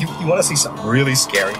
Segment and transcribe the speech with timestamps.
[0.00, 1.54] You, you want to see something really scary?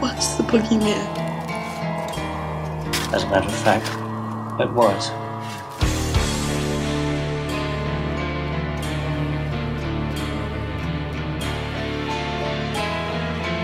[0.00, 1.22] What's the boogeyman?
[3.12, 3.86] As a matter of fact,
[4.60, 5.10] it was.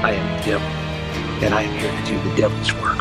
[0.02, 0.68] I am the devil,
[1.42, 2.98] and I am here to do the devil's work.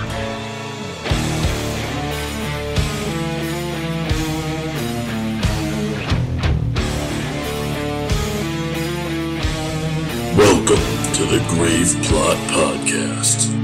[10.37, 13.55] Welcome to the Grave Plot Podcast.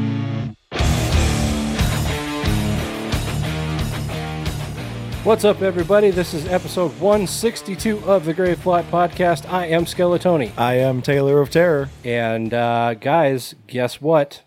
[5.24, 6.12] What's up, everybody?
[6.12, 9.50] This is episode 162 of the Grave Plot Podcast.
[9.50, 10.52] I am Skeletoni.
[10.58, 11.90] I am Taylor of Terror.
[12.04, 14.45] And, uh, guys, guess what?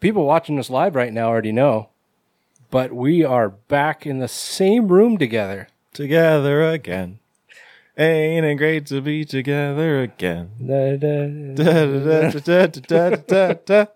[0.00, 1.88] People watching this live right now already know,
[2.70, 5.66] but we are back in the same room together.
[5.92, 7.18] Together again.
[7.96, 10.50] Ain't it great to be together again?
[10.64, 13.86] Da, da, Da, da, da, da, da, da, da.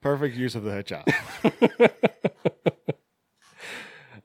[0.00, 1.90] Perfect use of the headshot.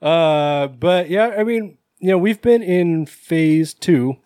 [0.00, 4.16] Uh, but yeah, I mean, you know, we've been in phase two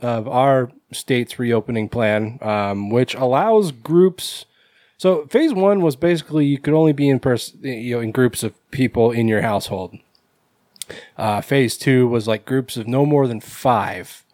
[0.00, 4.46] of our state's reopening plan, um, which allows groups.
[4.96, 8.42] So phase one was basically you could only be in person, you know, in groups
[8.42, 9.98] of people in your household.
[11.16, 14.24] Uh, phase two was like groups of no more than five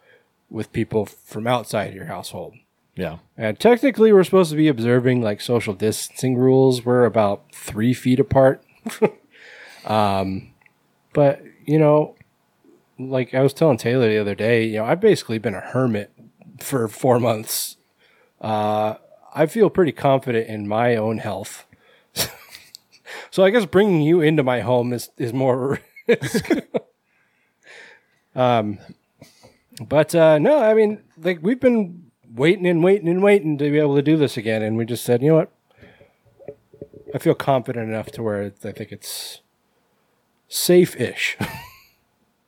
[0.48, 2.55] with people from outside your household.
[2.94, 3.19] Yeah.
[3.36, 6.84] And technically, we're supposed to be observing like social distancing rules.
[6.84, 8.62] We're about three feet apart.
[9.84, 10.52] um,
[11.12, 12.14] but you know,
[12.98, 16.12] like I was telling Taylor the other day, you know, I've basically been a hermit
[16.61, 17.77] for four months.
[18.41, 18.95] Uh,
[19.34, 21.66] I feel pretty confident in my own health.
[23.31, 26.50] so I guess bringing you into my home is is more risk.
[28.34, 28.78] um,
[29.81, 33.78] but uh, no, I mean, like we've been waiting and waiting and waiting to be
[33.78, 35.50] able to do this again, and we just said, you know what?
[37.15, 39.41] I feel confident enough to where I think it's
[40.49, 41.37] safe-ish.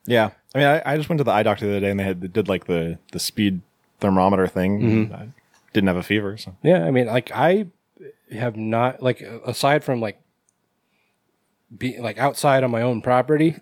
[0.07, 0.31] Yeah.
[0.55, 2.03] I mean, I, I just went to the eye doctor the other day and they
[2.03, 3.61] had they did like the, the speed
[3.99, 5.11] thermometer thing.
[5.13, 5.27] I
[5.73, 6.37] didn't have a fever.
[6.37, 7.67] So yeah, I mean, like I
[8.31, 10.19] have not like aside from like
[11.77, 13.57] be like outside on my own property,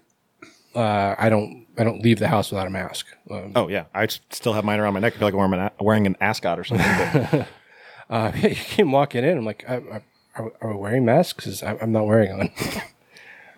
[0.76, 3.08] uh, I don't I don't leave the house without a mask.
[3.32, 5.16] Um, Oh yeah, I s- still have mine around my neck.
[5.16, 7.28] I feel like I'm wearing an, wearing an ascot or something.
[7.32, 7.48] But
[8.10, 9.38] uh, you came walking in.
[9.40, 10.02] I'm like, I, I,
[10.36, 11.44] are, are we wearing masks?
[11.46, 12.52] 'Cause I, I'm not wearing one.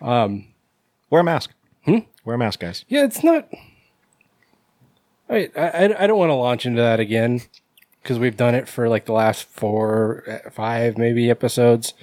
[1.10, 1.50] wear a mask.
[2.28, 2.84] Wear a mask, guys.
[2.88, 3.48] Yeah, it's not.
[5.30, 7.40] I I, I don't want to launch into that again
[8.02, 11.94] because we've done it for like the last four, uh, five maybe episodes.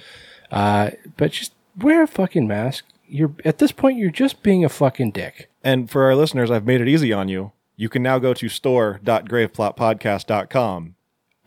[0.50, 2.84] Uh, but just wear a fucking mask.
[3.06, 5.48] You're at this point, you're just being a fucking dick.
[5.62, 7.52] And for our listeners, I've made it easy on you.
[7.76, 10.94] You can now go to store.graveplotpodcast.com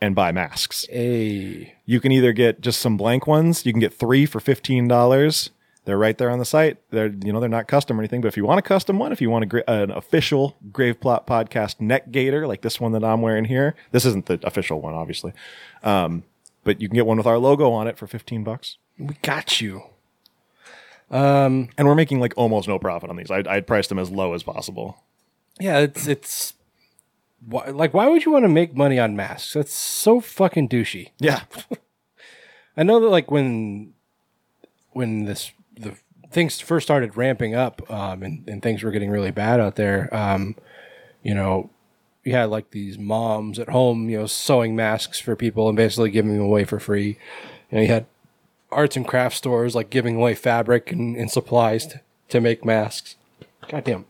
[0.00, 0.86] and buy masks.
[0.88, 3.66] Hey, You can either get just some blank ones.
[3.66, 5.50] You can get three for fifteen dollars.
[5.86, 6.78] They're right there on the site.
[6.90, 9.12] They're you know they're not custom or anything, but if you want a custom one,
[9.12, 12.92] if you want a, gra- an official Grave Plot podcast neck gaiter like this one
[12.92, 15.32] that I'm wearing here, this isn't the official one, obviously,
[15.82, 16.24] um,
[16.64, 18.76] but you can get one with our logo on it for fifteen bucks.
[18.98, 19.82] we got you.
[21.10, 23.30] And we're making like almost no profit on these.
[23.30, 25.02] I'd, I'd priced them as low as possible.
[25.58, 26.54] Yeah, it's it's
[27.44, 29.54] why, like why would you want to make money on masks?
[29.54, 31.08] That's so fucking douchey.
[31.18, 31.42] Yeah,
[32.76, 33.94] I know that like when
[34.92, 35.96] when this the
[36.30, 40.14] things first started ramping up um, and, and things were getting really bad out there,
[40.14, 40.54] um,
[41.22, 41.70] you know,
[42.24, 46.10] you had like these moms at home, you know, sewing masks for people and basically
[46.10, 47.18] giving them away for free.
[47.70, 48.06] You know, you had
[48.70, 53.16] arts and craft stores like giving away fabric and, and supplies to, to make masks.
[53.68, 54.04] Goddamn.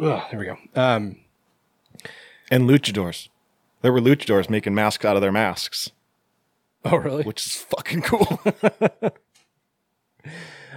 [0.00, 0.56] Ugh, there we go.
[0.74, 1.16] Um,
[2.50, 3.28] and luchadors.
[3.82, 5.90] There were luchadors making masks out of their masks,
[6.84, 7.24] oh, really?
[7.24, 8.40] which is fucking cool.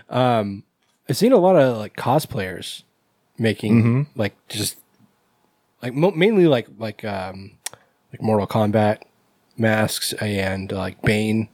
[0.09, 2.83] I've seen a lot of like cosplayers
[3.37, 4.77] making like just
[5.81, 7.57] like mo- mainly like like um
[8.11, 9.01] like Mortal Kombat
[9.57, 11.49] masks and like Bane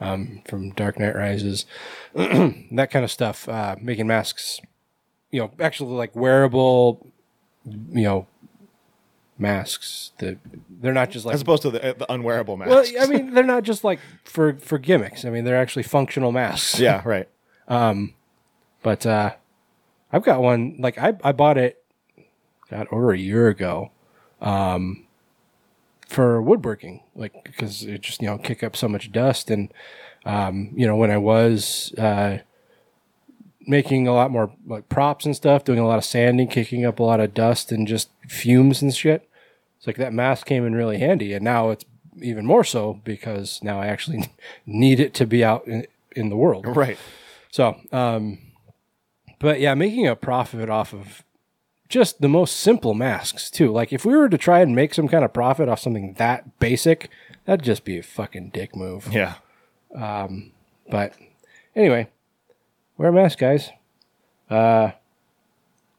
[0.00, 1.66] um from Dark Knight Rises
[2.14, 4.60] that kind of stuff uh making masks
[5.30, 7.06] you know actually like wearable
[7.64, 8.26] you know
[9.38, 10.36] masks that
[10.68, 12.92] they're not just like as opposed to the, the unwearable masks.
[12.92, 16.32] well I mean they're not just like for for gimmicks I mean they're actually functional
[16.32, 17.28] masks yeah, right.
[18.82, 19.32] But uh
[20.12, 21.80] I've got one like I I bought it
[22.70, 23.90] God, over a year ago,
[24.40, 25.06] um,
[26.06, 29.72] for woodworking, like because it just you know kick up so much dust, and
[30.24, 32.38] um, you know when I was uh,
[33.66, 37.00] making a lot more like props and stuff, doing a lot of sanding, kicking up
[37.00, 39.28] a lot of dust and just fumes and shit.
[39.78, 41.84] It's like that mask came in really handy, and now it's
[42.22, 44.30] even more so because now I actually
[44.66, 46.66] need it to be out in, in the world.
[46.66, 46.98] Right.
[47.50, 48.38] So, um,
[49.38, 51.24] but yeah, making a profit off of
[51.88, 53.72] just the most simple masks too.
[53.72, 56.58] Like if we were to try and make some kind of profit off something that
[56.60, 57.10] basic,
[57.44, 59.08] that'd just be a fucking dick move.
[59.10, 59.34] Yeah.
[59.94, 60.52] Um,
[60.88, 61.14] But
[61.74, 62.08] anyway,
[62.96, 63.70] wear a mask, guys.
[64.48, 64.92] Uh,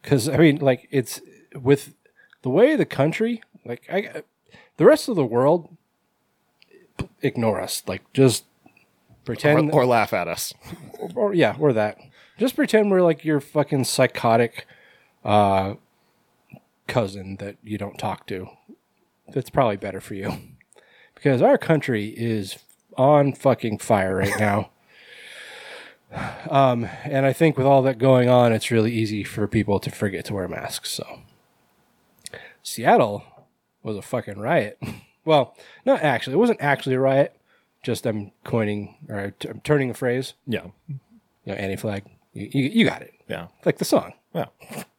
[0.04, 1.22] cause I mean, like it's
[1.54, 1.94] with
[2.42, 4.24] the way the country, like I,
[4.78, 5.76] the rest of the world,
[7.22, 7.84] ignore us.
[7.88, 8.46] Like just
[9.26, 10.54] pretend, or laugh at us.
[11.16, 11.98] or yeah, or that.
[12.38, 14.66] Just pretend we're like your fucking psychotic
[15.24, 15.76] uh,
[16.88, 18.48] cousin that you don't talk to.
[19.34, 20.34] That's probably better for you.
[21.16, 22.58] Because our country is
[22.98, 24.72] on fucking fire right now.
[26.50, 29.92] um, and I think with all that going on, it's really easy for people to
[29.92, 30.92] forget to wear masks.
[30.92, 31.20] So,
[32.64, 33.24] Seattle
[33.84, 34.80] was a fucking riot.
[35.26, 36.34] well, not actually.
[36.34, 37.36] It wasn't actually a riot.
[37.84, 40.68] Just I'm coining or t- I'm turning a phrase Yeah.
[40.88, 41.00] you
[41.48, 42.04] know, anti flag.
[42.34, 43.14] You, you, you got it.
[43.28, 43.48] Yeah.
[43.66, 44.14] Like the song.
[44.34, 44.46] Yeah.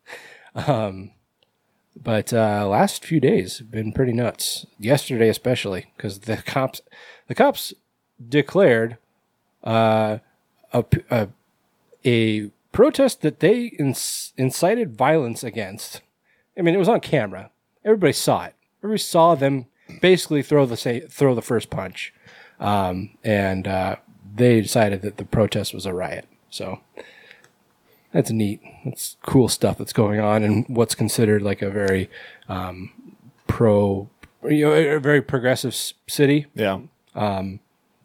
[0.54, 1.12] um,
[1.96, 4.66] But uh, last few days have been pretty nuts.
[4.78, 6.80] Yesterday, especially, because the cops,
[7.28, 7.72] the cops
[8.26, 8.96] declared
[9.62, 10.18] uh,
[10.72, 11.28] a, a
[12.04, 16.00] a protest that they inc- incited violence against.
[16.58, 17.50] I mean, it was on camera.
[17.84, 18.54] Everybody saw it.
[18.80, 19.66] Everybody saw them
[20.00, 22.12] basically throw the say, throw the first punch,
[22.62, 23.96] um, and uh,
[24.34, 26.26] they decided that the protest was a riot.
[26.48, 26.80] So
[28.12, 28.60] that's neat.
[28.84, 32.08] That's cool stuff that's going on in what's considered like a very
[32.48, 32.92] um,
[33.46, 34.08] pro,
[34.48, 35.74] you know, a very progressive
[36.06, 36.46] city.
[36.54, 36.80] Yeah.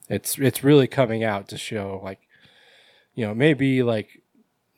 [0.10, 2.20] It's it's really coming out to show like,
[3.14, 4.22] you know, maybe like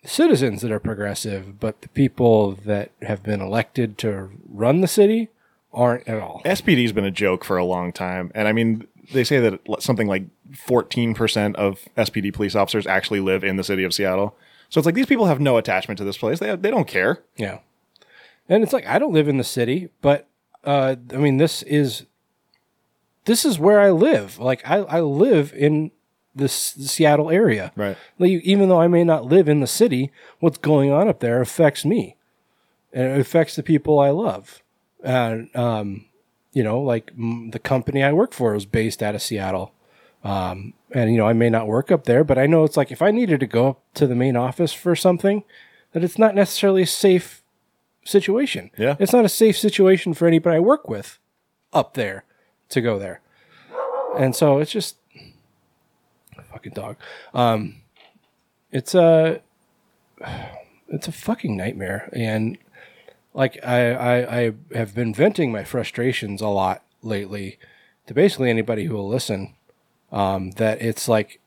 [0.03, 5.29] citizens that are progressive, but the people that have been elected to run the city
[5.71, 6.41] aren't at all.
[6.45, 8.31] SPD's been a joke for a long time.
[8.33, 13.43] And I mean, they say that something like 14% of SPD police officers actually live
[13.43, 14.35] in the city of Seattle.
[14.69, 16.39] So it's like these people have no attachment to this place.
[16.39, 17.23] They, they don't care.
[17.35, 17.59] Yeah.
[18.47, 20.27] And it's like I don't live in the city, but
[20.63, 22.05] uh I mean this is
[23.25, 24.39] this is where I live.
[24.39, 25.91] Like I, I live in
[26.35, 27.71] this the Seattle area.
[27.75, 27.97] Right.
[28.17, 31.41] Like even though I may not live in the city, what's going on up there
[31.41, 32.15] affects me.
[32.91, 34.61] And it affects the people I love.
[35.03, 36.05] And um
[36.53, 39.73] you know, like mm, the company I work for is based out of Seattle.
[40.23, 42.91] Um, and you know, I may not work up there, but I know it's like
[42.91, 45.43] if I needed to go up to the main office for something,
[45.93, 47.43] that it's not necessarily a safe
[48.03, 48.71] situation.
[48.77, 48.95] Yeah.
[48.99, 51.19] It's not a safe situation for anybody I work with
[51.71, 52.25] up there
[52.69, 53.21] to go there.
[54.17, 54.97] And so it's just
[56.51, 56.97] fucking dog.
[57.33, 57.81] Um
[58.71, 59.41] it's a
[60.87, 62.09] it's a fucking nightmare.
[62.13, 62.57] And
[63.33, 67.57] like I, I, I have been venting my frustrations a lot lately
[68.07, 69.55] to basically anybody who will listen.
[70.11, 71.39] Um, that it's like,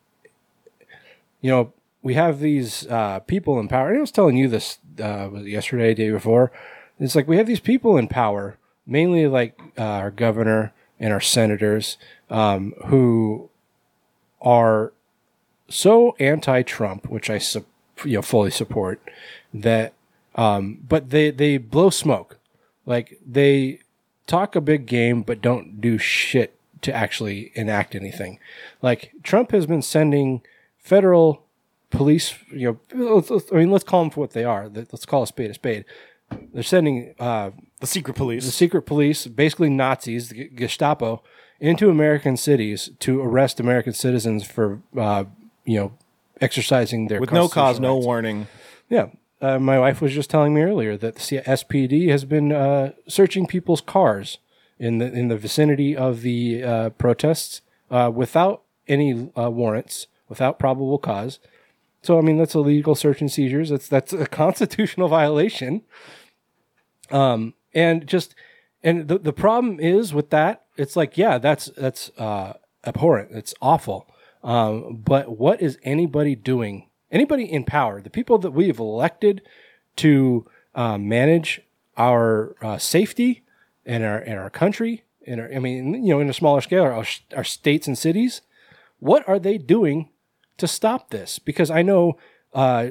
[1.40, 3.94] you know, we have these uh, people in power.
[3.94, 6.52] I was telling you this uh, yesterday, day before.
[7.00, 11.20] It's like we have these people in power, mainly like uh, our governor and our
[11.20, 11.98] senators,
[12.31, 13.51] um, who
[14.41, 14.93] are
[15.69, 17.41] so anti-Trump, which I
[18.05, 19.01] you know fully support,
[19.53, 19.94] that
[20.34, 22.39] um, but they they blow smoke,
[22.86, 23.81] like they
[24.27, 28.39] talk a big game but don't do shit to actually enact anything.
[28.81, 30.43] Like Trump has been sending
[30.79, 31.44] federal
[31.91, 33.22] police, you know,
[33.53, 34.69] I mean, let's call them for what they are.
[34.69, 35.84] Let- Let's call a spade a spade.
[36.55, 38.46] They're sending uh, The secret police.
[38.46, 41.22] the secret police, basically Nazis, the Gestapo,
[41.60, 45.24] into American cities to arrest American citizens for, uh,
[45.67, 45.93] you know,
[46.41, 48.46] exercising their with no cause, constitutional no warning.
[48.89, 49.06] Yeah.
[49.43, 53.44] Uh, my wife was just telling me earlier that the SPD has been uh, searching
[53.46, 54.39] people's cars
[54.79, 60.61] in the in the vicinity of the uh, protests uh, without any uh, warrants, without
[60.61, 61.41] probable cause.
[62.03, 63.70] So I mean that's illegal search and seizures.
[63.70, 65.82] That's that's a constitutional violation.
[67.11, 68.37] Um, and just
[68.81, 72.55] and the the problem is with that, it's like yeah, that's that's uh,
[72.87, 73.32] abhorrent.
[73.32, 74.08] It's awful.
[74.44, 76.89] Um, but what is anybody doing?
[77.12, 79.42] Anybody in power, the people that we have elected
[79.96, 81.60] to uh, manage
[81.96, 83.44] our uh, safety
[83.84, 86.84] and our and our country, and our, I mean, you know, in a smaller scale,
[86.84, 87.04] our,
[87.36, 88.40] our states and cities,
[88.98, 90.08] what are they doing
[90.56, 91.38] to stop this?
[91.38, 92.16] Because I know
[92.54, 92.90] uh,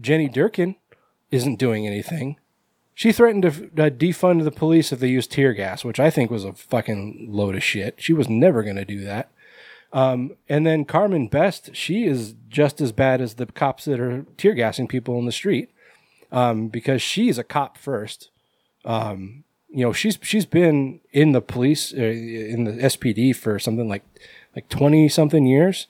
[0.00, 0.76] Jenny Durkan
[1.30, 2.36] isn't doing anything.
[2.94, 6.30] She threatened to uh, defund the police if they used tear gas, which I think
[6.30, 7.94] was a fucking load of shit.
[7.98, 9.30] She was never going to do that.
[9.94, 14.26] Um, and then Carmen Best, she is just as bad as the cops that are
[14.36, 15.70] tear gassing people in the street
[16.32, 18.30] um, because she's a cop first.
[18.84, 23.88] Um, you know, she's she's been in the police uh, in the SPD for something
[23.88, 24.02] like
[24.54, 25.86] like twenty something years.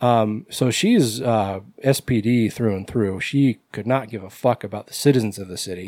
[0.00, 3.20] Um, so she's uh, SPD through and through.
[3.20, 5.86] She could not give a fuck about the citizens of the city.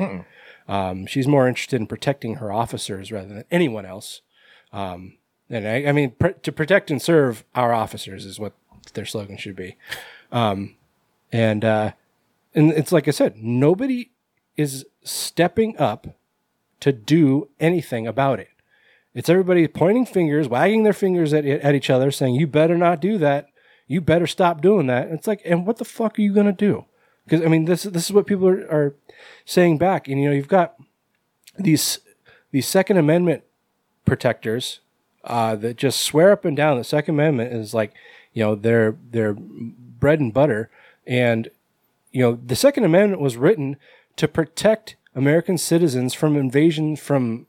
[0.69, 4.21] Um, she's more interested in protecting her officers rather than anyone else.
[4.73, 8.55] Um, and I, I mean, pr- to protect and serve our officers is what
[8.95, 9.77] their slogan should be.
[10.33, 10.77] Um,
[11.33, 11.93] and uh,
[12.55, 14.11] and it's like I said, nobody
[14.57, 16.07] is stepping up
[16.81, 18.49] to do anything about it.
[19.15, 23.01] It's everybody pointing fingers, wagging their fingers at, at each other, saying, "You better not
[23.01, 23.49] do that.
[23.87, 26.85] You better stop doing that." It's like, and what the fuck are you gonna do?
[27.25, 28.95] Because I mean, this this is what people are, are
[29.45, 30.09] saying back.
[30.09, 30.77] And you know, you've got
[31.59, 32.01] these
[32.51, 33.43] these Second Amendment
[34.05, 34.81] protectors
[35.27, 37.93] uh, that just swear up and down the Second Amendment is like,
[38.33, 40.71] you know, their their bread and butter.
[41.07, 41.49] And
[42.13, 43.77] you know, the Second Amendment was written
[44.17, 47.47] to protect American citizens from invasion from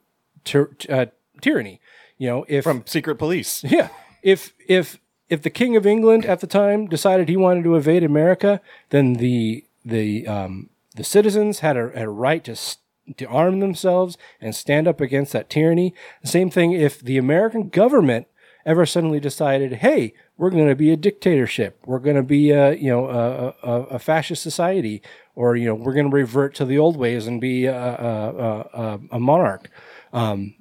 [0.90, 1.06] uh,
[1.42, 1.80] tyranny.
[2.18, 3.64] You know, if From secret police.
[3.68, 3.90] yeah,
[4.24, 8.04] if if if the King of England at the time decided he wanted to invade
[8.04, 12.78] America, then the the um, the citizens had a, had a right to s-
[13.16, 15.94] to arm themselves and stand up against that tyranny.
[16.22, 18.28] The same thing if the American government
[18.66, 22.74] ever suddenly decided, hey, we're going to be a dictatorship, we're going to be a
[22.74, 25.02] you know a, a, a fascist society,
[25.36, 29.00] or you know we're going to revert to the old ways and be a, a,
[29.12, 29.70] a, monarch.
[30.14, 30.54] And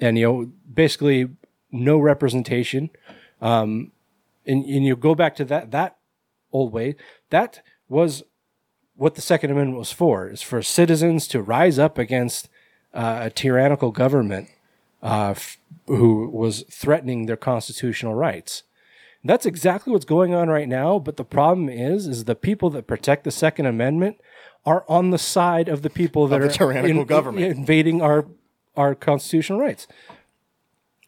[0.00, 1.30] you know basically
[1.70, 2.90] no representation.
[3.40, 3.92] Um
[4.46, 5.96] and, and you go back to that that
[6.52, 6.96] old way.
[7.30, 8.24] That was
[9.00, 12.50] what the second amendment was for is for citizens to rise up against
[12.92, 14.50] uh, a tyrannical government
[15.02, 18.62] uh, f- who was threatening their constitutional rights
[19.24, 22.86] that's exactly what's going on right now but the problem is is the people that
[22.86, 24.20] protect the second amendment
[24.66, 27.56] are on the side of the people that the are tyrannical in, government.
[27.56, 28.26] invading our
[28.76, 29.86] our constitutional rights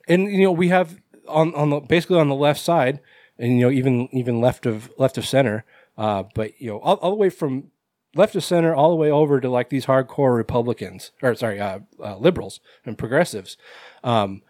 [0.08, 3.00] and you know we have on on the basically on the left side
[3.38, 5.64] and you know even even left of left of center
[5.98, 7.70] uh but you know all, all the way from
[8.14, 11.80] left of center all the way over to like these hardcore republicans or sorry uh,
[12.02, 13.56] uh liberals and progressives.
[14.04, 14.42] Um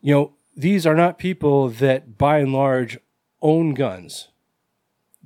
[0.00, 2.98] you know these are not people that by and large
[3.42, 4.28] own guns.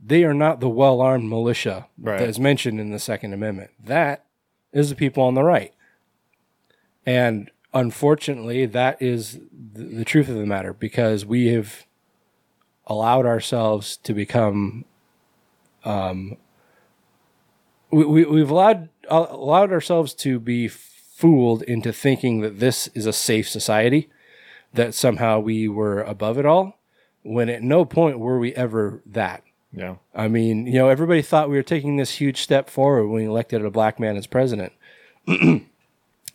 [0.03, 2.19] They are not the well-armed militia Right.
[2.19, 3.71] that is mentioned in the second amendment.
[3.83, 4.25] That
[4.73, 5.75] is the people on the right.
[7.07, 11.87] And unfortunately, that is the, the truth of the matter because we have
[12.87, 14.85] allowed ourselves to become,
[15.85, 16.37] um,
[17.91, 23.07] we, we, we've allowed uh, allowed ourselves to be fooled into thinking that this is
[23.07, 24.09] a safe society,
[24.73, 26.79] that somehow we were above it all,
[27.23, 29.43] when at no point were we ever that.
[29.73, 29.97] Yeah.
[30.15, 33.29] I mean, you know, everybody thought we were taking this huge step forward when we
[33.29, 34.73] elected a black man as president.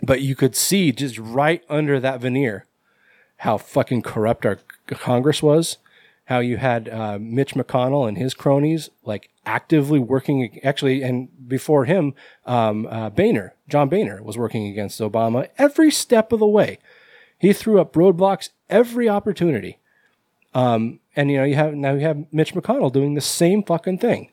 [0.02, 2.66] but you could see just right under that veneer
[3.38, 5.78] how fucking corrupt our Congress was.
[6.26, 11.86] How you had uh, Mitch McConnell and his cronies like actively working, actually, and before
[11.86, 12.14] him,
[12.46, 16.80] um, uh, Boehner, John Boehner, was working against Obama every step of the way.
[17.38, 19.80] He threw up roadblocks every opportunity.
[20.54, 24.00] Um, and you know, you have now you have Mitch McConnell doing the same fucking
[24.00, 24.32] thing.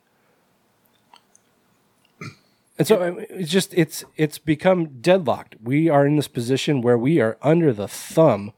[2.78, 5.57] And so it's just it's it's become deadlocked.
[5.62, 8.52] We are in this position where we are under the thumb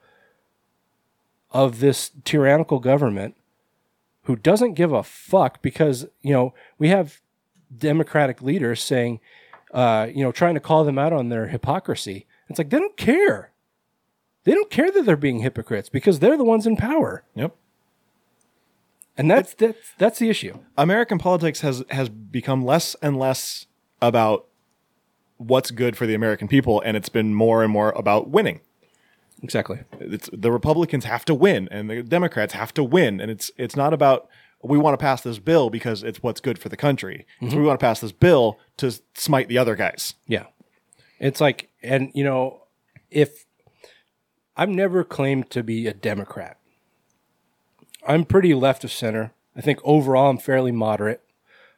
[1.50, 3.36] of this tyrannical government
[4.24, 7.20] who doesn't give a fuck because, you know, we have
[7.76, 9.20] democratic leaders saying
[9.74, 12.26] uh, you know, trying to call them out on their hypocrisy.
[12.48, 13.50] It's like they don't care.
[14.44, 17.24] They don't care that they're being hypocrites because they're the ones in power.
[17.34, 17.56] Yep.
[19.16, 20.60] And that's that's that's the issue.
[20.78, 23.66] American politics has has become less and less
[24.00, 24.46] about
[25.38, 28.60] what's good for the American people, and it's been more and more about winning.
[29.44, 29.80] Exactly.
[30.00, 33.76] It's the Republicans have to win, and the Democrats have to win, and it's it's
[33.76, 34.26] not about
[34.62, 37.26] we want to pass this bill because it's what's good for the country.
[37.42, 40.14] It's we want to pass this bill to smite the other guys.
[40.26, 40.46] Yeah.
[41.20, 42.62] It's like, and you know,
[43.10, 43.44] if
[44.56, 46.58] I've never claimed to be a Democrat,
[48.06, 49.34] I'm pretty left of center.
[49.54, 51.22] I think overall I'm fairly moderate.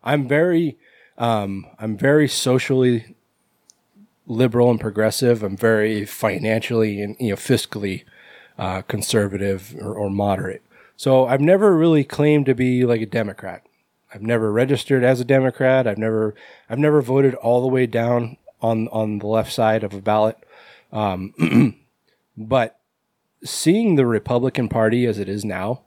[0.04, 0.78] I'm very,
[1.18, 3.15] um, I'm very socially
[4.26, 5.42] liberal and progressive.
[5.42, 8.04] I'm very financially and you know fiscally
[8.58, 10.62] uh, conservative or, or moderate.
[10.96, 13.62] So I've never really claimed to be like a Democrat.
[14.14, 15.86] I've never registered as a Democrat.
[15.86, 16.34] I've never
[16.70, 20.38] I've never voted all the way down on on the left side of a ballot.
[20.92, 21.76] Um,
[22.36, 22.78] but
[23.44, 25.82] seeing the Republican Party as it is now,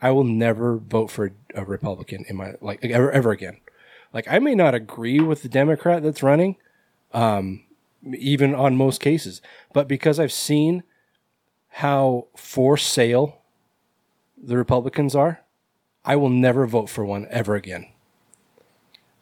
[0.00, 3.58] I will never vote for a Republican in my like ever ever again.
[4.12, 6.56] Like I may not agree with the Democrat that's running,
[7.12, 7.62] um,
[8.16, 9.40] even on most cases,
[9.72, 10.82] but because I've seen
[11.74, 13.42] how for sale
[14.42, 15.42] the Republicans are,
[16.04, 17.86] I will never vote for one ever again.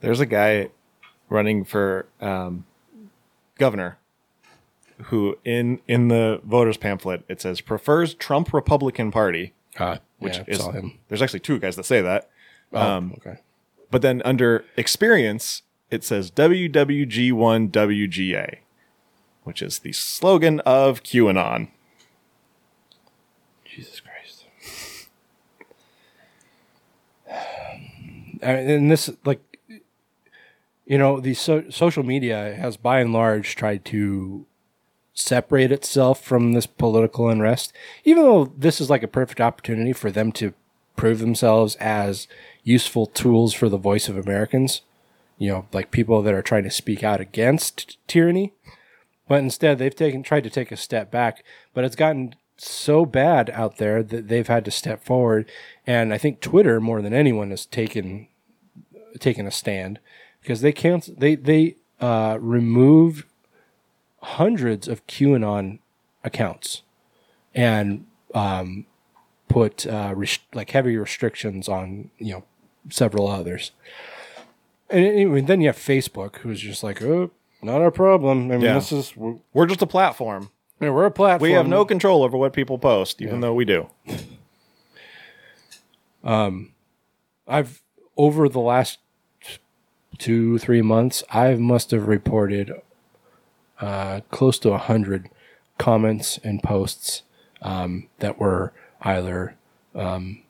[0.01, 0.69] There's a guy
[1.29, 2.65] running for um,
[3.59, 3.99] governor
[5.05, 10.45] who in in the voters pamphlet it says prefers Trump Republican Party, Uh, which yeah,
[10.49, 10.99] is saw him.
[11.09, 12.29] there's actually two guys that say that.
[12.73, 13.41] Oh, Um, okay.
[13.91, 18.59] But then under experience, it says WWG1WGA,
[19.45, 21.69] which is the slogan of QAnon.
[23.65, 24.45] Jesus Christ.
[28.43, 29.41] and this, like,
[30.87, 34.47] you know, the so- social media has by and large tried to
[35.15, 37.73] separate itself from this political unrest,
[38.05, 40.55] even though this is like a perfect opportunity for them to
[40.97, 42.29] prove themselves as
[42.63, 44.83] useful tools for the voice of Americans.
[45.39, 48.53] You know, like people that are trying to speak out against tyranny.
[49.29, 51.45] But instead, they've taken tried to take a step back.
[51.75, 55.51] But it's gotten so bad out there that they've had to step forward.
[55.87, 58.29] And I think Twitter, more than anyone, has taken
[59.21, 59.99] taken a stand
[60.41, 61.19] because they can't.
[61.19, 63.27] They they uh, remove
[64.23, 65.79] hundreds of QAnon
[66.25, 66.83] accounts
[67.55, 68.87] and um,
[69.49, 72.45] put uh, rest- like heavy restrictions on you know
[72.91, 73.73] several others.
[74.91, 77.31] And anyway, then you have Facebook, who's just like, oh,
[77.63, 78.51] not our problem.
[78.51, 78.75] I mean, Yeah.
[78.75, 80.51] this is we're, We're just a platform.
[80.81, 81.49] Yeah, we're a platform.
[81.51, 83.89] We have no control over what people post, even though we do.
[87.49, 87.83] I've
[88.17, 88.99] over the last
[90.19, 92.73] two three months, I must have reported
[93.81, 95.31] uh, close to a hundred
[95.79, 97.23] comments and posts
[97.63, 99.57] um, that were either
[99.95, 100.43] um,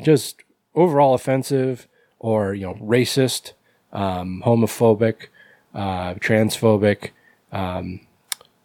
[0.00, 0.42] just
[0.74, 1.88] overall offensive
[2.18, 3.52] or you know racist,
[3.92, 5.26] um, homophobic,
[5.74, 7.10] uh, transphobic,
[7.52, 8.00] um,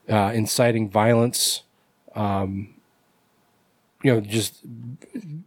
[0.09, 1.63] uh, inciting violence.
[2.15, 2.75] Um,
[4.03, 4.61] you know, just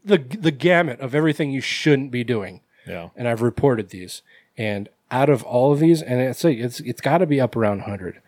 [0.04, 3.10] the the gamut of everything you shouldn't be doing Yeah.
[3.14, 4.22] and I've reported these.
[4.56, 7.80] And out of all of these, and it's it's it's got to be up around
[7.82, 8.20] hundred.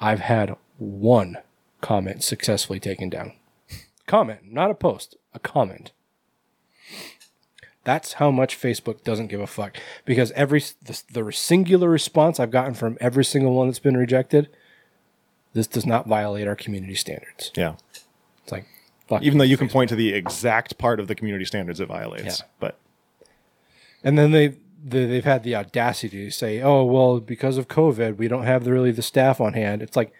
[0.00, 1.38] I've had one
[1.80, 3.32] comment successfully taken down.
[4.06, 5.92] Comment, not a post, a comment.
[7.86, 12.50] That's how much Facebook doesn't give a fuck because every the, the singular response I've
[12.50, 14.48] gotten from every single one that's been rejected,
[15.52, 17.52] this does not violate our community standards.
[17.54, 17.76] Yeah.
[18.42, 18.66] It's like,
[19.06, 21.86] fuck Even though you can point to the exact part of the community standards it
[21.86, 22.40] violates.
[22.40, 22.46] Yeah.
[22.58, 22.76] But
[24.02, 24.48] And then they,
[24.84, 28.64] they they've had the audacity to say, "Oh well, because of COVID, we don't have
[28.64, 30.12] the, really the staff on hand." It's like,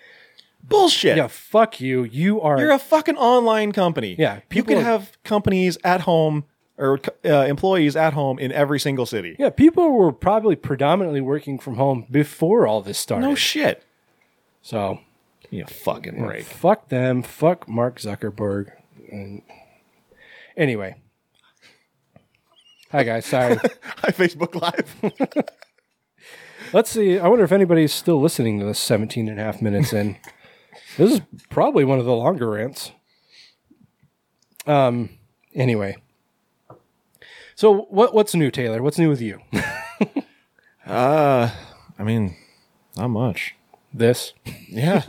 [0.62, 1.16] bullshit.
[1.16, 2.04] yeah, fuck you.
[2.04, 4.14] You are You're a fucking online company.
[4.16, 6.44] Yeah, You people can are- have companies at home
[6.78, 9.34] or uh, employees at home in every single city.
[9.38, 9.50] yeah.
[9.50, 13.26] People were probably predominantly working from home before all this started.
[13.26, 13.82] No shit.
[14.62, 15.00] so
[15.50, 16.44] You fucking break.
[16.44, 17.22] fuck them.
[17.22, 18.72] Fuck Mark Zuckerberg.
[19.10, 19.42] And
[20.56, 20.96] anyway,
[22.90, 23.24] hi guys.
[23.26, 23.56] Sorry.
[23.82, 25.44] Hi, Facebook Live.
[26.72, 27.18] Let's see.
[27.18, 30.16] I wonder if anybody's still listening to this 17 and a half minutes in.
[30.98, 32.90] this is probably one of the longer rants.
[34.66, 35.10] Um.
[35.54, 35.96] Anyway.
[37.56, 38.82] So what what's new, Taylor?
[38.82, 39.40] What's new with you?
[40.86, 41.50] uh,
[41.98, 42.36] I mean,
[42.96, 43.54] not much.
[43.94, 44.34] this
[44.68, 45.02] Yeah.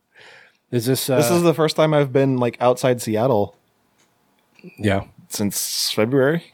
[0.70, 1.10] is this.
[1.10, 3.56] Uh, this is the first time I've been like outside Seattle
[4.78, 6.44] yeah since February.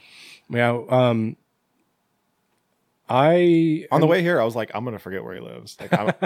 [0.49, 0.81] yeah.
[0.89, 1.37] Um.
[3.11, 5.77] I On the way here, I was like, I'm gonna forget where he lives.
[5.79, 6.09] Like, I'm,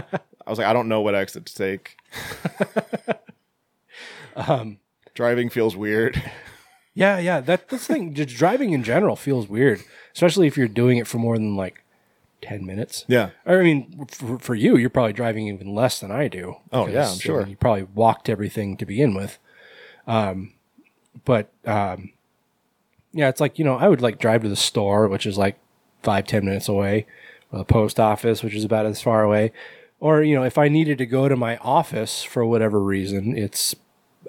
[0.46, 1.96] I was like, I don't know what exit to take.
[4.36, 4.78] um.
[5.14, 6.22] Driving feels weird.
[6.94, 7.40] Yeah, yeah.
[7.40, 9.82] That this thing, just driving in general feels weird,
[10.14, 11.82] especially if you're doing it for more than like
[12.42, 13.04] ten minutes.
[13.08, 13.30] Yeah.
[13.46, 16.56] I mean, for, for you, you're probably driving even less than I do.
[16.72, 17.46] Oh, yeah, I'm sure.
[17.46, 19.38] You probably walked everything to begin with.
[20.06, 20.52] Um,
[21.24, 22.12] but um,
[23.12, 25.58] yeah, it's like you know, I would like drive to the store, which is like
[26.02, 27.06] five ten minutes away,
[27.50, 29.52] or the post office, which is about as far away,
[30.00, 33.74] or you know, if I needed to go to my office for whatever reason, it's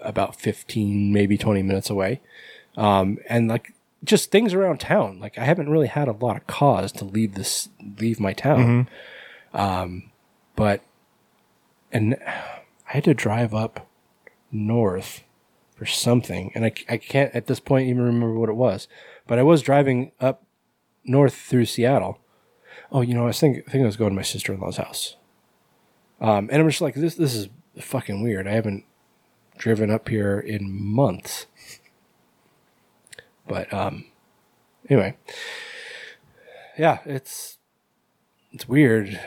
[0.02, 2.21] about fifteen, maybe twenty minutes away.
[2.75, 5.19] Um, and like just things around town.
[5.19, 8.89] Like I haven't really had a lot of cause to leave this, leave my town.
[9.53, 10.12] Um,
[10.55, 10.81] but
[11.91, 13.88] and I had to drive up
[14.51, 15.23] north
[15.75, 18.88] for something, and I, I can't at this point even remember what it was.
[19.27, 20.43] But I was driving up
[21.03, 22.19] north through Seattle.
[22.91, 24.59] Oh, you know, I was thinking, I think I was going to my sister in
[24.59, 25.15] law's house.
[26.21, 28.47] Um, and I'm just like, this this is fucking weird.
[28.47, 28.86] I haven't
[29.57, 31.45] driven up here in months.
[33.47, 34.06] But um,
[34.89, 35.17] anyway,
[36.77, 37.58] yeah, it's
[38.51, 39.19] it's weird.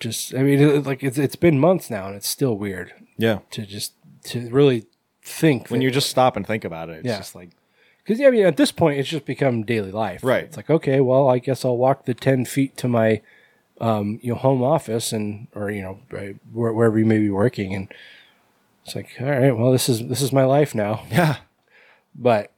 [0.00, 3.40] Just I mean, it- like it's it's been months now, and it's still weird Yeah.
[3.52, 3.92] to just
[4.24, 4.86] to really
[5.22, 7.18] think When that- you just stop and think about it, it's Yeah.
[7.18, 7.50] just like
[8.02, 10.22] Because yeah, I mean, at this point, it's just become daily life.
[10.22, 10.44] Right.
[10.44, 13.20] It's like, okay, well, I guess I'll walk the ten feet to my,
[13.80, 15.98] um, you know, home office and or you know
[16.52, 17.92] wherever you may be working, and
[18.84, 21.02] it's like, all right, well, this is this is my life now.
[21.10, 21.36] yeah.
[22.14, 22.52] But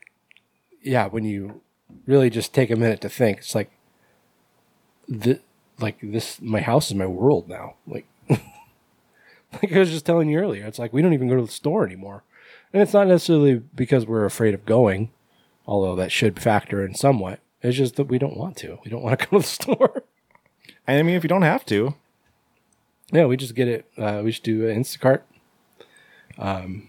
[0.82, 1.60] yeah, when you
[2.06, 3.70] really just take a minute to think, it's like,
[5.08, 5.40] the
[5.80, 7.74] like this, my house is my world now.
[7.86, 11.42] Like, like I was just telling you earlier, it's like we don't even go to
[11.42, 12.24] the store anymore,
[12.72, 15.10] and it's not necessarily because we're afraid of going,
[15.66, 17.40] although that should factor in somewhat.
[17.62, 18.78] It's just that we don't want to.
[18.84, 20.02] We don't want to go to the store.
[20.86, 21.94] And I mean, if you don't have to,
[23.12, 23.86] yeah, we just get it.
[23.96, 25.22] Uh, we just do Instacart.
[26.36, 26.88] Um.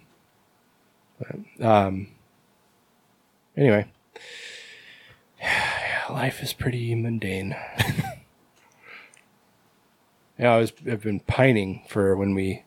[1.61, 2.07] Um.
[3.59, 3.85] Anyway,
[6.09, 7.53] life is pretty mundane.
[10.39, 10.71] yeah, I was.
[10.89, 12.63] I've been pining for when we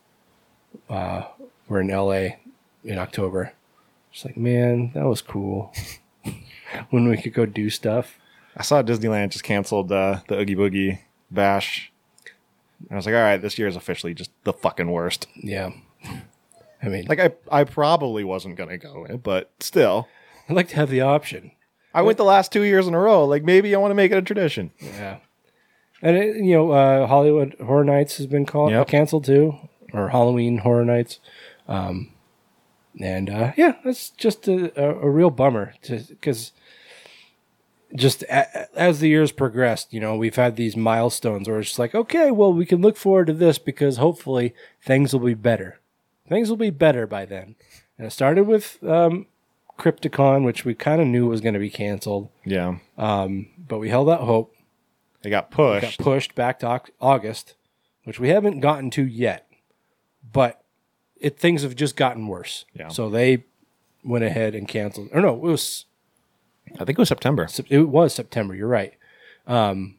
[0.91, 1.23] uh,
[1.67, 2.37] were in LA
[2.85, 3.55] in October.
[4.13, 5.73] Just like, man, that was cool.
[6.91, 8.19] when we could go do stuff.
[8.55, 10.99] I saw Disneyland just canceled uh, the Oogie Boogie
[11.31, 11.91] Bash.
[12.81, 15.27] And I was like, all right, this year is officially just the fucking worst.
[15.37, 15.71] Yeah.
[16.83, 20.09] I mean, Like, I, I probably wasn't going to go, in, but still.
[20.49, 21.53] I'd like to have the option.
[21.95, 23.25] I went the last two years in a row.
[23.27, 24.71] Like, maybe I want to make it a tradition.
[24.81, 25.19] Yeah.
[26.01, 28.89] And it, you know, uh, Hollywood Horror Nights has been called Yep.
[28.89, 29.57] canceled too,
[29.93, 31.21] or Halloween Horror Nights.
[31.69, 32.13] Um,
[33.01, 36.53] and uh, yeah, that's just a, a, a real bummer because
[37.95, 41.79] just a, as the years progressed, you know, we've had these milestones where it's just
[41.79, 45.79] like, okay, well, we can look forward to this because hopefully things will be better.
[46.29, 47.55] Things will be better by then.
[47.99, 49.27] And it started with um,
[49.79, 52.77] Crypticon, which we kind of knew was going to be canceled, Yeah.
[52.97, 54.55] but we held out hope
[55.23, 55.99] They got got pushed.
[56.01, 57.55] pushed back to Au- August,
[58.05, 59.49] which we haven't gotten to yet.
[60.33, 60.63] But
[61.21, 62.65] it things have just gotten worse.
[62.75, 62.89] Yeah.
[62.89, 63.45] So they
[64.05, 65.09] went ahead and canceled.
[65.13, 65.87] Or no, it was
[66.75, 67.47] I think it was September.
[67.49, 68.55] Sep- it was September.
[68.55, 68.95] You're right.
[69.47, 69.97] Um,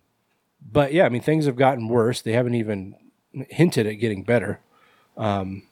[0.71, 2.21] but yeah, I mean things have gotten worse.
[2.21, 2.95] They haven't even
[3.49, 4.59] hinted at getting better.
[5.17, 5.63] Um,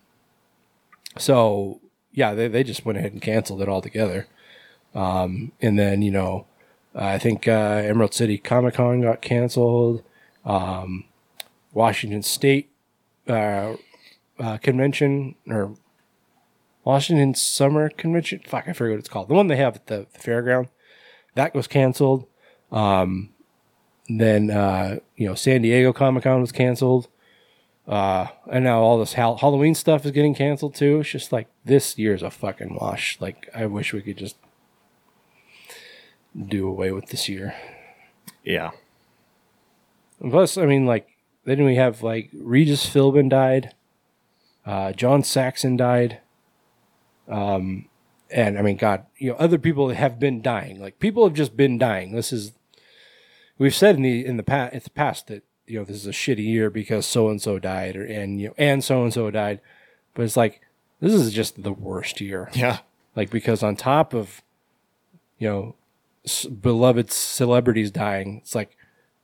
[1.18, 1.82] so
[2.14, 4.28] yeah, they they just went ahead and canceled it altogether.
[4.94, 6.46] Um, and then you know,
[6.94, 10.04] I think uh, Emerald City Comic Con got canceled.
[10.46, 11.06] Um,
[11.74, 12.70] Washington State
[13.28, 13.76] uh,
[14.40, 15.76] uh, Convention or
[16.84, 18.42] Washington Summer Convention.
[18.46, 19.30] Fuck, I forget what it's called.
[19.30, 20.68] The one they have at the, the fairground
[21.36, 22.28] that was canceled.
[22.72, 23.30] Um,
[24.10, 27.08] then uh, you know San Diego Comic Con was canceled.
[27.88, 31.00] Uh, and now all this Hal- Halloween stuff is getting canceled too.
[31.00, 33.18] It's just like this year's a fucking wash.
[33.20, 34.38] Like I wish we could just
[36.38, 37.56] do away with this year.
[38.44, 38.72] Yeah.
[40.20, 41.08] And plus, I mean, like
[41.46, 43.74] then we have like Regis Philbin died,
[44.66, 46.20] uh, John Saxon died,
[47.28, 47.90] um,
[48.30, 50.80] and I mean, God, you know, other people have been dying.
[50.80, 52.14] Like people have just been dying.
[52.14, 52.54] This is
[53.58, 56.12] we've said in the in the past, it's past that you know this is a
[56.12, 59.30] shitty year because so and so died, or and you know, and so and so
[59.32, 59.60] died,
[60.14, 60.62] but it's like
[61.00, 62.80] this is just the worst year Yeah.
[63.16, 64.42] like because on top of
[65.40, 65.76] you know
[66.26, 68.76] s- beloved celebrities dying it's like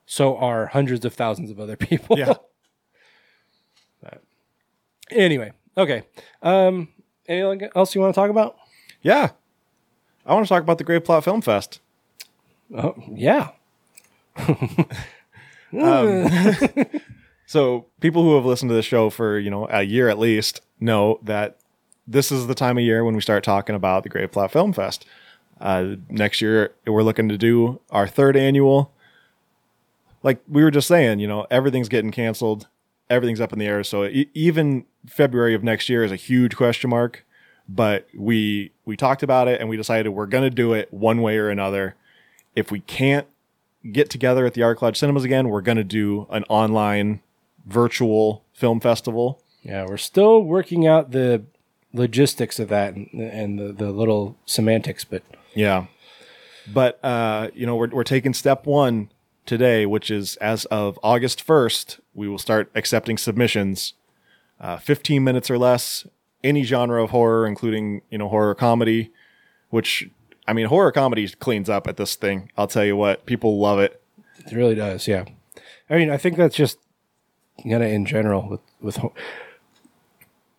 [0.06, 2.34] so are hundreds of thousands of other people Yeah.
[4.02, 4.22] But
[5.12, 6.04] anyway okay
[6.42, 6.88] um
[7.28, 8.56] anything else you want to talk about
[9.02, 9.32] Yeah.
[10.26, 11.80] I want to talk about the Grave Plot Film Fest.
[12.76, 13.50] oh yeah
[17.48, 20.60] So people who have listened to this show for, you know, a year at least
[20.82, 21.58] know that
[22.06, 24.74] this is the time of year when we start talking about the Grave Plot Film
[24.74, 25.06] Fest.
[25.62, 28.92] Uh, next year, we're looking to do our third annual.
[30.24, 32.68] Like we were just saying, you know, everything's getting canceled.
[33.10, 33.82] Everything's up in the air.
[33.86, 37.26] So e- even February of next year is a huge question mark.
[37.70, 41.22] But we we talked about it and we decided we're going to do it one
[41.22, 41.96] way or another.
[42.58, 43.28] If we can't
[43.92, 47.22] get together at the Ark Lodge Cinemas again, we're going to do an online
[47.66, 49.42] virtual film festival.
[49.62, 51.44] yeah we're still working out the
[51.94, 55.24] logistics of that and, and the, the little semantics but
[55.56, 55.88] Yeah.
[56.72, 59.10] But uh, you know, we're we're taking step 1
[59.46, 63.94] today, which is as of August 1st, we will start accepting submissions.
[64.60, 66.06] Uh, 15 minutes or less,
[66.44, 69.12] any genre of horror, including, you know, horror comedy,
[69.70, 70.10] which
[70.48, 72.52] I mean, horror comedy cleans up at this thing.
[72.58, 74.02] I'll tell you what, people love it.
[74.46, 75.26] It really does, yeah.
[75.90, 76.78] I mean, I think that's just
[77.64, 79.00] kind of in general with with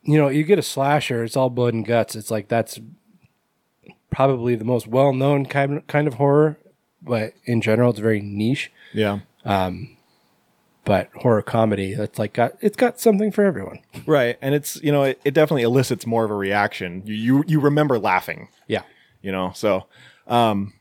[0.03, 2.81] you know you get a slasher it's all blood and guts it's like that's
[4.11, 6.59] probably the most well known kind kind of horror
[7.01, 9.21] but in general it's very niche Yeah.
[9.45, 9.97] Um,
[10.85, 14.39] but horror comedy that's like got it's got something for everyone Right.
[14.41, 17.03] And it's, you know, it, it definitely elicits more of a reaction.
[17.05, 18.83] You, you, you remember laughing, yeah
[19.29, 19.53] you know?
[19.55, 19.85] So,
[20.27, 20.73] um,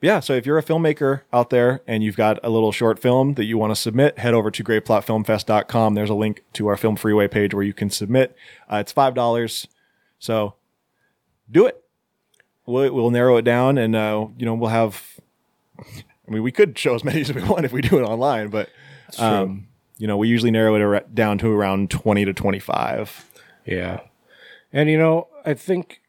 [0.00, 0.20] yeah.
[0.20, 3.44] So if you're a filmmaker out there and you've got a little short film that
[3.44, 5.94] you want to submit, head over to graveplotfilmfest.com.
[5.94, 8.34] There's a link to our film freeway page where you can submit.
[8.66, 9.66] Uh, it's $5.
[10.18, 10.54] So
[11.50, 11.84] do it.
[12.64, 15.20] We'll, we'll narrow it down and, uh, you know, we'll have,
[15.78, 18.48] I mean, we could show as many as we want if we do it online,
[18.48, 18.70] but,
[19.18, 23.30] um, you know, we usually narrow it down to around 20 to 25.
[23.66, 24.00] Yeah.
[24.72, 26.01] And you know, I think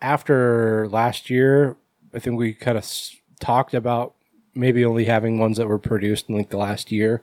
[0.00, 1.76] after last year,
[2.14, 4.14] I think we kind of s- talked about
[4.54, 7.22] maybe only having ones that were produced in like the last year.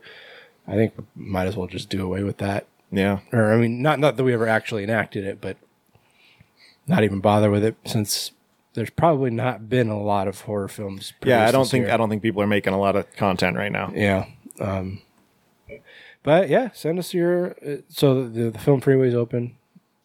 [0.67, 2.65] I think we might as well just do away with that.
[2.91, 3.19] Yeah.
[3.31, 5.57] Or I mean, not not that we ever actually enacted it, but
[6.87, 8.31] not even bother with it since
[8.73, 11.13] there's probably not been a lot of horror films.
[11.23, 11.47] Yeah.
[11.47, 11.93] I don't think, year.
[11.93, 13.91] I don't think people are making a lot of content right now.
[13.95, 14.25] Yeah.
[14.59, 15.01] Um,
[16.23, 17.55] but yeah, send us your.
[17.65, 19.55] Uh, so the, the film freeway is open.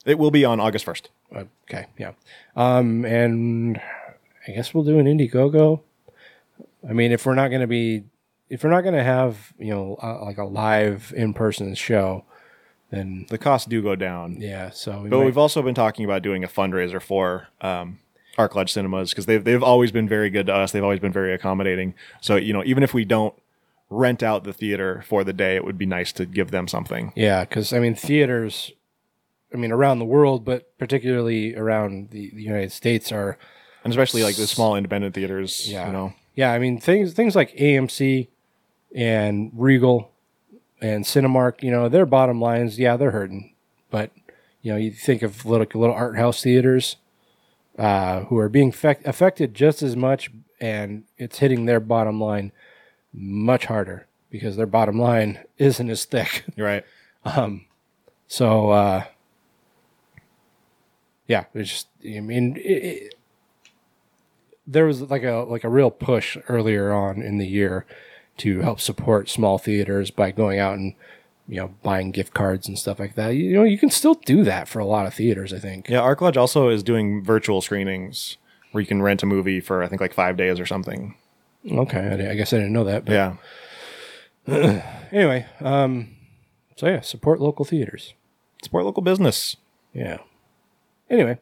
[0.04, 1.02] It will be on August 1st.
[1.34, 2.12] Okay, yeah.
[2.56, 3.80] Um, and
[4.48, 5.80] I guess we'll do an Indiegogo.
[6.88, 8.04] I mean, if we're not going to be,
[8.48, 12.24] if we're not going to have, you know, uh, like a live in person show,
[12.90, 14.38] then The costs do go down.
[14.40, 14.70] yeah.
[14.70, 17.98] So, we But might- we've also been talking about doing a fundraiser for um,
[18.36, 20.72] Ark Lodge Cinemas because they've they've always been very good to us.
[20.72, 21.94] They've always been very accommodating.
[22.20, 23.34] So you know, even if we don't
[23.90, 27.12] rent out the theater for the day, it would be nice to give them something.
[27.14, 28.72] yeah, because I mean, theaters,
[29.52, 33.36] I mean, around the world, but particularly around the, the United States, are
[33.84, 35.68] And especially like the small independent theaters.
[35.70, 35.86] Yeah.
[35.86, 36.12] You know.
[36.34, 38.28] Yeah, I mean things things like AMC
[38.94, 40.12] and Regal
[40.80, 43.54] and Cinemark, you know, their bottom lines, yeah, they're hurting.
[43.90, 44.10] But
[44.62, 46.96] you know, you think of little little art house theaters
[47.78, 52.52] uh, who are being fec- affected just as much, and it's hitting their bottom line
[53.12, 56.44] much harder because their bottom line isn't as thick.
[56.56, 56.84] Right.
[58.28, 59.04] So uh,
[61.30, 63.14] yeah, it's just I mean it, it,
[64.66, 67.86] there was like a like a real push earlier on in the year
[68.38, 70.94] to help support small theaters by going out and
[71.46, 73.30] you know buying gift cards and stuff like that.
[73.30, 75.52] You know, you can still do that for a lot of theaters.
[75.52, 75.88] I think.
[75.88, 76.00] Yeah.
[76.00, 78.36] Ark Lodge also is doing virtual screenings
[78.72, 81.14] where you can rent a movie for I think like five days or something.
[81.70, 83.04] Okay, I, I guess I didn't know that.
[83.04, 83.36] But Yeah.
[85.12, 86.08] anyway, um,
[86.74, 88.14] so yeah, support local theaters.
[88.64, 89.56] Support local business.
[89.92, 90.18] Yeah.
[91.10, 91.38] Anyway,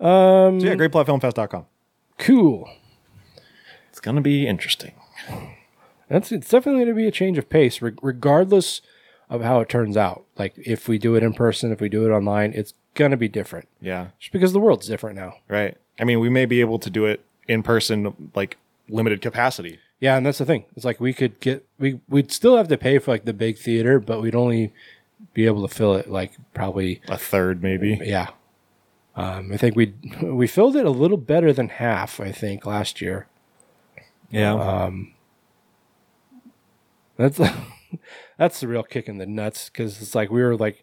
[0.00, 1.66] um, So yeah, graveplotfilmfest.com.
[2.18, 2.68] cool.
[3.90, 4.92] It's gonna be interesting.
[6.08, 8.80] That's it's definitely going to be a change of pace, re- regardless
[9.28, 10.24] of how it turns out.
[10.38, 13.16] Like if we do it in person, if we do it online, it's going to
[13.16, 14.08] be different, Yeah.
[14.20, 15.34] just because the world's different now.
[15.48, 15.76] Right.
[15.98, 18.56] I mean, we may be able to do it in person, like
[18.88, 19.80] limited capacity.
[19.98, 20.66] Yeah, and that's the thing.
[20.76, 23.58] It's like we could get we we'd still have to pay for like the big
[23.58, 24.72] theater, but we'd only
[25.34, 27.98] be able to fill it like probably A third, maybe.
[28.04, 28.28] yeah.
[29.16, 32.20] Um, I think we we filled it a little better than half.
[32.20, 33.26] I think last year.
[34.30, 34.90] Yeah.
[37.16, 37.40] That's
[38.38, 40.82] that's the real kick in the nuts because it's like we were like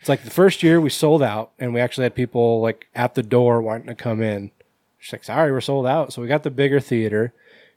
[0.00, 3.14] it's like the first year we sold out and we actually had people like at
[3.14, 4.50] the door wanting to come in.
[4.98, 6.12] She's like, sorry, we're sold out.
[6.12, 7.32] So we got the bigger theater,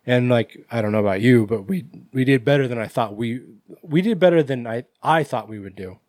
[0.05, 3.15] and like I don't know about you, but we we did better than I thought
[3.15, 3.41] we
[3.81, 5.99] we did better than I I thought we would do.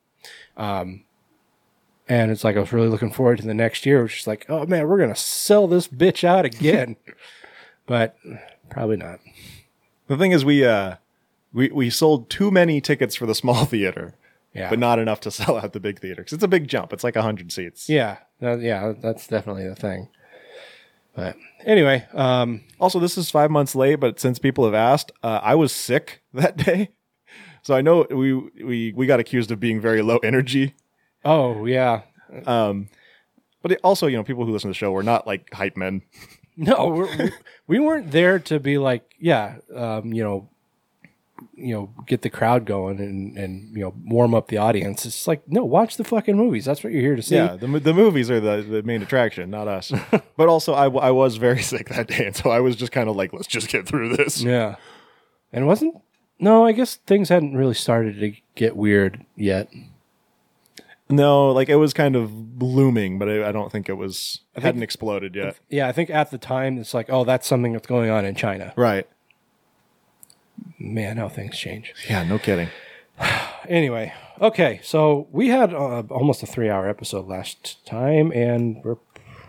[0.56, 1.04] Um,
[2.10, 4.44] and it's like I was really looking forward to the next year, which is like,
[4.50, 6.96] oh man, we're gonna sell this bitch out again,
[7.86, 8.16] but
[8.68, 9.20] probably not.
[10.08, 10.96] The thing is, we uh,
[11.52, 14.14] we we sold too many tickets for the small theater,
[14.52, 16.22] Yeah, but not enough to sell out the big theater.
[16.22, 16.92] 'Cause it's a big jump.
[16.92, 17.88] It's like hundred seats.
[17.88, 20.08] Yeah, yeah, that's definitely the thing.
[21.14, 25.40] But anyway, um, Also, this is five months late, but since people have asked, uh,
[25.42, 26.90] I was sick that day,
[27.62, 30.74] so I know we we we got accused of being very low energy.
[31.24, 32.02] Oh yeah,
[33.62, 35.76] But it also, you know, people who listen to the show were not like hype
[35.76, 36.02] men.
[36.56, 37.32] no, we're, we
[37.66, 40.48] we weren't there to be like, yeah, um, you know,
[41.54, 45.06] you know, get the crowd going and and you know warm up the audience.
[45.06, 46.64] It's like, no, watch the fucking movies.
[46.64, 47.36] That's what you're here to see.
[47.36, 49.92] Yeah, the the movies are the, the main attraction, not us.
[50.36, 53.08] but also, I, I was very sick that day, and so I was just kind
[53.08, 54.42] of like, let's just get through this.
[54.42, 54.76] yeah,
[55.52, 55.96] and it wasn't.
[56.38, 59.68] No, I guess things hadn't really started to get weird yet.
[61.10, 64.64] No, like it was kind of blooming, but I, I don't think it was think-
[64.64, 65.58] hadn't exploded yet.
[65.68, 68.34] Yeah, I think at the time it's like, oh, that's something that's going on in
[68.34, 68.72] China.
[68.76, 69.06] Right.
[70.78, 71.94] Man, how things change.
[72.08, 72.68] Yeah, no kidding.
[73.68, 78.96] anyway, okay, so we had uh, almost a three-hour episode last time, and we're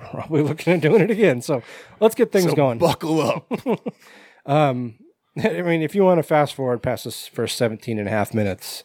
[0.09, 1.41] probably looking at doing it again.
[1.41, 1.61] So
[1.99, 2.79] let's get things So going.
[2.79, 3.51] Buckle up.
[4.45, 4.95] um,
[5.37, 8.33] I mean, if you want to fast forward past this first 17 and a half
[8.33, 8.83] minutes,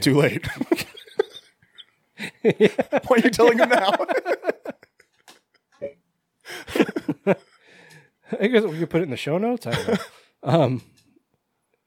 [0.00, 0.46] Too late.
[2.42, 2.70] Why
[3.10, 3.92] are you telling him now?
[8.40, 9.66] I guess we could put it in the show notes.
[9.66, 9.94] I don't know.
[10.42, 10.82] um,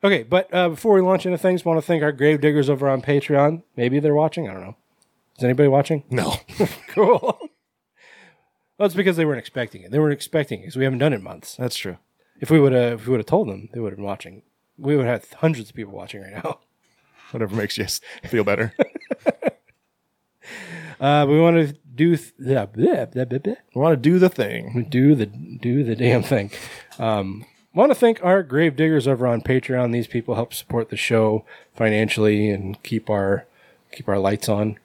[0.04, 2.88] okay, but uh, before we launch into things, want to thank our grave diggers over
[2.90, 3.64] on Patreon.
[3.76, 4.48] Maybe they're watching.
[4.50, 4.76] I don't know.
[5.38, 6.04] Is anybody watching?
[6.10, 6.36] no.
[6.90, 7.20] Cool.
[8.78, 9.92] well, it's because they weren't expecting it.
[9.92, 11.56] They weren't expecting it because we haven't done it in months.
[11.56, 11.98] That's true.
[12.42, 14.42] If we would have, if we would have told them, they would have been watching.
[14.78, 16.60] We would have hundreds of people watching right now.
[17.32, 17.86] Whatever makes you
[18.28, 18.74] feel better.
[21.00, 23.56] Uh, we want to do th- yeah, blah, blah, blah, blah.
[23.74, 24.88] We want to do the thing.
[24.90, 26.52] do the do the damn thing.
[26.98, 29.94] Um, want to thank our grave diggers over on Patreon.
[29.94, 33.46] These people help support the show financially and keep our
[33.92, 34.78] keep our lights on.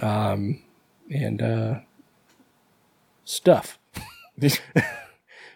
[0.00, 0.62] Um,
[1.10, 1.74] and uh,
[3.24, 3.78] stuff.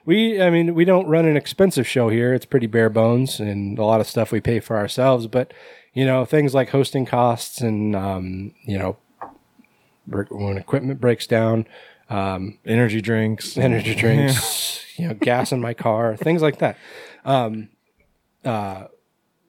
[0.04, 2.34] we, I mean, we don't run an expensive show here.
[2.34, 5.26] It's pretty bare bones, and a lot of stuff we pay for ourselves.
[5.26, 5.52] But
[5.94, 8.96] you know, things like hosting costs and um, you know,
[10.06, 11.66] when equipment breaks down,
[12.10, 13.56] um, Energy drinks.
[13.58, 16.76] energy drinks, you know, gas in my car, things like that.
[17.24, 17.68] Um,
[18.44, 18.86] uh,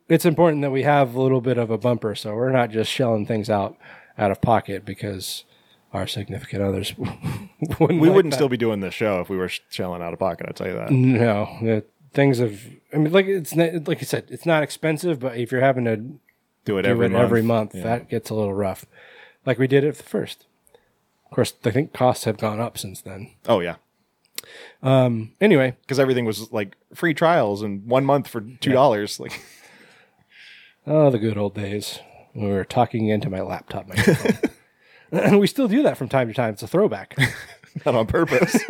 [0.10, 2.92] it's important that we have a little bit of a bumper, so we're not just
[2.92, 3.78] shelling things out
[4.18, 5.44] out of pocket because
[5.92, 7.80] our significant others wouldn't.
[7.80, 8.38] We like wouldn't that.
[8.38, 10.46] still be doing this show if we were shelling out of pocket.
[10.48, 10.92] I'll tell you that.
[10.92, 12.60] No, the things have.
[12.94, 15.98] I mean, like it's like you said, it's not expensive, but if you're having to
[16.66, 17.24] Do it do every it month.
[17.24, 17.84] every month, Yeah.
[17.84, 18.86] that gets a little rough.
[19.46, 20.46] Like we did it the first.
[21.26, 23.32] Of course, I think costs have gone up since then.
[23.48, 23.76] Oh yeah,
[24.82, 29.20] um, Anyway, because everything was like free trials and one month for two dollars.
[29.20, 29.40] Like
[30.88, 32.00] Oh, the good old days.
[32.36, 34.50] We were talking into my laptop microphone.
[35.12, 36.54] and we still do that from time to time.
[36.54, 37.16] It's a throwback.
[37.86, 38.62] not on purpose.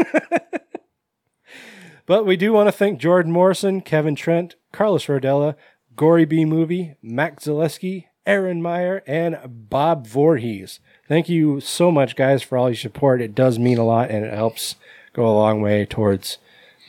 [2.06, 5.56] but we do want to thank Jordan Morrison, Kevin Trent, Carlos Rodella,
[5.96, 9.38] Gory B Movie, Mac Zaleski, Aaron Meyer, and
[9.70, 10.80] Bob Voorhees.
[11.08, 13.22] Thank you so much, guys, for all your support.
[13.22, 14.76] It does mean a lot, and it helps
[15.14, 16.38] go a long way towards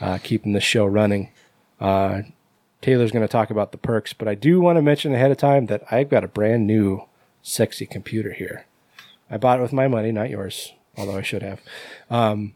[0.00, 1.30] uh, keeping the show running.
[1.80, 2.22] Uh,
[2.80, 5.36] Taylor's going to talk about the perks, but I do want to mention ahead of
[5.36, 7.04] time that I've got a brand new
[7.42, 8.66] sexy computer here.
[9.30, 11.60] I bought it with my money, not yours, although I should have.
[12.10, 12.54] Um,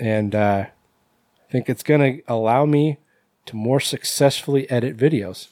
[0.00, 2.98] and uh, I think it's going to allow me
[3.46, 5.48] to more successfully edit videos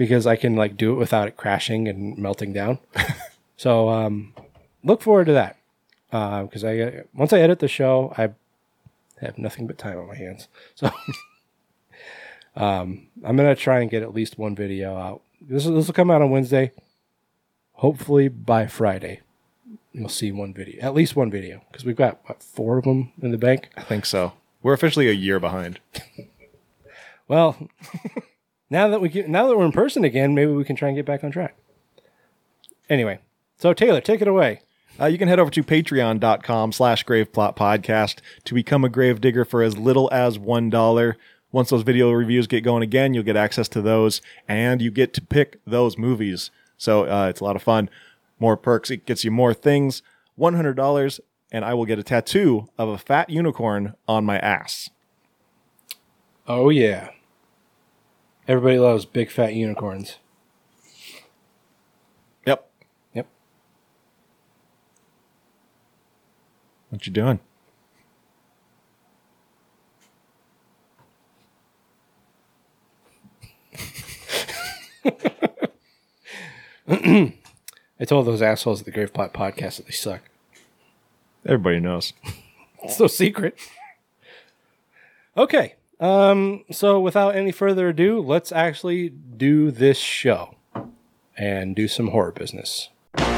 [0.00, 2.78] because I can like do it without it crashing and melting down.
[3.58, 4.32] so um,
[4.82, 5.58] look forward to that
[6.10, 8.30] because I once I edit the show, I
[9.20, 10.48] have nothing but time on my hands.
[10.74, 10.90] So
[12.56, 15.20] um, I'm gonna try and get at least one video out.
[15.38, 16.72] This this will come out on Wednesday.
[17.74, 19.20] Hopefully by Friday,
[19.92, 23.12] you'll see one video, at least one video, because we've got what, four of them
[23.20, 23.68] in the bank.
[23.76, 24.32] I think so.
[24.62, 25.78] We're officially a year behind.
[27.30, 27.68] Well,
[28.70, 30.96] now that we can, now that we're in person again, maybe we can try and
[30.96, 31.56] get back on track.
[32.88, 33.18] Anyway,
[33.58, 34.62] so Taylor, take it away.
[34.98, 39.44] Uh, you can head over to patreon.com slash graveplot podcast to become a grave digger
[39.44, 41.14] for as little as $1.
[41.52, 45.12] Once those video reviews get going again, you'll get access to those and you get
[45.14, 46.50] to pick those movies.
[46.76, 47.88] So uh, it's a lot of fun.
[48.38, 48.90] More perks.
[48.90, 50.02] It gets you more things.
[50.38, 51.20] $100
[51.52, 54.90] and I will get a tattoo of a fat unicorn on my ass.
[56.46, 57.10] Oh yeah,
[58.48, 60.18] everybody loves big fat unicorns.
[62.46, 62.70] Yep.
[63.14, 63.26] Yep.
[66.90, 67.40] What you doing?
[76.88, 80.22] I told those assholes at the Grave Plot podcast that they suck.
[81.44, 82.12] Everybody knows.
[82.82, 83.58] It's no secret.
[85.36, 85.74] Okay.
[86.00, 90.54] Um, so without any further ado, let's actually do this show
[91.36, 92.88] and do some horror business.
[93.16, 93.28] Too much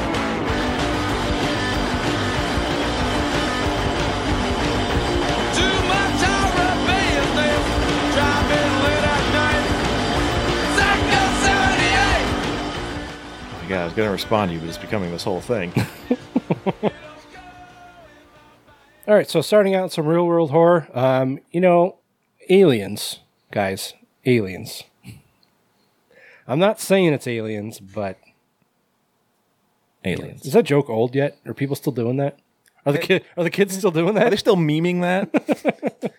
[6.23, 7.63] horror business,
[8.15, 9.67] driving late at night.
[10.77, 12.23] Psycho 78.
[13.51, 15.41] Oh my God, I was going to respond to you, but it's becoming this whole
[15.41, 15.73] thing.
[19.09, 20.89] All right, so starting out some real world horror.
[20.95, 21.99] Um, you know,
[22.53, 23.95] aliens, guys,
[24.27, 24.85] aliens.
[26.47, 28.19] I'm not saying it's aliens, but
[30.05, 30.45] Aliens.
[30.45, 31.39] is that joke old yet?
[31.47, 32.39] Are people still doing that?
[32.85, 34.27] Are the kid are the kids still doing that?
[34.27, 36.13] Are they still memeing that?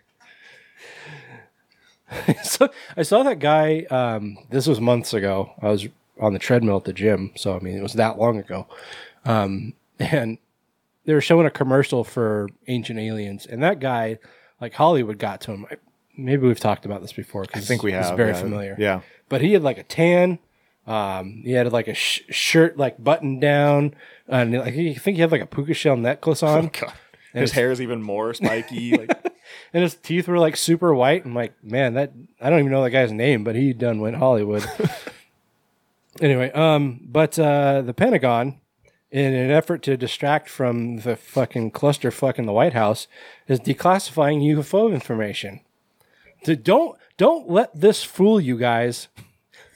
[2.44, 3.82] so I saw that guy.
[3.90, 5.52] Um, this was months ago.
[5.62, 5.88] I was
[6.22, 7.32] on the treadmill at the gym.
[7.36, 8.68] So I mean, it was that long ago.
[9.26, 10.38] Um, and
[11.06, 14.20] they were showing a commercial for Ancient Aliens, and that guy,
[14.62, 15.66] like Hollywood, got to him.
[15.70, 15.76] I-
[16.16, 17.46] Maybe we've talked about this before.
[17.46, 18.06] Cause I think we have.
[18.06, 18.42] It's very yeah.
[18.42, 18.76] familiar.
[18.78, 19.02] Yeah.
[19.30, 20.40] but he had like a tan.
[20.86, 23.96] Um, he had like a sh- shirt like buttoned down,
[24.28, 26.94] and like I think he had like a puka shell necklace on, God.
[27.34, 28.92] His hair is even more spiky.
[28.98, 29.34] like,
[29.74, 31.26] and his teeth were like super white.
[31.26, 34.18] I'm like, man, that I don't even know that guy's name, but he done went
[34.18, 34.66] Hollywood.
[36.22, 38.60] anyway, um, but uh, the Pentagon,
[39.10, 43.08] in an effort to distract from the fucking clusterfuck in the White House,
[43.48, 45.62] is declassifying UFO information.
[46.46, 49.08] To- don't don't let this fool you guys.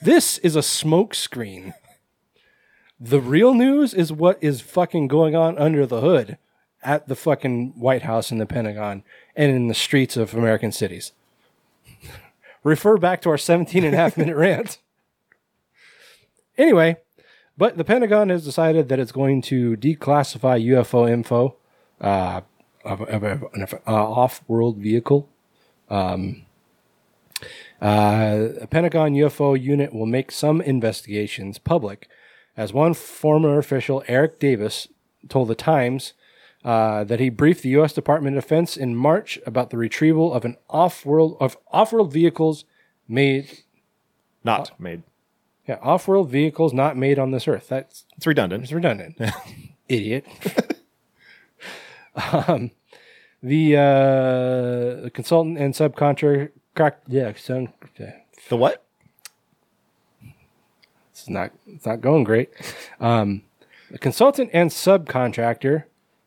[0.02, 1.74] This is a smoke screen.
[3.00, 6.36] The real news is what is fucking going on under the hood
[6.82, 9.04] at the fucking White House and the Pentagon
[9.36, 11.12] and in the streets of American cities.
[12.64, 14.78] Refer back to our 17 and a half minute rant.
[16.56, 16.96] Anyway,
[17.56, 21.56] but the Pentagon has decided that it's going to declassify UFO info
[22.00, 22.40] uh,
[22.84, 25.28] of, of, of an off world vehicle.
[25.88, 26.44] Um,
[27.80, 32.08] uh, a Pentagon UFO unit will make some investigations public,
[32.56, 34.88] as one former official, Eric Davis,
[35.28, 36.12] told the Times
[36.64, 37.92] uh, that he briefed the U.S.
[37.92, 42.64] Department of Defense in March about the retrieval of an off-world of off-world vehicles
[43.06, 43.58] made,
[44.42, 45.02] not made.
[45.68, 47.68] yeah, off-world vehicles not made on this Earth.
[47.68, 48.64] That's It's redundant.
[48.64, 49.20] it's redundant.
[49.88, 50.26] Idiot.
[52.32, 52.72] um,
[53.42, 58.12] the uh, the consultant and subcontractor, crack, yeah, son, yeah,
[58.48, 58.84] The what?
[61.12, 62.50] it's not it's not going great.
[63.00, 63.42] Um,
[63.90, 65.84] the consultant and subcontractor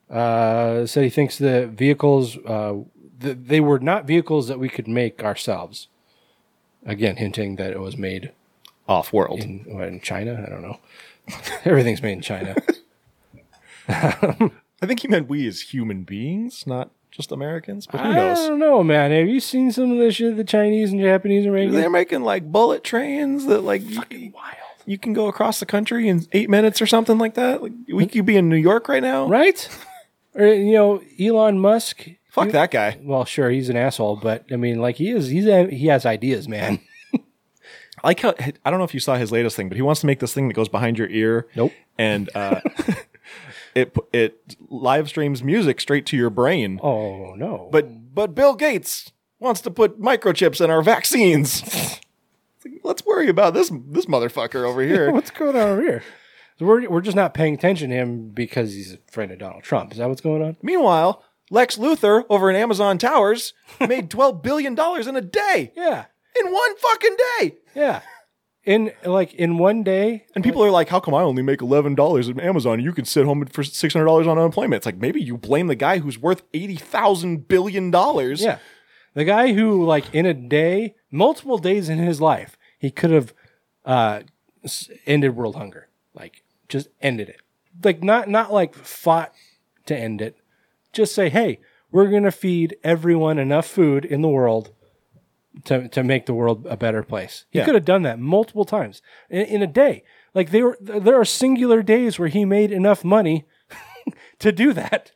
[0.10, 2.74] uh, said he thinks the vehicles uh,
[3.22, 5.88] th- they were not vehicles that we could make ourselves.
[6.86, 8.32] Again, hinting that it was made
[8.88, 9.40] Off world.
[9.40, 10.44] in, in China.
[10.46, 10.80] I don't know.
[11.66, 12.56] Everything's made in China.
[13.88, 17.86] I think he meant we as human beings, not just Americans.
[17.88, 18.38] But who I knows?
[18.40, 19.12] don't know, man.
[19.12, 21.74] Have you seen some of the shit the Chinese and Japanese are making?
[21.74, 24.34] They're making like bullet trains that like you,
[24.86, 27.62] you can go across the country in eight minutes or something like that.
[27.62, 29.28] Like, we could be in New York right now.
[29.28, 29.68] right?
[30.34, 32.08] Or you know, Elon Musk.
[32.30, 32.98] Fuck that guy.
[33.02, 35.28] Well, sure, he's an asshole, but I mean, like he is.
[35.28, 36.80] He's a, he has ideas, man.
[38.04, 38.34] I like how
[38.64, 40.34] I don't know if you saw his latest thing, but he wants to make this
[40.34, 41.48] thing that goes behind your ear.
[41.58, 41.74] Nope.
[41.98, 42.62] And uh,
[43.76, 46.80] it it live streams music straight to your brain.
[46.84, 47.70] Oh no!
[47.72, 51.64] But but Bill Gates wants to put microchips in our vaccines.
[51.74, 52.02] Like,
[52.84, 55.12] Let's worry about this this motherfucker over here.
[55.14, 56.04] what's going on over here?
[56.60, 59.64] So we're we're just not paying attention to him because he's a friend of Donald
[59.64, 59.92] Trump.
[59.92, 60.58] Is that what's going on?
[60.62, 65.72] Meanwhile, Lex Luthor over in Amazon Towers made twelve billion dollars in a day.
[65.76, 66.06] Yeah,
[66.40, 67.56] In one fucking day.
[67.76, 68.02] yeah.
[68.64, 71.96] In like in one day, And people are like, "How come I only make eleven
[71.96, 72.80] dollars at Amazon?
[72.80, 75.66] You can sit home for six hundred dollars on unemployment." It's like maybe you blame
[75.66, 78.42] the guy who's worth eighty thousand billion dollars.
[78.42, 78.60] Yeah.
[79.14, 83.34] The guy who, like, in a day, multiple days in his life, he could have
[83.84, 84.22] uh,
[85.06, 85.90] ended world hunger.
[86.14, 87.42] Like, just ended it.
[87.84, 89.34] Like, not not like fought
[89.88, 90.38] to end it.
[90.94, 91.60] Just say, hey,
[91.92, 94.72] we're gonna feed everyone enough food in the world
[95.66, 97.46] to to make the world a better place.
[97.50, 97.66] He Yeah.
[97.66, 100.04] could have done that multiple times in, in a day.
[100.34, 103.46] Like, they were there are singular days where he made enough money
[104.40, 105.12] to do that.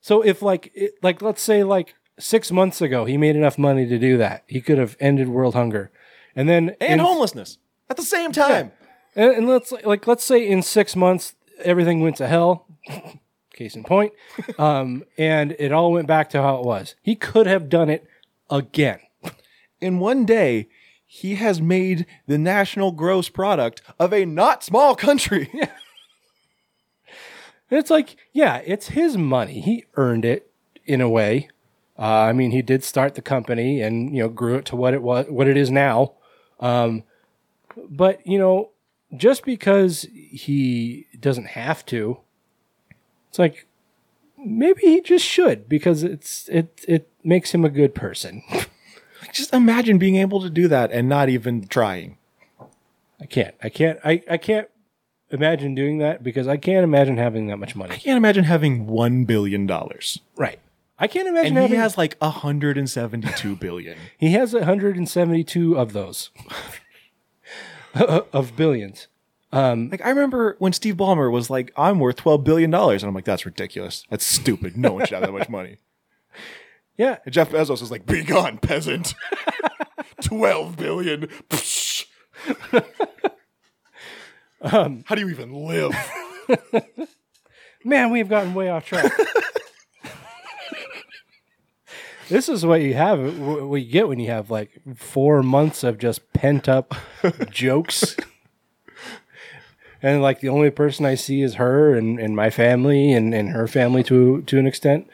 [0.00, 3.86] So if like it, like let's say like six months ago he made enough money
[3.86, 5.90] to do that, he could have ended world hunger,
[6.34, 7.58] and then And in- homelessness
[7.88, 8.72] at the same time.
[9.14, 12.66] and, and let's like let's say in six months everything went to hell.
[13.52, 14.12] Case in point,
[14.58, 16.94] um, and it all went back to how it was.
[17.02, 18.06] He could have done it
[18.50, 19.00] again.
[19.80, 20.68] In one day,
[21.06, 25.50] he has made the national gross product of a not small country.
[27.70, 29.60] It's like, yeah, it's his money.
[29.60, 30.50] He earned it
[30.86, 31.48] in a way.
[31.98, 34.94] Uh, I mean, he did start the company and you know grew it to what
[34.94, 36.14] it was, what it is now.
[36.60, 37.02] Um,
[37.76, 38.70] but you know,
[39.16, 42.18] just because he doesn't have to,
[43.28, 43.66] it's like
[44.38, 48.42] maybe he just should because it's it it makes him a good person.
[49.38, 52.18] Just imagine being able to do that and not even trying.
[53.20, 53.54] I can't.
[53.62, 53.98] I can't.
[54.04, 54.68] I, I can't
[55.30, 57.94] imagine doing that because I can't imagine having that much money.
[57.94, 60.20] I can't imagine having one billion dollars.
[60.36, 60.58] Right.
[60.98, 61.78] I can't imagine And he having.
[61.78, 63.96] has like 172 billion.
[64.18, 66.30] He has 172 of those
[67.94, 69.06] of billions.
[69.52, 73.08] Um, like I remember when Steve Ballmer was like, "I'm worth 12 billion dollars," and
[73.08, 74.04] I'm like, "That's ridiculous.
[74.10, 74.76] That's stupid.
[74.76, 75.78] No one should have that much money."
[76.98, 79.14] Yeah, And Jeff Bezos is like, "Be gone, peasant.
[80.22, 81.28] 12 billion.
[81.48, 82.04] Psh.
[84.60, 85.94] Um, how do you even live?
[87.84, 89.12] Man, we've gotten way off track.
[92.28, 95.96] this is what you have, what you get when you have like four months of
[95.98, 96.92] just pent up
[97.50, 98.16] jokes.
[100.02, 103.50] And like the only person I see is her and, and my family and, and
[103.50, 105.08] her family to to an extent.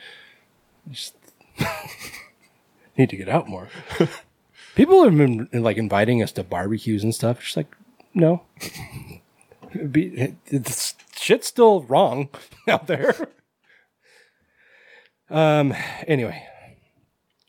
[0.90, 1.13] Just
[2.96, 3.68] need to get out more.
[4.74, 7.40] People have been like inviting us to barbecues and stuff.
[7.40, 7.74] Just like,
[8.12, 8.42] no.
[9.90, 12.28] Be, it's, shit's still wrong
[12.68, 13.28] out there.
[15.30, 15.74] Um.
[16.06, 16.46] Anyway.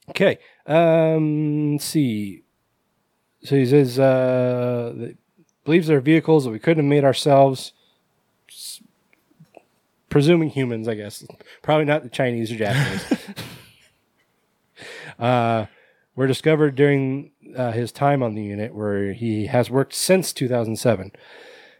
[0.09, 0.39] Okay.
[0.65, 1.73] Um.
[1.73, 2.43] Let's see.
[3.43, 5.11] So he says, uh,
[5.65, 7.73] believes there are vehicles that we couldn't have made ourselves.
[10.09, 11.25] Presuming humans, I guess.
[11.61, 13.24] Probably not the Chinese or Japanese.
[15.19, 15.65] Uh,
[16.15, 21.11] were discovered during uh, his time on the unit, where he has worked since 2007.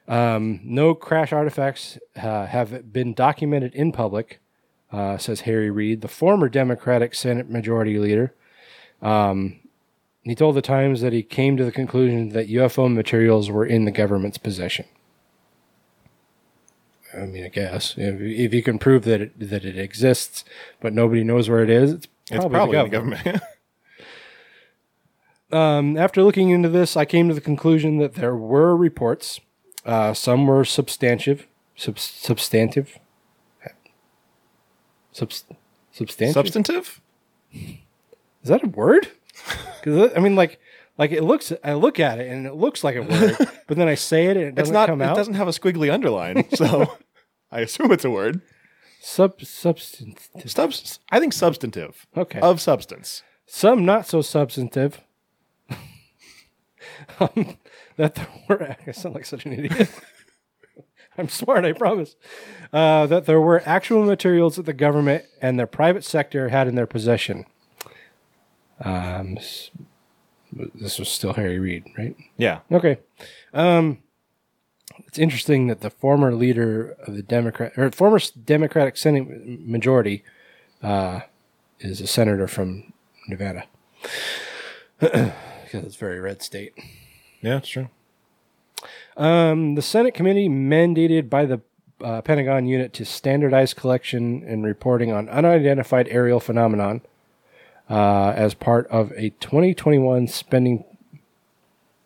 [0.07, 4.39] Um, no crash artifacts uh, have been documented in public,
[4.91, 8.33] uh, says Harry Reid, the former Democratic Senate Majority Leader.
[9.01, 9.59] Um,
[10.23, 13.85] he told the Times that he came to the conclusion that UFO materials were in
[13.85, 14.85] the government's possession.
[17.15, 20.43] I mean, I guess if, if you can prove that it, that it exists,
[20.81, 23.23] but nobody knows where it is, it's probably, It's probably the the government.
[23.23, 23.43] government.
[25.51, 29.39] Um, after looking into this, I came to the conclusion that there were reports.
[29.85, 31.45] Uh, some were substantive,
[31.75, 32.97] sub- substantive,
[35.11, 35.45] Subs-
[35.93, 36.33] substantive.
[36.33, 36.99] Substantive?
[37.53, 39.07] Is that a word?
[39.79, 40.59] Because I mean, like,
[40.97, 41.53] like it looks.
[41.63, 44.35] I look at it and it looks like a word, but then I say it
[44.37, 44.89] and it doesn't not.
[44.89, 46.97] come It doesn't have a squiggly underline, so
[47.51, 48.41] I assume it's a word.
[49.05, 50.49] Sub substantive.
[50.49, 52.07] Subs- I think substantive.
[52.17, 52.39] Okay.
[52.39, 53.21] Of substance.
[53.45, 54.99] Some not so substantive.
[57.19, 57.57] um,
[57.97, 58.75] that there were.
[58.87, 59.91] I sound like such an idiot.
[61.19, 62.15] I'm smart, I promise.
[62.73, 66.73] Uh, that there were actual materials that the government and the private sector had in
[66.73, 67.45] their possession.
[68.83, 72.15] Um, this was still Harry Reid, right?
[72.37, 72.61] Yeah.
[72.71, 72.97] Okay.
[73.53, 73.99] Um,
[75.07, 79.25] it's interesting that the former leader of the Democrat or former Democratic Senate
[79.65, 80.23] majority
[80.83, 81.21] uh,
[81.79, 82.93] is a senator from
[83.27, 83.65] Nevada
[84.99, 85.31] because
[85.73, 86.73] it's a very red state.
[87.41, 87.89] Yeah, it's true.
[89.17, 91.61] Um, the Senate committee mandated by the
[92.03, 97.01] uh, Pentagon unit to standardize collection and reporting on unidentified aerial phenomenon
[97.89, 100.83] uh, as part of a 2021 spending.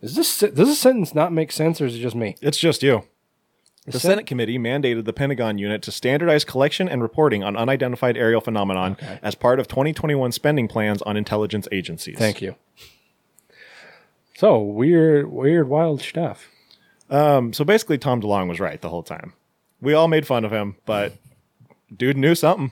[0.02, 2.36] Is this does this sentence not make sense, or is it just me?
[2.41, 3.04] It's just you.
[3.86, 8.18] The Sen- Senate committee mandated the Pentagon unit to standardize collection and reporting on unidentified
[8.18, 12.18] aerial phenomenon as part of 2021 spending plans on intelligence agencies.
[12.18, 12.56] Thank you.
[14.38, 16.50] So weird, weird, wild stuff.
[17.10, 19.34] Um, so basically, Tom DeLonge was right the whole time.
[19.82, 21.14] We all made fun of him, but
[21.95, 22.72] dude knew something.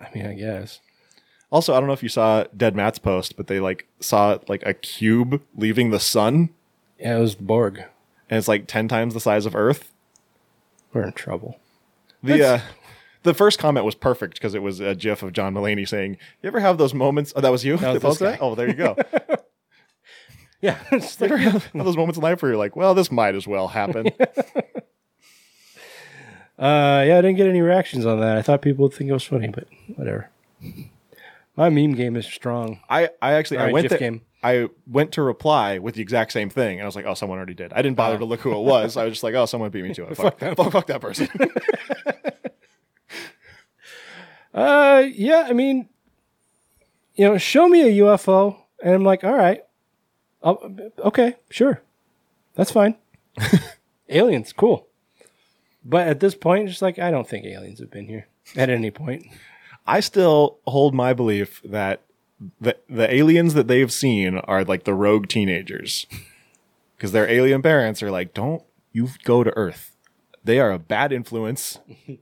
[0.00, 0.80] I mean, I guess.
[1.50, 4.62] Also, I don't know if you saw Dead Matt's post, but they like saw like
[4.66, 6.50] a cube leaving the sun,
[6.98, 7.78] Yeah, it was the Borg.
[8.30, 9.92] and it's like ten times the size of Earth.
[10.92, 11.58] We're in trouble.
[12.22, 12.60] The uh,
[13.22, 16.48] the first comment was perfect because it was a GIF of John Mulaney saying, "You
[16.48, 17.76] ever have those moments?" Oh, that was you.
[17.76, 18.38] That was that this guy.
[18.40, 18.96] Oh, there you go.
[20.60, 22.92] Yeah, it's You like, ever have have those moments in life where you're like, "Well,
[22.92, 24.08] this might as well happen."
[26.58, 28.36] Uh, yeah, I didn't get any reactions on that.
[28.36, 30.28] I thought people would think it was funny, but whatever.
[31.56, 32.80] My meme game is strong.
[32.90, 34.22] I, I actually I Alright, went GIF there, game.
[34.42, 37.38] I went to reply with the exact same thing, and I was like, "Oh, someone
[37.38, 38.96] already did." I didn't bother to look who it was.
[38.96, 41.28] I was just like, "Oh, someone beat me to it." Fuck, fuck, fuck that person.
[44.54, 45.88] Uh, yeah, I mean,
[47.14, 49.62] you know, show me a UFO, and I'm like, all right,
[50.42, 51.80] I'll, okay, sure,
[52.54, 52.96] that's fine.
[54.08, 54.88] aliens, cool.
[55.84, 58.26] But at this point, just like I don't think aliens have been here
[58.56, 59.26] at any point.
[59.86, 62.02] I still hold my belief that
[62.60, 66.06] the the aliens that they've seen are like the rogue teenagers,
[66.96, 68.62] because their alien parents are like, "Don't
[68.92, 69.96] you go to Earth?
[70.44, 71.78] They are a bad influence.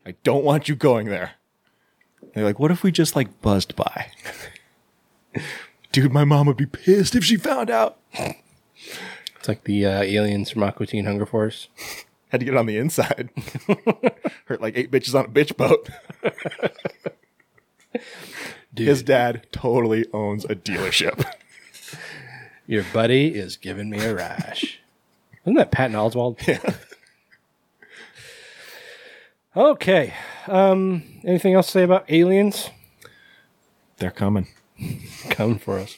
[0.07, 1.33] I don't want you going there."
[2.35, 4.11] They're like, "What if we just like buzzed by?"
[5.93, 7.99] Dude, my mom would be pissed if she found out.
[9.39, 11.69] It's like the uh, aliens from Aqua Teen Hunger Force.
[12.31, 13.31] Had to get it on the inside.
[14.47, 15.89] Hurt like eight bitches on a bitch boat.
[18.77, 21.25] Dude, His dad totally owns a dealership.
[22.67, 24.81] your buddy is giving me a rash.
[25.45, 26.47] Isn't that Patton Oswalt?
[26.47, 26.75] Yeah.
[29.57, 30.13] okay.
[30.47, 32.69] Um, anything else to say about aliens?
[33.97, 34.49] They're coming.
[35.31, 35.97] Come for us.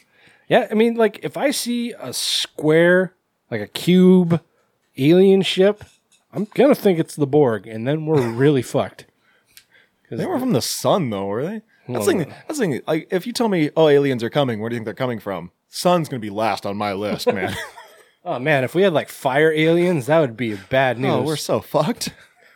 [0.49, 3.15] Yeah, I mean, like if I see a square,
[3.51, 4.41] like a cube
[4.97, 5.83] alien ship,
[6.33, 9.07] I'm gonna think it's the Borg, and then we're really fucked.
[10.11, 11.63] They were from the sun, though, were they?
[11.89, 12.19] That's the thing.
[12.19, 12.81] That's the thing.
[12.87, 15.19] Like, if you tell me, "Oh, aliens are coming," where do you think they're coming
[15.19, 15.51] from?
[15.69, 17.55] Sun's gonna be last on my list, man.
[18.25, 21.11] Oh man, if we had like fire aliens, that would be bad oh, news.
[21.13, 22.11] oh, we're so fucked.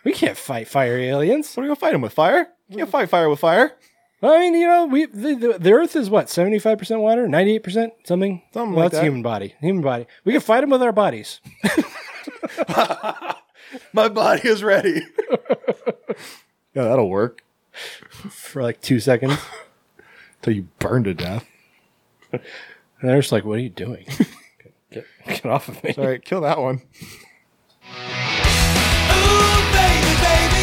[0.04, 1.54] we can't fight fire aliens.
[1.54, 2.12] What are we gonna fight them with?
[2.12, 2.48] Fire?
[2.68, 3.72] You can't fight fire with fire.
[4.24, 7.26] I mean, you know, we the, the, the Earth is what seventy five percent water,
[7.26, 8.42] ninety eight percent something.
[8.52, 9.06] Something well, like that's that.
[9.06, 9.54] human body.
[9.60, 10.06] Human body.
[10.24, 11.40] We can fight them with our bodies.
[13.92, 15.02] My body is ready.
[16.74, 19.38] yeah, that'll work for like two seconds.
[20.42, 21.46] till you burn to death.
[22.32, 22.42] And
[23.02, 24.06] they're just like, "What are you doing?
[24.90, 26.76] get, get off of me!" All right, kill that one.
[26.76, 26.82] Ooh,
[29.72, 30.62] baby, baby,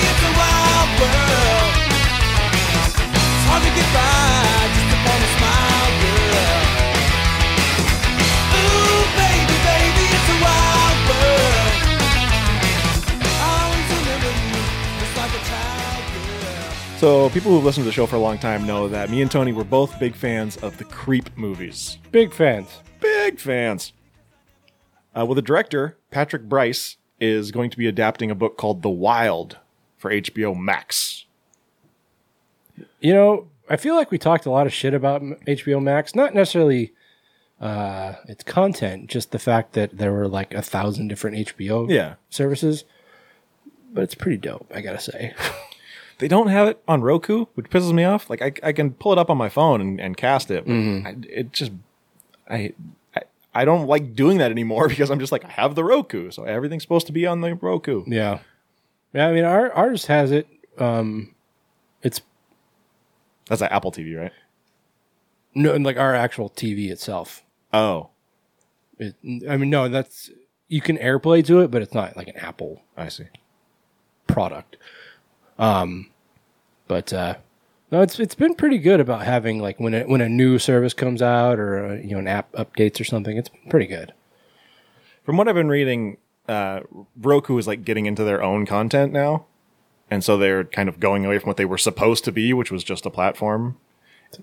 [17.00, 19.32] So, people who've listened to the show for a long time know that me and
[19.32, 21.97] Tony were both big fans of the Creep movies.
[22.12, 22.68] Big fans.
[23.00, 23.93] Big fans.
[25.18, 28.89] Uh, well, the director, Patrick Brice, is going to be adapting a book called The
[28.89, 29.58] Wild
[29.97, 31.24] for HBO Max.
[33.00, 36.14] You know, I feel like we talked a lot of shit about HBO Max.
[36.16, 36.91] Not necessarily
[37.62, 42.16] uh, its content, just the fact that there were like a thousand different HBO Yeah.
[42.30, 42.84] services.
[43.93, 45.34] But it's pretty dope, I gotta say.
[46.20, 48.30] They don't have it on Roku, which pisses me off.
[48.30, 50.66] Like, I, I can pull it up on my phone and, and cast it.
[50.66, 51.72] but I, it just,
[52.50, 52.74] I,
[53.16, 53.22] I,
[53.56, 56.30] I don't like doing that anymore because I'm just like, I have the Roku.
[56.32, 58.04] So everything's supposed to be on the Roku.
[58.08, 58.40] yeah,
[59.14, 59.28] yeah.
[59.28, 60.48] I mean, our ours has it.
[60.78, 61.34] Um,
[62.04, 62.22] it's
[63.48, 64.32] That's an Apple TV, right?
[65.56, 67.44] no, and like our actual TV itself.
[67.74, 68.10] Oh,
[68.98, 69.16] It,
[69.50, 70.30] I mean, no, that's
[70.68, 73.26] you can AirPlay to it, but it's not like an Apple I see.
[74.28, 74.78] product.
[75.60, 76.10] Um,
[76.88, 77.36] but uh,
[77.91, 80.93] no, it's it's been pretty good about having like when a, when a new service
[80.95, 83.38] comes out or uh, you know an app updates or something.
[83.38, 84.14] It's pretty good.
[85.24, 86.80] From what I've been reading, uh,
[87.16, 89.45] Roku is like getting into their own content now.
[90.12, 92.72] And so they're kind of going away from what they were supposed to be, which
[92.72, 93.78] was just a platform.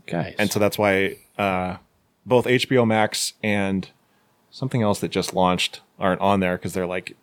[0.06, 1.78] Guys, And so that's why uh,
[2.24, 3.88] both HBO Max and
[4.50, 7.16] something else that just launched aren't on there because they're like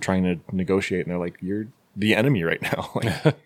[0.00, 1.66] trying to negotiate and they're like, you're
[1.96, 2.90] the enemy right now.
[3.02, 3.36] Like-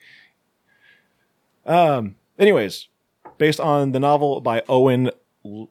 [1.67, 2.89] um, anyways,
[3.37, 5.11] based on the novel by Owen
[5.45, 5.69] L-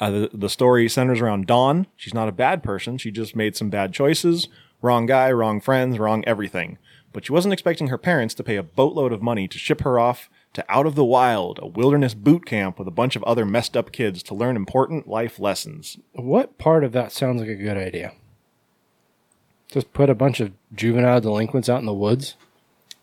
[0.00, 1.86] uh, the, the story centers around Dawn.
[1.96, 2.98] She's not a bad person.
[2.98, 4.48] She just made some bad choices.
[4.82, 6.78] Wrong guy, wrong friends, wrong everything.
[7.12, 9.98] But she wasn't expecting her parents to pay a boatload of money to ship her
[10.00, 13.44] off to Out of the Wild, a wilderness boot camp with a bunch of other
[13.44, 15.98] messed up kids to learn important life lessons.
[16.12, 18.12] what part of that sounds like a good idea?
[19.74, 22.36] Just put a bunch of juvenile delinquents out in the woods,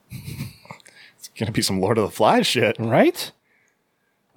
[0.10, 2.78] It's gonna be some Lord of the Flies shit.
[2.80, 3.30] right?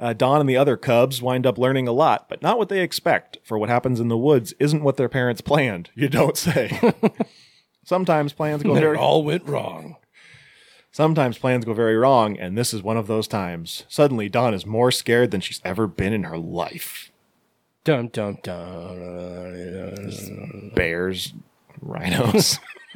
[0.01, 2.82] Uh, Don and the other cubs wind up learning a lot, but not what they
[2.82, 5.91] expect, for what happens in the woods isn't what their parents planned.
[5.95, 6.93] You don't say.
[7.85, 9.95] Sometimes plans go It very all went wrong.
[10.91, 13.85] Sometimes plans go very wrong, and this is one of those times.
[13.89, 17.12] Suddenly, Dawn is more scared than she's ever been in her life.
[17.85, 18.99] Dum dum dum.
[20.74, 21.32] Bears,
[21.85, 22.59] rhinos.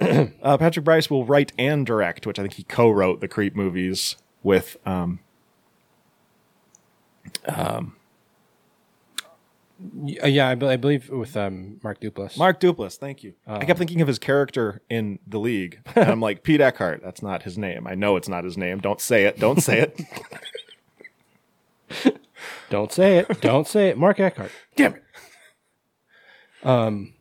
[0.00, 4.16] uh, Patrick Brice will write and direct, which I think he co-wrote the Creep movies
[4.42, 4.76] with.
[4.86, 5.20] Um,
[10.04, 12.38] Yeah, yeah, I, be- I believe with um, Mark Duplass.
[12.38, 13.34] Mark Duplass, thank you.
[13.46, 17.02] I kept thinking of his character in The League, and I'm like, Pete Eckhart.
[17.04, 17.86] That's not his name.
[17.86, 18.78] I know it's not his name.
[18.78, 19.38] Don't say it.
[19.38, 20.00] Don't say it.
[22.70, 23.40] Don't say it.
[23.42, 23.98] Don't say it.
[23.98, 24.50] Mark Eckhart.
[24.76, 25.04] Damn it.
[26.66, 27.12] Um.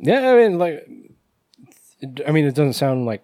[0.00, 0.88] Yeah, I mean, like,
[2.24, 3.22] I mean, it doesn't sound like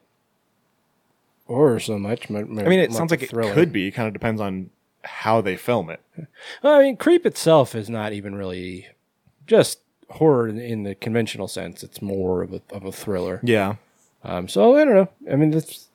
[1.47, 2.29] horror so much.
[2.31, 3.55] I mean, it sounds like it thriller.
[3.55, 3.91] could be.
[3.93, 4.71] Kind of depends on
[5.05, 6.01] how they film it.
[6.63, 8.89] Well, I mean, Creep itself is not even really
[9.47, 9.79] just
[10.11, 11.85] horror in, in the conventional sense.
[11.85, 13.41] It's more of a of a thriller.
[13.45, 13.77] Yeah.
[14.25, 15.09] Um, so I don't know.
[15.31, 15.89] I mean, this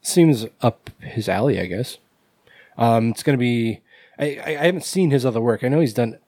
[0.00, 1.98] seems up his alley, I guess.
[2.78, 3.80] Um, it's going to be.
[4.18, 5.62] I I haven't seen his other work.
[5.64, 6.18] I know he's done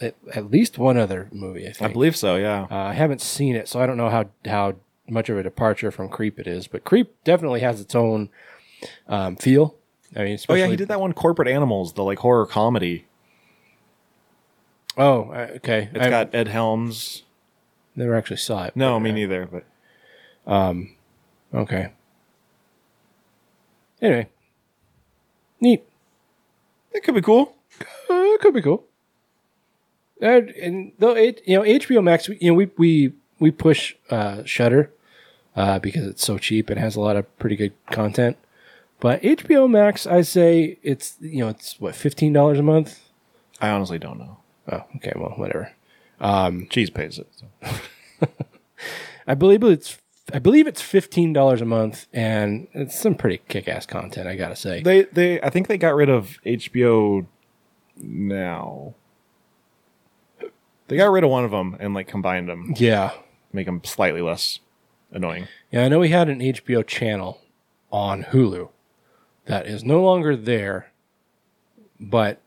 [0.00, 1.66] at, at least one other movie.
[1.68, 1.90] I think.
[1.90, 2.36] I believe so.
[2.36, 2.66] Yeah.
[2.70, 4.76] Uh, I haven't seen it, so I don't know how how
[5.08, 6.66] much of a departure from Creep it is.
[6.66, 8.30] But Creep definitely has its own
[9.08, 9.76] um, feel.
[10.16, 13.06] I mean, Oh yeah, he did that one, Corporate Animals, the like horror comedy.
[14.96, 15.88] Oh, uh, okay.
[15.92, 17.22] It's I got Ed Helms.
[17.94, 18.74] never actually saw it.
[18.76, 19.46] No, me uh, neither.
[19.46, 19.64] But
[21.54, 21.92] Okay.
[24.02, 24.28] Anyway,
[25.60, 25.84] neat.
[26.92, 27.54] it could be cool.
[27.80, 28.84] Uh, it could be cool.
[30.20, 34.92] And though it, you know, HBO Max, you know, we we we push uh, Shutter
[35.56, 38.36] uh, because it's so cheap and has a lot of pretty good content.
[39.00, 43.00] But HBO Max, I say it's you know it's what fifteen dollars a month.
[43.60, 44.38] I honestly don't know.
[44.70, 45.72] Oh, okay, well, whatever.
[46.68, 47.28] Cheese pays it.
[47.34, 48.28] so.
[49.26, 49.98] I believe it's
[50.32, 54.28] I believe it's fifteen dollars a month, and it's some pretty kick ass content.
[54.28, 54.82] I gotta say.
[54.82, 57.26] They they I think they got rid of HBO
[57.96, 58.94] now.
[60.90, 63.12] They got rid of one of them and like combined them, yeah,
[63.52, 64.58] make them slightly less
[65.12, 65.46] annoying.
[65.70, 65.84] yeah.
[65.84, 67.40] I know we had an HBO channel
[67.92, 68.68] on Hulu
[69.46, 70.90] that is no longer there,
[71.98, 72.40] but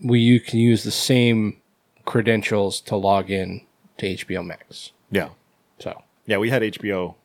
[0.00, 1.60] we you can use the same
[2.04, 3.66] credentials to log in
[3.98, 4.92] to HBO Max.
[5.10, 5.30] Yeah.
[5.78, 7.16] So Yeah, we had HBO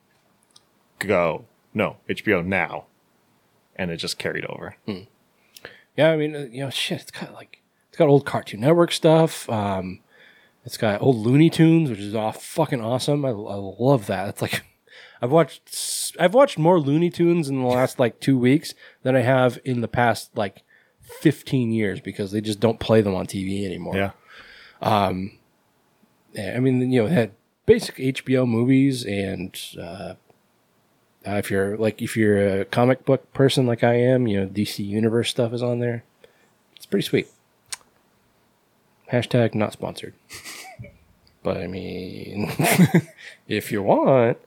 [1.00, 1.46] Go.
[1.74, 2.86] No, HBO Now.
[3.76, 4.76] And it just carried over.
[5.98, 7.02] yeah, I mean, uh, you know, shit.
[7.02, 7.62] It's got like
[7.94, 9.48] it's got old Cartoon Network stuff.
[9.52, 10.00] Um,
[10.66, 13.24] it's got old Looney Tunes, which is all fucking awesome.
[13.24, 14.30] I, I love that.
[14.30, 14.64] It's like
[15.22, 18.74] I've watched I've watched more Looney Tunes in the last like two weeks
[19.04, 20.64] than I have in the past like
[21.02, 23.96] fifteen years because they just don't play them on TV anymore.
[23.96, 24.12] Yeah.
[26.34, 27.32] Yeah, I mean, you know, it had
[27.68, 30.16] basic HBO movies, and uh,
[31.28, 34.48] uh, if you're like if you're a comic book person like I am, you know,
[34.48, 36.04] DC Universe stuff is on there.
[36.76, 37.28] It's pretty sweet.
[39.14, 40.16] Hashtag not sponsored,
[41.43, 42.51] but I mean,
[43.47, 44.39] if you want,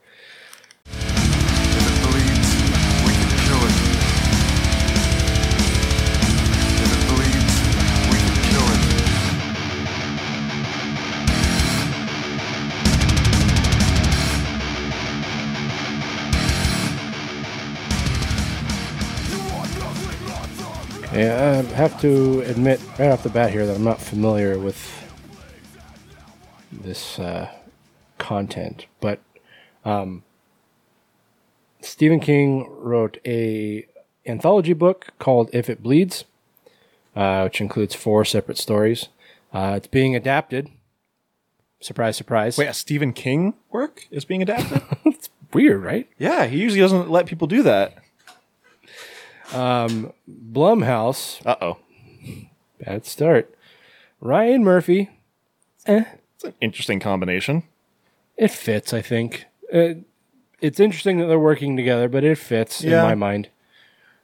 [21.17, 25.03] yeah, I have to admit right off the bat here that I'm not familiar with
[26.71, 27.49] this uh,
[28.17, 29.19] content, but
[29.83, 30.23] um,
[31.81, 33.87] Stephen King wrote a
[34.25, 36.25] anthology book called If It Bleeds,
[37.15, 39.07] uh, which includes four separate stories.
[39.53, 40.69] Uh, it's being adapted.
[41.79, 42.57] Surprise, surprise.
[42.57, 44.81] Wait, a Stephen King work is being adapted?
[45.05, 46.07] It's weird, right?
[46.19, 47.97] yeah, he usually doesn't let people do that.
[49.51, 51.77] Blumhouse, Uh oh.
[52.83, 53.53] bad start.
[54.19, 55.09] Ryan Murphy,
[55.85, 56.03] eh,
[56.35, 57.63] It's an interesting combination.
[58.35, 59.45] it fits, I think.
[59.73, 59.95] Uh,
[60.61, 63.01] it's interesting that they're working together, but it fits Yeah.
[63.03, 63.49] in my mind.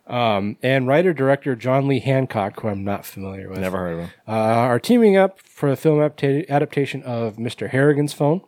[0.06, 4.00] Um, and writer director John Lee Hancock, who I'm not familiar with, Never heard of
[4.00, 4.10] him.
[4.28, 7.70] uh, are teaming up for the film adapta- adaptation of Mr.
[7.70, 8.42] Harrigan's Phone.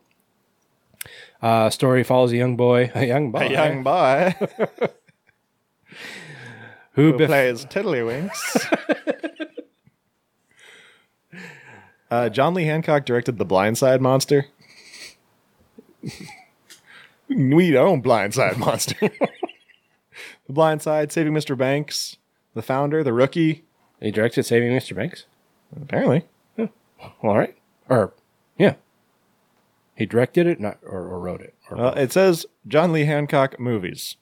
[1.40, 4.34] Uh, story follows a young boy, a young boy, A young boy
[6.96, 8.78] who who bef- plays Tiddlywinks.
[12.10, 14.46] uh, John Lee Hancock directed The Blind Side Monster.
[17.28, 18.96] we own Blind Side Monster.
[20.46, 21.56] the Blind Side, Saving Mr.
[21.56, 22.16] Banks,
[22.54, 23.64] The Founder, The Rookie.
[24.00, 24.94] he directed Saving Mr.
[24.94, 25.26] Banks.
[25.80, 26.24] Apparently.
[27.22, 27.54] All right,
[27.90, 28.14] or
[28.56, 28.76] yeah,
[29.94, 31.54] he directed it, not or, or wrote it.
[31.70, 34.16] Or Well, it says John Lee Hancock movies.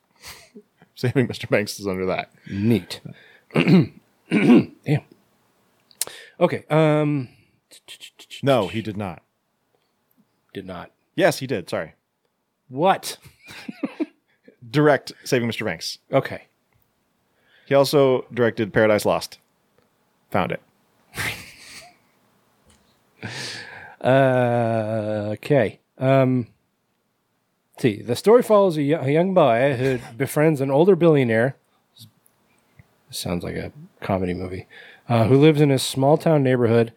[0.96, 1.48] Saving Mr.
[1.48, 2.30] Banks is under that.
[2.50, 3.00] Neat.
[3.54, 5.02] Damn.
[6.40, 6.64] Okay.
[6.70, 7.28] Um.
[8.42, 9.22] No, he did not.
[10.52, 10.90] Did not.
[11.16, 11.68] Yes, he did.
[11.68, 11.94] Sorry.
[12.68, 13.18] What?
[14.70, 15.64] Direct Saving Mr.
[15.64, 15.98] Banks.
[16.12, 16.44] Okay.
[17.66, 19.38] He also directed Paradise Lost.
[20.30, 20.62] Found it.
[24.00, 25.30] Uh.
[25.32, 25.80] Okay.
[25.96, 26.46] Um.
[27.78, 31.56] See, the story follows a, a young boy who befriends an older billionaire.
[33.10, 34.66] Sounds like a comedy movie.
[35.08, 36.92] Uh, who lives in a small town neighborhood,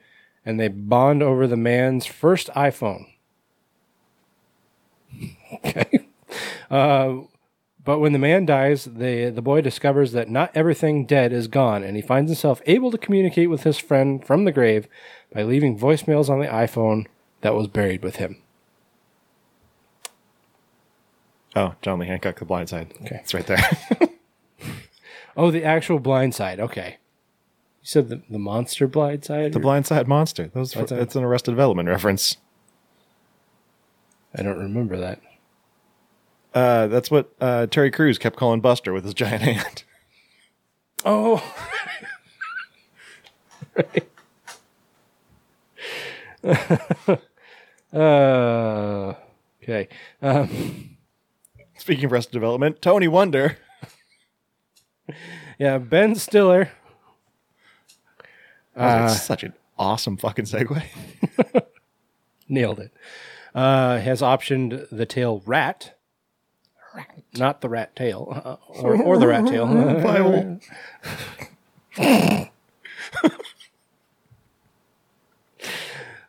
[0.45, 3.05] and they bond over the man's first iPhone.
[5.53, 6.07] okay.
[6.69, 7.21] Uh,
[7.83, 11.83] But when the man dies, the the boy discovers that not everything dead is gone,
[11.83, 14.87] and he finds himself able to communicate with his friend from the grave
[15.33, 17.05] by leaving voicemails on the iPhone
[17.41, 18.41] that was buried with him.
[21.57, 22.93] Oh, John Lee Hancock, The Blind Side.
[23.01, 23.19] Okay.
[23.21, 23.69] It's right there.
[25.39, 26.59] Oh, the actual blind side.
[26.59, 26.97] Okay.
[27.81, 29.53] You said the, the monster blind side?
[29.53, 30.45] the or- Blind Side Monster.
[30.47, 30.97] That was Blind Side.
[30.97, 32.37] it's an Arrested Development reference.
[34.35, 35.21] I don't remember that.
[36.55, 39.83] Uh, that's what uh, Terry Crews kept calling Buster with his giant hand.
[41.05, 41.43] Oh.
[47.93, 49.13] uh,
[49.63, 49.87] okay.
[50.21, 50.96] Um,
[51.87, 53.55] Speaking of Arrested Development, Tony Wonder.
[55.57, 56.69] yeah, Ben Stiller.
[58.75, 60.83] I was like, such an awesome fucking segue.
[62.49, 62.91] Nailed it.
[63.55, 65.97] Uh, has optioned the tail rat.
[67.37, 68.33] Not the rat tail.
[68.43, 70.59] Uh, or, or the rat tail.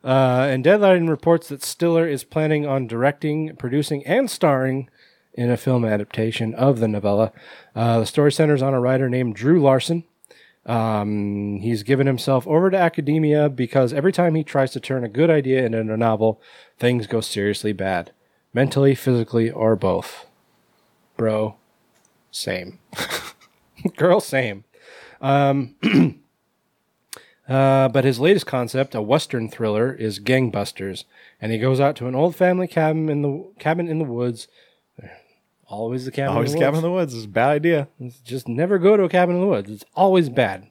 [0.05, 4.89] Uh, and Deadline reports that Stiller is planning on directing, producing, and starring
[5.39, 7.31] in a film adaptation of the novella.
[7.75, 10.03] Uh, the story centers on a writer named Drew Larson.
[10.67, 15.09] Um, he's given himself over to academia because every time he tries to turn a
[15.09, 16.43] good idea into a novel,
[16.77, 18.11] things go seriously bad.
[18.53, 20.27] Mentally, physically, or both.
[21.17, 21.55] Bro,
[22.33, 22.81] same.
[23.97, 24.65] Girl, same.
[25.21, 25.77] Um,
[27.49, 31.05] uh, but his latest concept, a western thriller, is Gangbusters,
[31.41, 34.49] and he goes out to an old family cabin in the cabin in the woods.
[35.69, 36.35] Always the cabin.
[36.35, 37.89] Always in the cabin in the woods is a bad idea.
[38.25, 39.71] Just never go to a cabin in the woods.
[39.71, 40.67] It's always bad.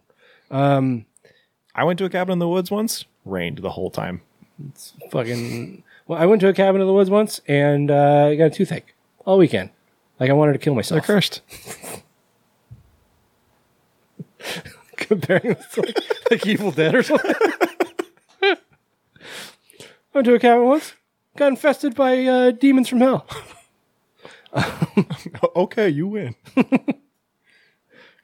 [0.50, 3.06] I went to a cabin in the woods once.
[3.24, 4.22] Rained the whole time.
[4.70, 5.84] It's fucking.
[6.08, 8.50] Well, I went to a cabin in the woods once and uh, I got a
[8.50, 8.96] toothache
[9.26, 9.70] all weekend.
[10.20, 11.06] Like I wanted to kill myself.
[11.06, 11.42] They're cursed.
[14.96, 16.00] Comparing this to like,
[16.32, 17.36] like Evil Dead or something.
[18.42, 18.58] I
[20.14, 20.94] went to a cabin once.
[21.36, 23.28] Got infested by uh, demons from hell.
[25.56, 26.36] okay, you win.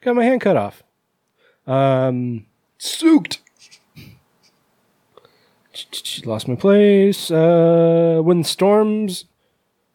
[0.00, 0.82] Got my hand cut off.
[1.66, 2.46] Um,
[2.78, 3.40] Sooked.
[6.24, 7.30] lost my place.
[7.30, 9.24] Uh, when storms,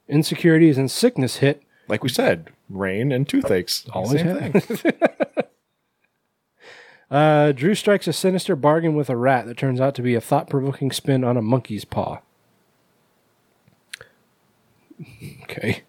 [0.08, 3.86] insecurities, and sickness hit, Like we said, rain and toothaches.
[3.94, 4.62] Always thing.
[7.12, 10.22] uh, Drew strikes a sinister bargain with a rat that turns out to be a
[10.22, 12.20] thought-provoking spin on a monkey's paw.
[15.44, 15.84] Okay,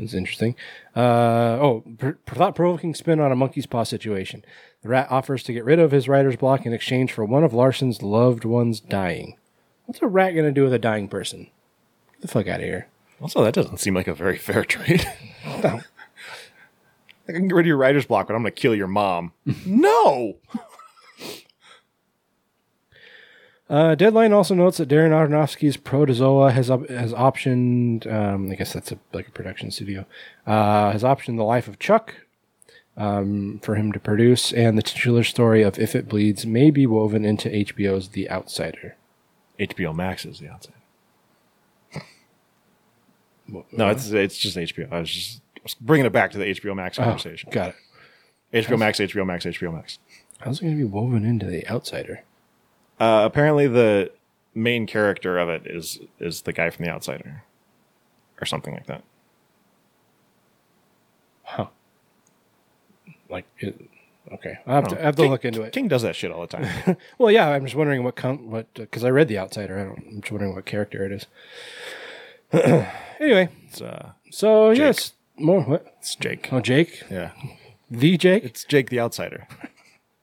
[0.00, 0.54] it's interesting.
[0.96, 4.44] Uh, oh, pr- thought-provoking spin on a monkey's paw situation.
[4.82, 7.52] The rat offers to get rid of his writer's block in exchange for one of
[7.52, 9.36] Larson's loved ones dying.
[9.86, 11.48] What's a rat gonna do with a dying person?
[12.12, 12.88] Get the fuck out of here.
[13.20, 15.06] Also, that doesn't seem like a very fair trade.
[17.30, 19.32] I can get rid of your writer's block, but I'm going to kill your mom.
[19.66, 20.36] no.
[23.70, 28.04] Uh, Deadline also notes that Darren Aronofsky's Protozoa has op- has optioned.
[28.12, 30.04] Um, I guess that's a, like a production studio.
[30.46, 32.14] Uh, has optioned the life of Chuck
[32.96, 36.84] um, for him to produce, and the titular story of If It Bleeds may be
[36.84, 38.96] woven into HBO's The Outsider.
[39.60, 40.74] HBO Max is the outside.
[43.72, 44.90] No, it's it's just HBO.
[44.92, 45.40] I was just
[45.80, 47.50] bringing it back to the HBO Max Oh, conversation.
[47.52, 47.74] got
[48.52, 48.64] it.
[48.66, 49.98] HBO Max, HBO Max, HBO Max.
[50.40, 52.22] How's it going to be woven into The Outsider?
[53.00, 54.12] Uh, apparently, the
[54.54, 57.42] main character of it is is the guy from The Outsider,
[58.40, 59.02] or something like that.
[61.44, 61.66] Huh.
[63.28, 63.80] Like, it,
[64.32, 65.72] okay, I have to, I have to King- look into it.
[65.72, 66.96] King does that shit all the time.
[67.18, 69.78] Well, yeah, I'm just wondering what com- what because I read The Outsider.
[69.78, 69.98] I don't.
[70.14, 71.26] I'm just wondering what character it is.
[73.20, 75.94] anyway, it's uh, so yes, more what?
[76.00, 76.48] it's Jake.
[76.52, 77.30] Oh, Jake, Yeah,
[77.90, 78.44] the Jake.
[78.44, 79.46] it's Jake the Outsider.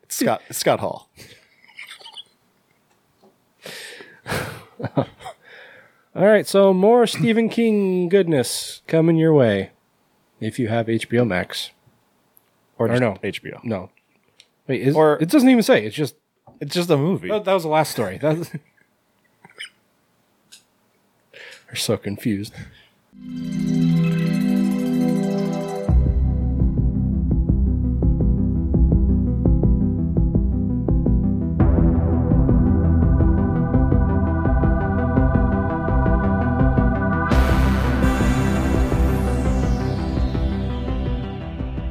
[0.03, 1.09] It's Scott it's Scott Hall.
[4.95, 5.05] All
[6.25, 9.71] right, so more Stephen King goodness coming your way
[10.39, 11.71] if you have HBO Max.
[12.79, 13.13] Or, just no.
[13.23, 13.63] HBO.
[13.63, 13.89] No,
[14.67, 15.85] wait, is, Or- it doesn't even say.
[15.85, 16.15] It's just
[16.59, 17.27] It's just a movie.
[17.29, 18.17] that, that was the last story.
[18.17, 18.51] That was,
[21.69, 22.53] We're so confused.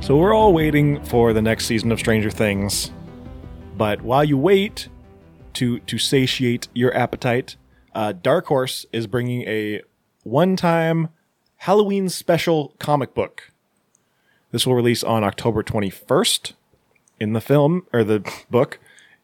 [0.06, 2.92] So we're all waiting for the next season of Stranger Things.
[3.76, 4.88] But while you wait
[5.54, 7.56] to to satiate your appetite,
[7.92, 9.82] uh, Dark Horse is bringing a
[10.22, 11.08] one-time
[11.56, 13.50] Halloween special comic book.
[14.52, 16.52] This will release on October 21st.
[17.18, 18.78] In the film or the book,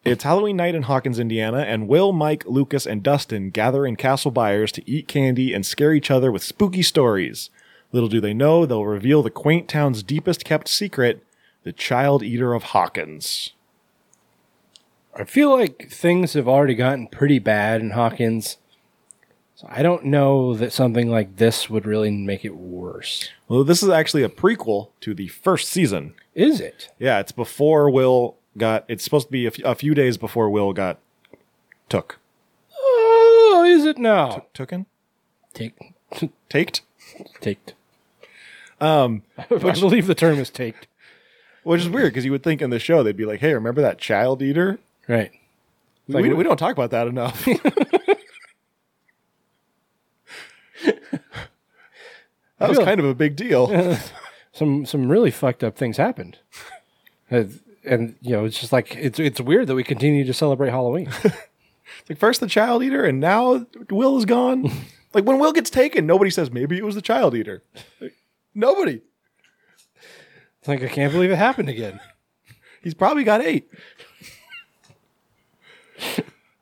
[0.05, 4.33] it's Halloween night in Hawkins, Indiana, and Will, Mike, Lucas, and Dustin gather in Castle
[4.33, 7.51] Byers to eat candy and scare each other with spooky stories.
[7.93, 11.24] Little do they know, they'll reveal the quaint town's deepest kept secret
[11.62, 13.53] the child eater of Hawkins.
[15.14, 18.57] I feel like things have already gotten pretty bad in Hawkins.
[19.55, 23.28] So I don't know that something like this would really make it worse.
[23.47, 26.14] Well, this is actually a prequel to the first season.
[26.34, 26.90] Is it?
[26.99, 28.84] Yeah, it's before Will got.
[28.88, 30.99] It's supposed to be a f- a few days before Will got
[31.90, 32.18] took.
[32.76, 34.47] Oh, is it now?
[34.55, 34.86] Tooken?
[35.53, 35.74] Take,
[36.49, 36.80] Taked?
[37.40, 37.74] taked.
[38.83, 40.89] Um, I believe the term is taked.
[41.62, 43.80] Which is weird because you would think in the show they'd be like, hey, remember
[43.83, 44.80] that child eater?
[45.07, 45.30] Right.
[46.09, 47.45] we, we don't talk about that enough.
[52.59, 53.97] that was kind of a big deal.
[54.53, 56.39] some some really fucked up things happened.
[57.30, 60.70] and, and, you know, it's just like it's it's weird that we continue to celebrate
[60.70, 61.09] Halloween.
[62.09, 64.68] like first the child eater, and now Will is gone.
[65.14, 67.62] like when Will gets taken, nobody says maybe it was the child eater.
[68.01, 68.16] Like,
[68.55, 69.00] nobody.
[70.59, 72.00] It's like I can't believe it happened again.
[72.82, 73.68] He's probably got eight.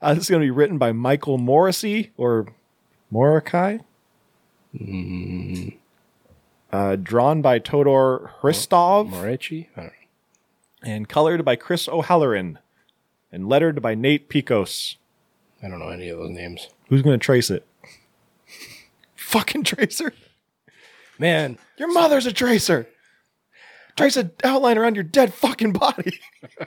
[0.02, 2.46] uh, this is going to be written by Michael Morrissey or
[3.12, 3.80] Morikai.
[6.72, 9.68] Uh, drawn by Todor Hristov Moretti?
[9.76, 9.92] I don't know.
[10.82, 12.58] and colored by Chris O'Halloran
[13.32, 14.96] and lettered by Nate Piekos.
[15.62, 16.68] I don't know any of those names.
[16.88, 17.66] Who's going to trace it?
[19.16, 20.12] Fucking tracer.
[21.18, 22.86] Man, Your mother's a tracer.
[23.96, 26.20] Trace an outline around your dead fucking body.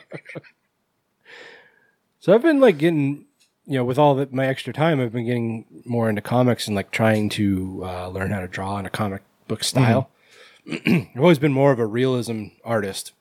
[2.20, 3.26] So I've been like getting,
[3.66, 6.76] you know, with all that my extra time, I've been getting more into comics and
[6.76, 10.10] like trying to uh, learn how to draw in a comic book style.
[10.72, 13.12] I've always been more of a realism artist.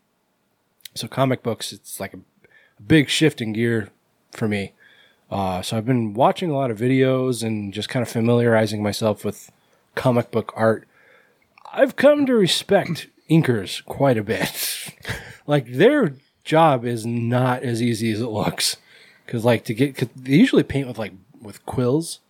[0.94, 2.18] So comic books, it's like a,
[2.78, 3.88] a big shift in gear
[4.30, 4.72] for me.
[5.32, 9.24] Uh, so I've been watching a lot of videos and just kind of familiarizing myself
[9.24, 9.50] with
[9.96, 10.86] comic book art.
[11.72, 14.94] I've come to respect inkers quite a bit.
[15.46, 16.14] like their
[16.44, 18.76] job is not as easy as it looks.
[19.26, 22.20] Cause like to get, cause they usually paint with like with quills.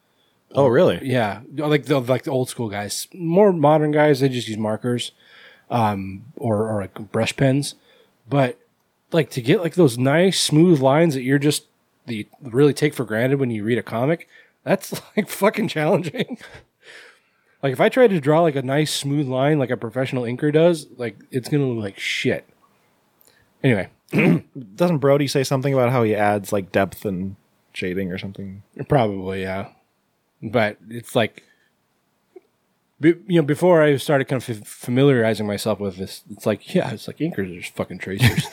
[0.55, 1.01] Oh, really?
[1.03, 3.09] Yeah, like the like the old school guys.
[3.15, 5.13] More modern guys, they just use markers,
[5.71, 7.75] um, or or like brush pens.
[8.29, 8.59] But
[9.13, 11.65] like to get like those nice smooth lines that you're just
[12.07, 14.29] that you really take for granted when you read a comic,
[14.63, 16.39] that's like fucking challenging.
[17.63, 20.53] Like if I tried to draw like a nice smooth line like a professional inker
[20.53, 22.49] does, like it's gonna look like shit.
[23.63, 23.89] Anyway,
[24.75, 27.37] Doesn't Brody say something about how he adds like depth and
[27.73, 28.63] shading or something?
[28.89, 29.69] Probably, yeah.
[30.43, 31.45] But it's like,
[33.01, 36.75] be, you know, before I started kind of f- familiarizing myself with this, it's like,
[36.75, 38.47] yeah, it's like inkers are just fucking tracers.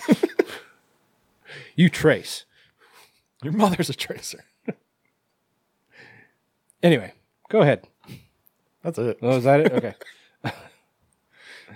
[1.76, 2.46] you trace.
[3.44, 4.46] Your mother's a tracer.
[6.82, 7.14] Anyway,
[7.50, 7.89] go ahead.
[8.84, 9.20] That's it.
[9.22, 9.72] Oh, is that it?
[9.72, 9.96] Okay.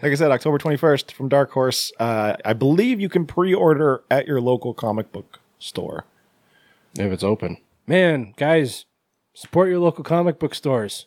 [0.01, 1.93] Like I said, October 21st from Dark Horse.
[1.97, 6.04] Uh, I believe you can pre order at your local comic book store.
[6.97, 7.58] if it's open.
[7.88, 8.84] Man, guys,
[9.34, 11.06] support your local comic book stores.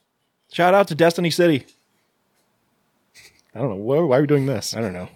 [0.50, 1.66] Shout out to Destiny City.
[3.54, 3.76] I don't know.
[3.76, 4.74] Why, why are we doing this?
[4.74, 5.08] I don't know.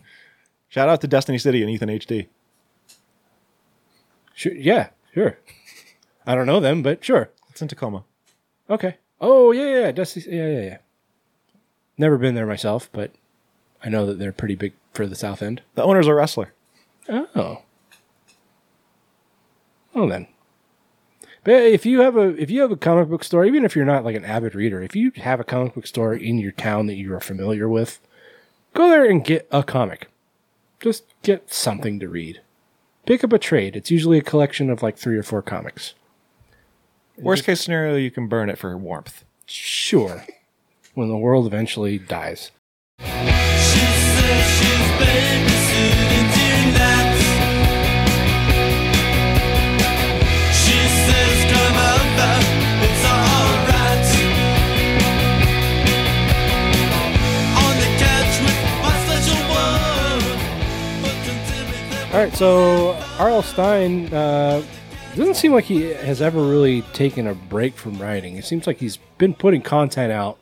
[0.69, 2.27] Shout out to Destiny City and Ethan HD.
[4.35, 5.39] Sure, yeah, sure.
[6.27, 7.31] I don't know them, but sure.
[7.49, 8.05] It's in Tacoma.
[8.69, 8.97] Okay.
[9.21, 9.93] Oh, yeah, yeah.
[9.93, 10.79] Dusty, yeah, yeah, yeah.
[11.99, 13.13] Never been there myself, but
[13.83, 15.63] I know that they're pretty big for the South End.
[15.75, 16.53] The owner's a wrestler.
[17.09, 17.63] Oh.
[19.93, 20.27] Well then.
[21.43, 23.85] But if you have a if you have a comic book store, even if you're
[23.85, 26.87] not like an avid reader, if you have a comic book store in your town
[26.87, 27.99] that you are familiar with,
[28.75, 30.09] go there and get a comic.
[30.81, 32.41] Just get something to read.
[33.07, 33.75] Pick up a trade.
[33.75, 35.95] It's usually a collection of like three or four comics.
[37.23, 39.25] Worst case scenario, you can burn it for warmth.
[39.47, 40.25] Sure.
[40.95, 42.51] When the world eventually dies.
[62.13, 63.43] All right, so R.L.
[63.43, 64.65] Stine uh,
[65.17, 68.37] doesn't seem like he has ever really taken a break from writing.
[68.37, 70.39] It seems like he's been putting content out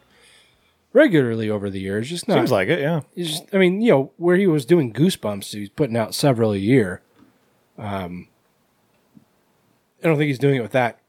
[0.93, 2.09] regularly over the years.
[2.09, 2.35] Just not.
[2.35, 3.01] Seems like it, yeah.
[3.15, 6.53] he's just, I mean, you know, where he was doing Goosebumps, he's putting out several
[6.53, 7.03] a year.
[7.77, 8.29] Um,
[10.03, 11.01] I don't think he's doing it with that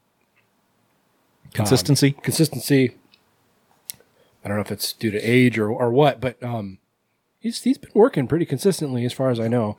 [1.53, 2.12] Consistency.
[2.12, 2.95] consistency.
[4.43, 6.78] I don't know if it's due to age or, or what, but um,
[7.39, 9.76] he's he's been working pretty consistently as far as I know.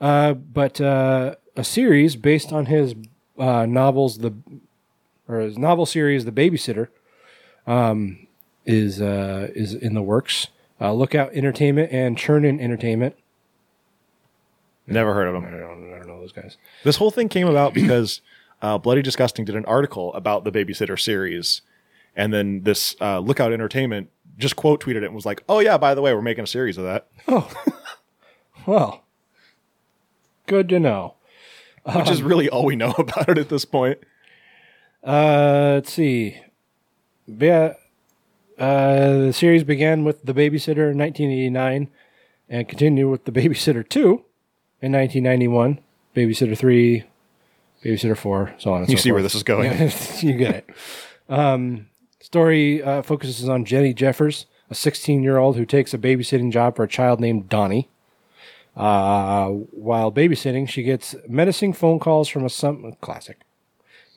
[0.00, 2.94] Uh, but uh, a series based on his
[3.38, 4.34] uh, novels, the
[5.28, 6.88] or his novel series, The Babysitter,
[7.66, 8.26] um,
[8.64, 10.48] is uh, is in the works.
[10.80, 13.16] Uh, Lookout Entertainment and Chernin Entertainment.
[14.86, 16.58] Never heard of I don't, I don't know those guys.
[16.84, 18.20] This whole thing came about because
[18.62, 21.62] uh, Bloody Disgusting did an article about the Babysitter series,
[22.14, 25.76] and then this uh, Lookout Entertainment just quote tweeted it and was like, "Oh yeah,
[25.76, 27.50] by the way, we're making a series of that," Oh,
[28.66, 29.02] Well,
[30.46, 31.15] good to know.
[31.94, 33.98] Which is really all we know about it at this point.
[35.04, 36.38] Uh, let's see.
[37.26, 37.74] Yeah,
[38.58, 41.88] uh, the series began with The Babysitter in 1989
[42.48, 44.24] and continued with The Babysitter 2
[44.82, 45.80] in 1991,
[46.14, 47.04] Babysitter 3,
[47.84, 48.82] Babysitter Four, so on.
[48.82, 49.72] And You so see where this is going.
[50.20, 50.70] you get it.
[51.28, 51.88] Um,
[52.20, 56.76] story uh, focuses on Jenny Jeffers, a 16 year old who takes a babysitting job
[56.76, 57.88] for a child named Donnie.
[58.76, 63.40] Uh, while babysitting, she gets menacing phone calls from a some classic.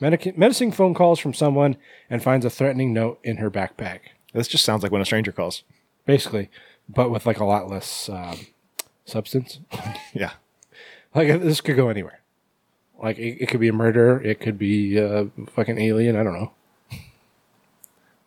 [0.01, 1.78] Medic- menacing phone calls from someone
[2.10, 3.99] and finds a threatening note in her backpack.
[4.34, 5.64] This just sounds like when a stranger calls.
[6.05, 6.49] Basically,
[6.88, 8.38] but with like a lot less um,
[9.05, 9.60] substance.
[10.14, 10.32] Yeah.
[11.16, 12.20] Like this could go anywhere.
[13.01, 14.22] Like it, it could be a murder.
[14.22, 16.16] It could be uh, fucking alien.
[16.16, 16.51] I don't know.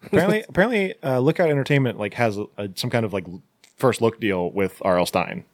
[0.05, 3.26] apparently, apparently, uh, Lookout Entertainment like has a, a- some kind of like
[3.76, 5.07] first look deal with R.L.
[5.07, 5.45] Stine.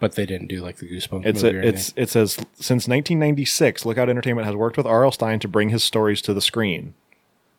[0.00, 1.24] But they didn't do like the Goosebumps.
[1.24, 5.12] It's a, it's it says since 1996, Lookout Entertainment has worked with R.L.
[5.12, 6.94] Stine to bring his stories to the screen.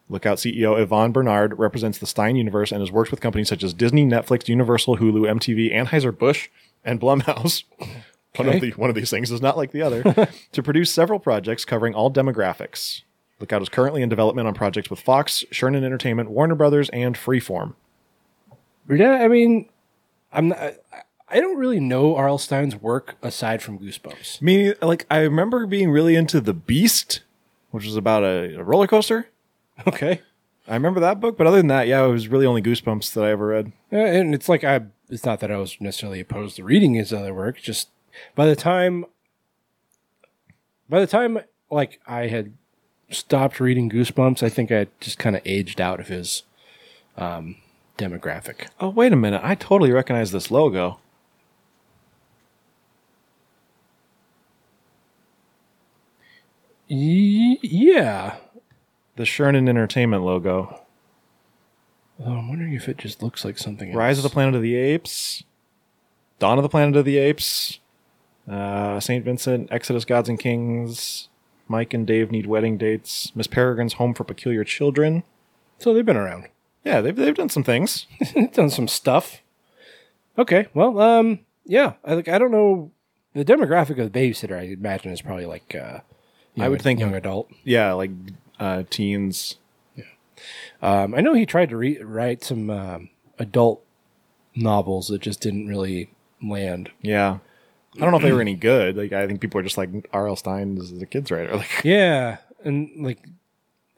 [0.09, 3.73] Lookout CEO Yvonne Bernard represents the Stine universe and has worked with companies such as
[3.73, 6.49] Disney, Netflix, Universal, Hulu, MTV, Anheuser Busch,
[6.83, 7.63] and Blumhouse.
[8.35, 10.27] One of the one of these things is not like the other.
[10.51, 13.03] to produce several projects covering all demographics.
[13.39, 17.75] Lookout is currently in development on projects with Fox, Chernin Entertainment, Warner Brothers, and Freeform.
[18.89, 19.69] Yeah, I mean,
[20.33, 20.73] I'm not.
[21.29, 22.37] I- don't really know R.L.
[22.37, 24.41] Stine's work aside from Goosebumps.
[24.41, 27.21] Me, like I remember being really into The Beast,
[27.71, 29.29] which was about a, a roller coaster.
[29.85, 30.21] Okay,
[30.67, 33.23] I remember that book, but other than that, yeah, it was really only Goosebumps that
[33.25, 33.71] I ever read.
[33.91, 34.81] Yeah, and it's like I.
[35.09, 37.59] It's not that I was necessarily opposed to reading his other work.
[37.61, 37.89] Just
[38.35, 39.05] by the time,
[40.89, 42.53] by the time like I had
[43.09, 46.43] stopped reading Goosebumps, I think I just kind of aged out of his
[47.17, 47.57] um,
[47.97, 48.67] demographic.
[48.79, 49.41] Oh, wait a minute.
[49.43, 50.99] I totally recognize this logo.
[56.89, 58.35] Y- yeah,
[59.15, 60.81] The Chernin Entertainment logo.
[62.19, 63.93] Oh, I'm wondering if it just looks like something.
[63.93, 64.29] Rise of the.
[64.29, 65.43] Planet of the Apes.
[66.39, 67.79] Dawn of the Planet of the Apes.
[68.49, 69.25] Uh, St.
[69.25, 71.29] Vincent, Exodus Gods and Kings.
[71.67, 73.35] Mike and Dave need wedding dates.
[73.35, 75.23] Miss Peregrine's Home for Peculiar Children.
[75.79, 76.47] So they've been around.
[76.83, 78.05] Yeah, they've, they've done some things.
[78.53, 79.41] done some stuff.
[80.37, 82.91] Okay, well, um, yeah, I like I don't know
[83.33, 84.57] the demographic of the babysitter.
[84.59, 85.99] I imagine is probably like uh,
[86.57, 87.49] I would think- young adult.
[87.63, 88.11] yeah, like
[88.59, 89.57] uh, teens.
[90.81, 93.83] Um, I know he tried to re- write some um, adult
[94.55, 96.11] novels that just didn't really
[96.43, 96.91] land.
[97.01, 97.39] Yeah.
[97.95, 98.97] I don't know if they were any good.
[98.97, 100.35] Like I think people are just like R.L.
[100.35, 101.55] Stine is the kids writer.
[101.57, 103.19] Like Yeah, and like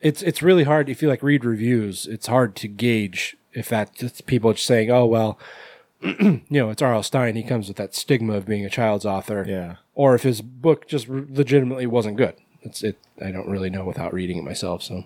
[0.01, 2.05] it's it's really hard if you like read reviews.
[2.05, 5.39] It's hard to gauge if that just people just saying, "Oh well,
[6.01, 7.01] you know, it's R.L.
[7.03, 7.35] Stine.
[7.35, 9.77] He comes with that stigma of being a child's author." Yeah.
[9.95, 12.35] or if his book just legitimately wasn't good.
[12.67, 12.97] It's it.
[13.21, 14.83] I don't really know without reading it myself.
[14.83, 15.05] So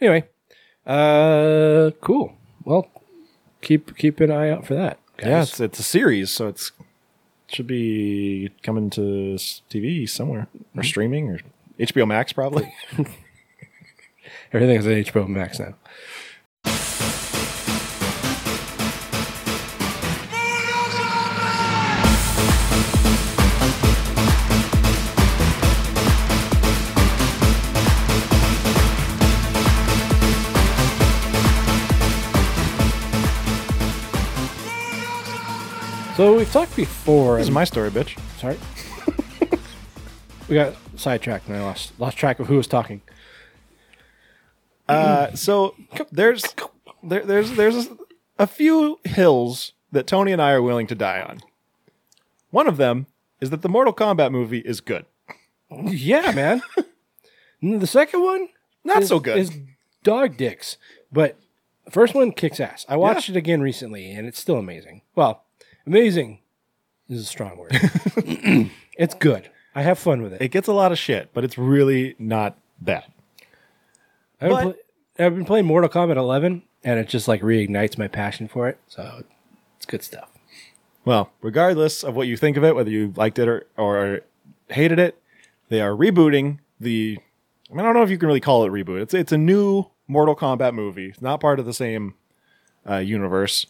[0.00, 0.24] anyway,
[0.86, 2.36] uh, cool.
[2.64, 2.88] Well,
[3.62, 4.98] keep keep an eye out for that.
[5.16, 5.26] Guys.
[5.26, 6.72] Yeah, it's it's a series, so it's
[7.48, 9.36] should be coming to
[9.70, 11.40] TV somewhere or streaming or
[11.78, 12.74] HBO Max probably.
[14.52, 15.74] everything's on HBO Max now.
[36.16, 37.36] So we've talked before.
[37.36, 38.18] this is my story, bitch.
[38.38, 38.56] Sorry.
[40.48, 43.02] we got sidetracked and I lost lost track of who was talking.
[44.88, 45.74] Uh, so
[46.10, 46.42] there's
[47.02, 47.88] there, there's there's
[48.38, 51.40] a few hills that Tony and I are willing to die on.
[52.50, 53.06] One of them
[53.40, 55.04] is that the Mortal Kombat movie is good.
[55.70, 56.62] Yeah, man.
[57.60, 58.48] The second one,
[58.84, 59.36] Not is- so good.
[59.38, 59.58] is
[60.02, 60.76] dog dicks,
[61.10, 61.36] but
[61.84, 62.86] the first one kicks ass.
[62.88, 65.02] I watched it again recently, and it's still amazing.
[65.14, 65.42] Well,
[65.86, 66.40] amazing
[67.08, 67.70] is a strong word.
[68.96, 69.48] it's good.
[69.74, 70.40] I have fun with it.
[70.42, 73.04] It gets a lot of shit, but it's really not bad.
[74.40, 74.62] I've, been but-
[75.16, 78.68] pla- I've been playing Mortal Kombat 11, and it just like reignites my passion for
[78.68, 78.78] it.
[78.88, 79.22] So
[79.76, 80.28] it's good stuff.
[81.04, 84.20] Well, regardless of what you think of it, whether you liked it or, or
[84.68, 85.20] hated it,
[85.68, 87.18] they are rebooting the.
[87.70, 89.00] I, mean, I don't know if you can really call it reboot.
[89.02, 91.06] It's it's a new Mortal Kombat movie.
[91.08, 92.14] It's not part of the same
[92.88, 93.66] uh, universe.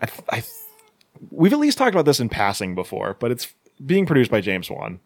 [0.00, 0.42] I, th- I
[1.30, 3.52] we've at least talked about this in passing before, but it's
[3.84, 5.00] being produced by James Wan.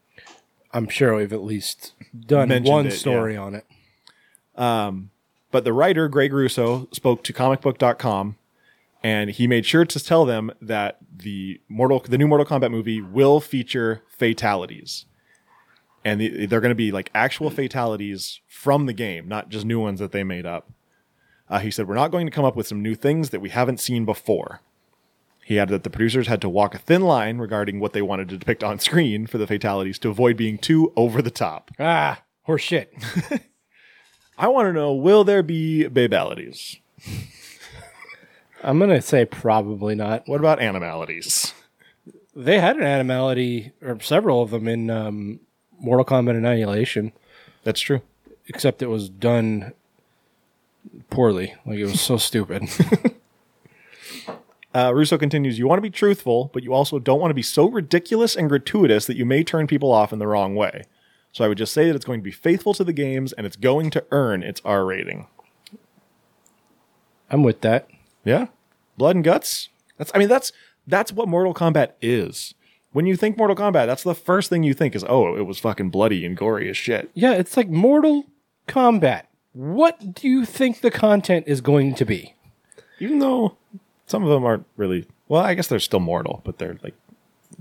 [0.72, 3.66] I'm sure we've at least done Mentioned one it, story on it.
[5.52, 8.36] But the writer, Greg Russo, spoke to comicbook.com
[9.04, 13.00] and he made sure to tell them that the Mortal the new Mortal Kombat movie
[13.00, 15.04] will feature fatalities.
[16.04, 19.78] And the, they're going to be like actual fatalities from the game, not just new
[19.78, 20.70] ones that they made up.
[21.48, 23.50] Uh, he said, We're not going to come up with some new things that we
[23.50, 24.60] haven't seen before.
[25.44, 28.28] He added that the producers had to walk a thin line regarding what they wanted
[28.28, 31.70] to depict on screen for the fatalities to avoid being too over the top.
[31.80, 32.92] Ah, horse shit.
[34.38, 36.78] I want to know will there be babalities?
[38.62, 40.28] I'm gonna say probably not.
[40.28, 41.52] What about animalities?
[42.34, 45.40] They had an animality, or several of them, in um,
[45.78, 47.12] Mortal Kombat Annihilation,
[47.64, 48.00] That's true.
[48.46, 49.72] except it was done
[51.10, 51.54] poorly.
[51.66, 52.62] Like it was so stupid.
[54.74, 57.42] Uh, Russo continues, You want to be truthful, but you also don't want to be
[57.42, 60.84] so ridiculous and gratuitous that you may turn people off in the wrong way.
[61.32, 63.46] So I would just say that it's going to be faithful to the games and
[63.46, 65.26] it's going to earn its R rating.
[67.30, 67.88] I'm with that.
[68.24, 68.48] Yeah.
[68.98, 69.70] Blood and guts.
[69.96, 70.52] That's I mean that's
[70.86, 72.54] that's what Mortal Kombat is.
[72.92, 75.58] When you think Mortal Kombat, that's the first thing you think is, oh, it was
[75.58, 77.10] fucking bloody and gory as shit.
[77.14, 78.26] Yeah, it's like Mortal
[78.68, 79.22] Kombat.
[79.54, 82.34] What do you think the content is going to be?
[82.98, 83.56] Even though
[84.06, 86.94] some of them aren't really well, I guess they're still mortal, but they're like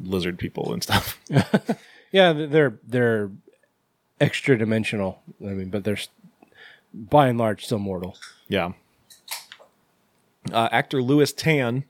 [0.02, 1.20] lizard people and stuff.
[2.12, 3.32] Yeah, they're they're
[4.20, 5.22] extra dimensional.
[5.42, 5.98] I mean, but they're
[6.94, 8.18] by and large still mortal.
[8.48, 8.74] Yeah.
[10.52, 11.86] Uh, actor Lewis Tan,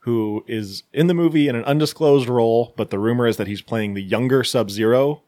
[0.00, 3.62] who is in the movie in an undisclosed role, but the rumor is that he's
[3.62, 5.22] playing the younger Sub Zero,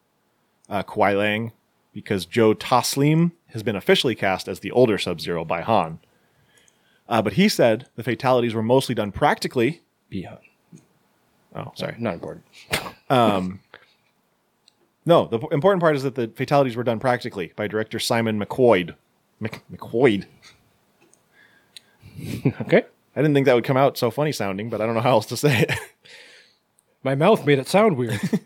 [0.68, 1.52] uh, Kuai Liang,
[1.92, 5.98] because Joe Taslim has been officially cast as the older Sub Zero Bi-Han.
[7.08, 9.82] Uh, but he said the fatalities were mostly done practically.
[10.08, 10.38] Beyond.
[11.54, 11.96] Oh, sorry.
[11.98, 12.44] Not important.
[15.08, 18.96] No, the important part is that the fatalities were done practically by director Simon McQuoid.
[19.40, 20.26] Mc- McQuoid.
[22.62, 22.82] Okay.
[23.14, 25.10] I didn't think that would come out so funny sounding, but I don't know how
[25.10, 25.72] else to say it.
[27.02, 28.20] My mouth made it sound weird.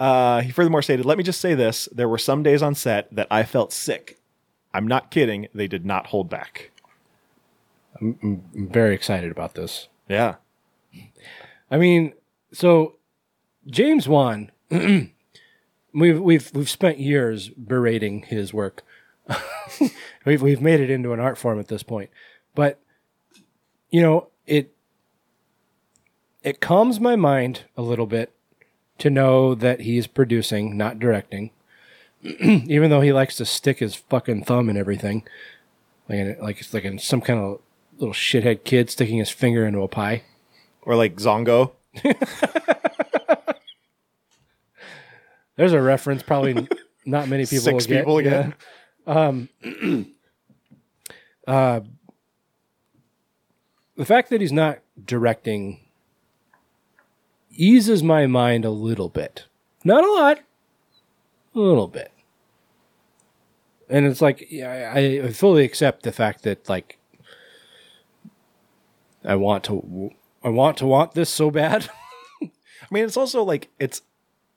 [0.00, 1.88] Uh, he furthermore stated, Let me just say this.
[1.92, 4.18] There were some days on set that I felt sick.
[4.74, 5.46] I'm not kidding.
[5.54, 6.72] They did not hold back.
[8.00, 9.88] I'm very excited about this.
[10.08, 10.36] Yeah.
[11.70, 12.12] I mean,
[12.52, 12.96] so
[13.66, 18.82] James Wan, we've we've we've spent years berating his work.
[20.24, 22.10] we've we've made it into an art form at this point,
[22.54, 22.78] but
[23.90, 24.74] you know it
[26.42, 28.32] it calms my mind a little bit
[28.98, 31.50] to know that he's producing, not directing.
[32.22, 35.26] Even though he likes to stick his fucking thumb in everything,
[36.08, 37.60] like in, like it's like in some kind of
[37.98, 40.22] little shithead kid sticking his finger into a pie.
[40.82, 41.72] Or like Zongo.
[45.56, 46.68] There's a reference probably
[47.06, 48.00] not many people Six will get.
[48.00, 48.54] people again.
[49.06, 49.14] Yeah.
[49.26, 49.48] Um,
[51.46, 51.80] uh,
[53.96, 55.80] the fact that he's not directing
[57.50, 59.44] eases my mind a little bit.
[59.84, 60.40] Not a lot,
[61.54, 62.10] a little bit.
[63.88, 66.98] And it's like yeah, I, I fully accept the fact that like
[69.24, 70.10] I want to
[70.42, 71.88] I want to want this so bad.
[72.42, 72.48] I
[72.90, 74.02] mean, it's also like it's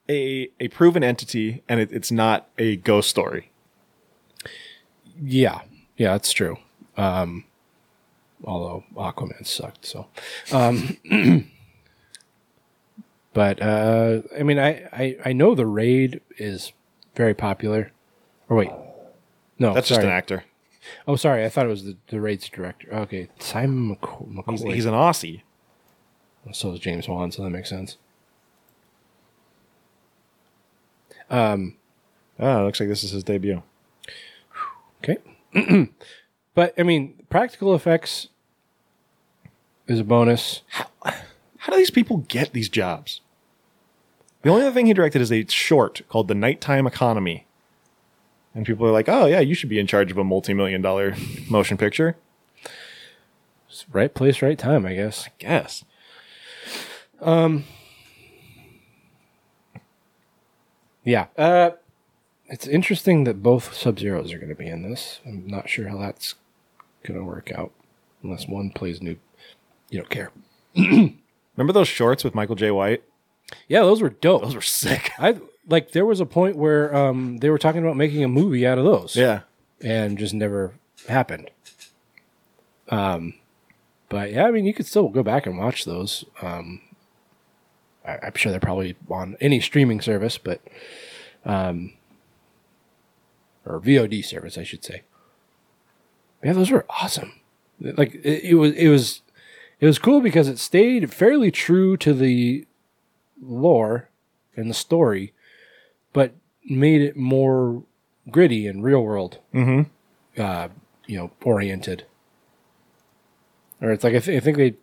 [0.10, 3.52] a a proven entity and it, it's not a ghost story.
[5.22, 5.62] Yeah,
[5.96, 6.58] yeah, that's true.
[6.96, 7.46] Um,
[8.44, 10.08] although Aquaman sucked, so.
[10.52, 10.98] Um,
[13.34, 16.74] but uh, I mean, I, I I know the raid is
[17.16, 17.92] very popular.
[18.50, 18.72] Or wait,
[19.60, 20.44] no, That's just an actor.
[21.08, 22.94] Oh, sorry, I thought it was the, the raid's director.
[22.94, 24.50] Okay, Simon McCoy.
[24.50, 25.42] He's, he's an Aussie.
[26.52, 27.98] so is James Wan, so that makes sense.
[31.30, 31.78] Um,
[32.40, 33.64] Oh, looks like this is his debut.
[35.04, 35.18] Okay.
[36.54, 38.28] but I mean, practical effects
[39.88, 40.62] is a bonus.
[40.70, 43.22] How do these people get these jobs?
[44.44, 47.47] The only other thing he directed is a short called The Nighttime Economy.
[48.58, 50.82] And people are like, oh, yeah, you should be in charge of a multi million
[50.82, 51.16] dollar
[51.48, 52.18] motion picture.
[53.70, 55.28] It's right place, right time, I guess.
[55.28, 55.86] I guess.
[57.22, 57.66] Um.
[61.04, 61.28] Yeah.
[61.38, 61.72] Uh,
[62.48, 65.20] it's interesting that both Sub Zeros are going to be in this.
[65.24, 66.34] I'm not sure how that's
[67.04, 67.72] going to work out
[68.24, 69.18] unless one plays new.
[69.92, 70.32] You don't care.
[70.76, 73.04] Remember those shorts with Michael Jai White?
[73.68, 74.42] Yeah, those were dope.
[74.42, 75.12] Those were sick.
[75.20, 75.92] I like.
[75.92, 78.86] There was a point where um, they were talking about making a movie out of
[78.86, 79.16] those.
[79.16, 79.42] Yeah.
[79.82, 80.74] and just never
[81.08, 81.52] happened.
[82.90, 83.34] Um,
[84.10, 86.24] but yeah, I mean, you could still go back and watch those.
[86.42, 86.82] Um,
[88.06, 90.62] I, I'm sure they're probably on any streaming service, but
[91.46, 91.94] um,
[93.66, 95.04] or VOD service, I should say.
[96.44, 97.34] Yeah, those were awesome.
[97.80, 99.22] Like it, it was, it was,
[99.80, 102.66] it was cool because it stayed fairly true to the
[103.42, 104.10] lore
[104.56, 105.34] and the story,
[106.18, 106.34] but
[106.66, 107.84] made it more
[108.32, 109.84] gritty and real world, mm-hmm.
[110.42, 110.68] uh,
[111.06, 112.08] you know, oriented.
[113.84, 114.74] Or it's like I, th- I think they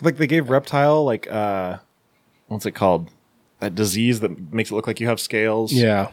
[0.00, 1.78] like they gave reptile like uh
[2.48, 3.10] what's it called
[3.60, 6.10] that disease that makes it look like you have scales yeah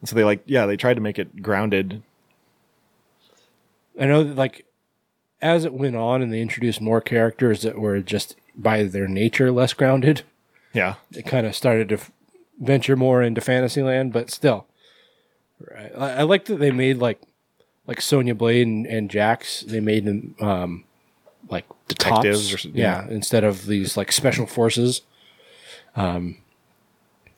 [0.00, 2.04] and so they like yeah they tried to make it grounded
[4.00, 4.64] i know that like
[5.42, 9.50] as it went on and they introduced more characters that were just by their nature
[9.50, 10.22] less grounded,
[10.74, 12.10] yeah it kind of started to f-
[12.60, 14.66] venture more into fantasyland, but still.
[15.60, 15.92] Right.
[15.96, 17.20] I, I like that they made like
[17.86, 20.84] like Sonya Blade and, and Jax, they made them um
[21.48, 22.64] like Detectives cops.
[22.66, 23.06] or yeah.
[23.06, 23.14] yeah.
[23.14, 25.02] instead of these like special forces.
[25.96, 26.38] Um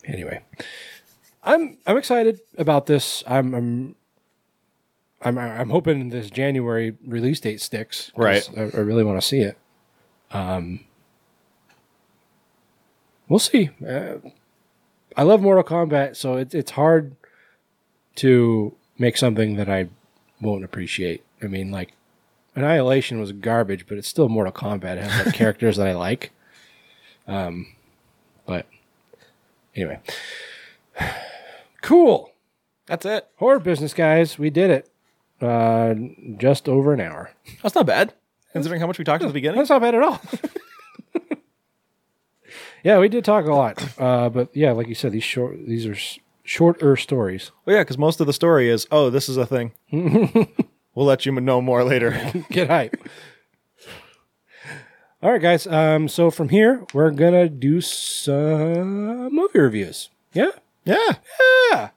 [0.05, 0.43] anyway.
[1.43, 3.23] I'm I'm excited about this.
[3.27, 3.95] I'm I'm
[5.23, 8.11] I'm, I'm hoping this January release date sticks.
[8.17, 8.49] Right.
[8.57, 9.59] I, I really want to see it.
[10.31, 10.81] Um,
[13.31, 13.71] we'll see.
[13.87, 14.17] Uh,
[15.17, 17.17] I love Mortal Kombat, so it's it's hard
[18.17, 19.89] to make something that I
[20.43, 21.25] won't appreciate.
[21.43, 21.95] I mean, like
[22.55, 24.99] Annihilation was garbage, but it's still Mortal Kombat.
[24.99, 26.33] It has like characters that I like.
[27.27, 27.69] Um,
[28.45, 28.67] but
[29.75, 30.01] anyway,
[31.81, 32.33] cool.
[32.87, 34.39] that's it Horror business, guys.
[34.39, 34.91] We did it.
[35.41, 35.95] Uh,
[36.37, 37.31] just over an hour.
[37.63, 38.13] that's not bad
[38.53, 40.21] considering how much we talked at the beginning That's not bad at all.
[42.85, 43.83] yeah, we did talk a lot.
[43.99, 47.53] Uh, but yeah, like you said, these short, these are s- shorter stories.
[47.65, 51.25] well yeah because most of the story is oh this is a thing we'll let
[51.25, 52.11] you know more later
[52.51, 52.97] Get hype.
[55.23, 55.67] All right, guys.
[55.67, 60.09] Um, so from here, we're gonna do some movie reviews.
[60.33, 60.51] Yeah,
[60.85, 61.13] yeah
[61.71, 61.91] yeah.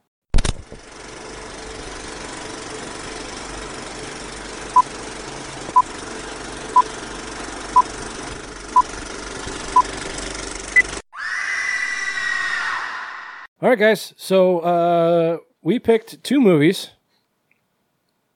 [13.63, 14.13] All right, guys.
[14.17, 16.89] So uh, we picked two movies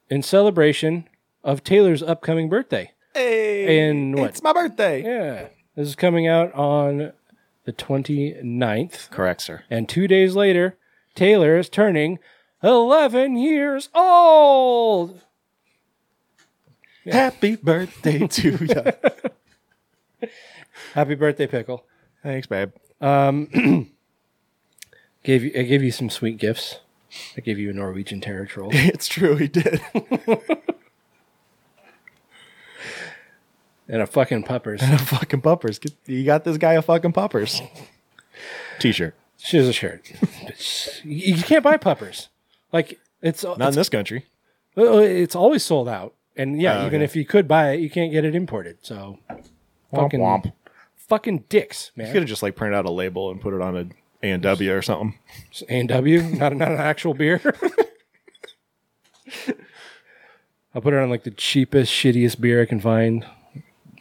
[0.10, 1.10] in celebration
[1.44, 2.92] of Taylor's upcoming birthday.
[3.14, 4.30] hey And what?
[4.30, 5.48] it's my birthday Yeah.
[5.76, 7.12] This is coming out on
[7.66, 9.10] the 29th.
[9.12, 10.78] correct sir And two days later,
[11.14, 12.20] Taylor is turning
[12.64, 15.22] 11 years old.
[17.06, 18.68] happy birthday to you
[20.94, 21.84] Happy birthday, Pickle.
[22.24, 22.72] thanks babe
[25.28, 26.80] Gave you, I gave you some sweet gifts.
[27.36, 28.70] I gave you a Norwegian Terror Troll.
[28.74, 29.82] it's true he did
[33.90, 34.82] and a fucking puppers.
[34.82, 37.62] And a fucking puppers Get, you got this guy a fucking puppers
[38.80, 40.10] t-shirt She's a shirt.
[41.04, 42.30] you you can't buy puppers.
[42.72, 44.26] Like, it's, not it's in this country
[44.78, 46.14] it's always sold out.
[46.38, 47.04] And yeah, Oh, even okay.
[47.04, 48.78] if you could buy it, you can't get it imported.
[48.82, 49.20] So
[49.94, 50.54] fucking womp.
[50.96, 52.08] fucking dicks, man.
[52.08, 53.88] You could have just like printed out a label and put it on a
[54.24, 55.18] A and W or something.
[55.70, 57.42] A and W, not not an actual beer.
[60.74, 63.26] I'll put it on like the cheapest, shittiest beer I can find,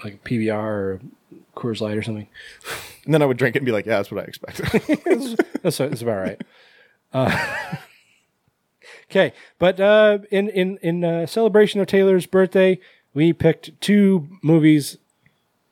[0.04, 1.00] like a PBR or
[1.56, 2.28] Coors Light or something.
[3.04, 4.66] And then I would drink it and be like, yeah, that's what I expected.
[5.62, 6.42] That's, that's about right.
[7.12, 7.76] Uh,
[9.10, 12.78] okay, but uh, in in in uh, celebration of Taylor's birthday,
[13.14, 14.98] we picked two movies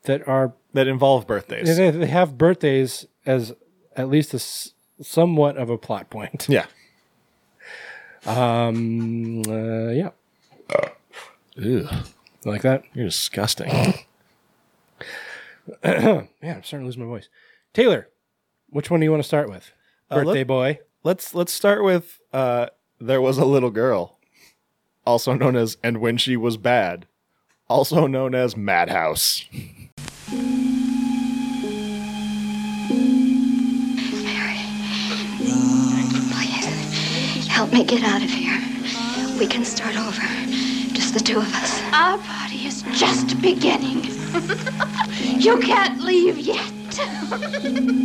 [0.04, 1.76] that are that involve birthdays.
[1.76, 3.52] they, they have birthdays as
[3.96, 4.72] at least a s-
[5.02, 6.46] somewhat of a plot point.
[6.48, 6.66] Yeah.
[8.26, 10.10] Um, uh, yeah,
[11.56, 11.86] Ew.
[12.46, 12.84] like that.
[12.94, 13.68] You're disgusting.
[15.84, 17.28] Man, I'm starting to lose my voice.
[17.74, 18.08] Taylor,
[18.70, 19.70] which one do you want to start with?
[20.10, 20.78] Uh, let- Birthday boy.
[21.02, 22.66] let's let's start with uh
[23.00, 24.18] there was a little girl,
[25.06, 27.06] also known as and when she was bad,
[27.68, 29.44] also known as Madhouse.
[37.64, 38.60] Help me get out of here.
[39.38, 40.20] We can start over.
[40.92, 41.80] Just the two of us.
[41.94, 44.04] Our party is just beginning.
[45.40, 46.72] you can't leave yet.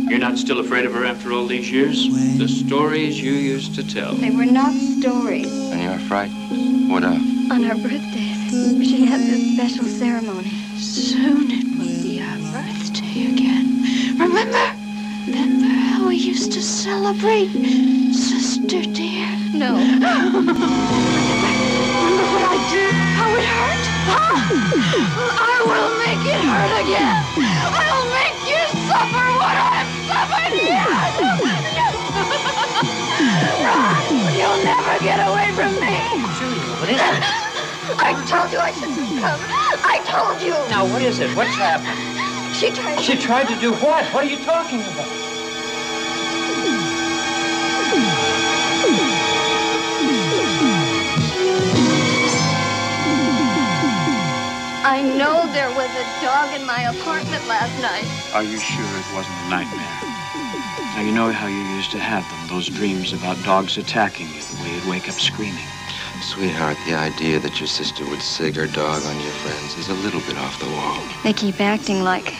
[0.08, 2.08] You're not still afraid of her after all these years?
[2.38, 4.14] The stories you used to tell.
[4.14, 5.52] They were not stories.
[5.70, 6.90] And you're frightened?
[6.90, 7.20] What of?
[7.52, 8.32] On her birthday,
[8.82, 10.52] she had this special ceremony.
[10.78, 14.18] Soon it will be our birthday again.
[14.18, 14.79] Remember?
[15.26, 17.52] Remember how we used to celebrate,
[18.12, 19.28] sister dear?
[19.52, 19.74] No.
[19.76, 20.64] Remember
[22.32, 22.94] what I did?
[23.18, 23.84] How it hurt?
[25.36, 27.20] I will make it hurt again.
[27.36, 30.56] I'll make you suffer what I've suffered.
[33.60, 34.02] Run!
[34.38, 36.00] You'll never get away from me.
[36.80, 37.24] What is it?
[38.00, 39.40] I told you I shouldn't come.
[39.84, 40.52] I told you.
[40.70, 41.36] Now, what is it?
[41.36, 42.09] What's happened?
[42.60, 44.04] She tried She tried to do what?
[44.12, 45.08] What are you talking about?
[54.84, 57.48] I know there was a dog in my apartment.
[57.48, 58.04] last night.
[58.34, 60.00] Are you sure it wasn't a nightmare?
[60.94, 64.42] Now, you know how you used to have them, those dreams about dogs attacking you,
[64.42, 65.64] the way you'd wake up screaming.
[66.20, 69.94] Sweetheart, the idea that your sister would sig her dog on your friends is a
[69.94, 71.02] little bit off the wall.
[71.24, 72.34] They keep acting like.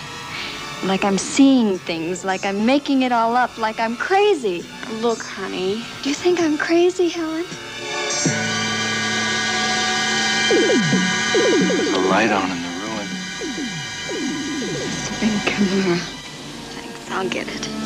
[0.85, 4.65] Like I'm seeing things, like I'm making it all up, like I'm crazy.
[5.01, 5.83] Look, honey.
[6.03, 7.45] Do you think I'm crazy, Helen?
[11.77, 13.07] There's a light on in the ruin.
[15.19, 15.99] Bring Kimura.
[16.75, 17.80] Thanks, I'll get it.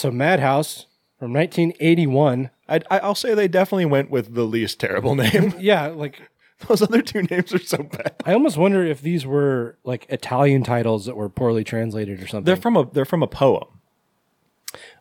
[0.00, 0.86] So Madhouse
[1.18, 2.50] from 1981.
[2.68, 5.54] I, I'll say they definitely went with the least terrible name.
[5.58, 6.20] Yeah, like
[6.68, 8.14] Those other two names are so bad.
[8.24, 12.44] I almost wonder if these were like Italian titles that were poorly translated or something.
[12.44, 13.66] They're from a they're from a poem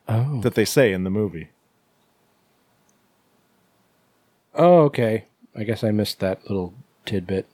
[0.07, 1.49] oh, that they say in the movie.
[4.55, 5.25] oh, okay.
[5.55, 6.73] I guess I missed that little
[7.05, 7.45] tidbit.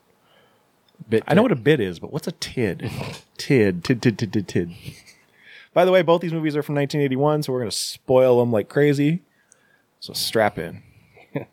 [1.10, 1.24] Bit.
[1.28, 2.90] I know what a bit is, but what's a tid?
[3.38, 4.72] tid, tid, tid, tid, tid, tid.
[5.76, 8.52] By the way, both these movies are from 1981, so we're going to spoil them
[8.52, 9.22] like crazy.
[10.00, 10.82] So strap in.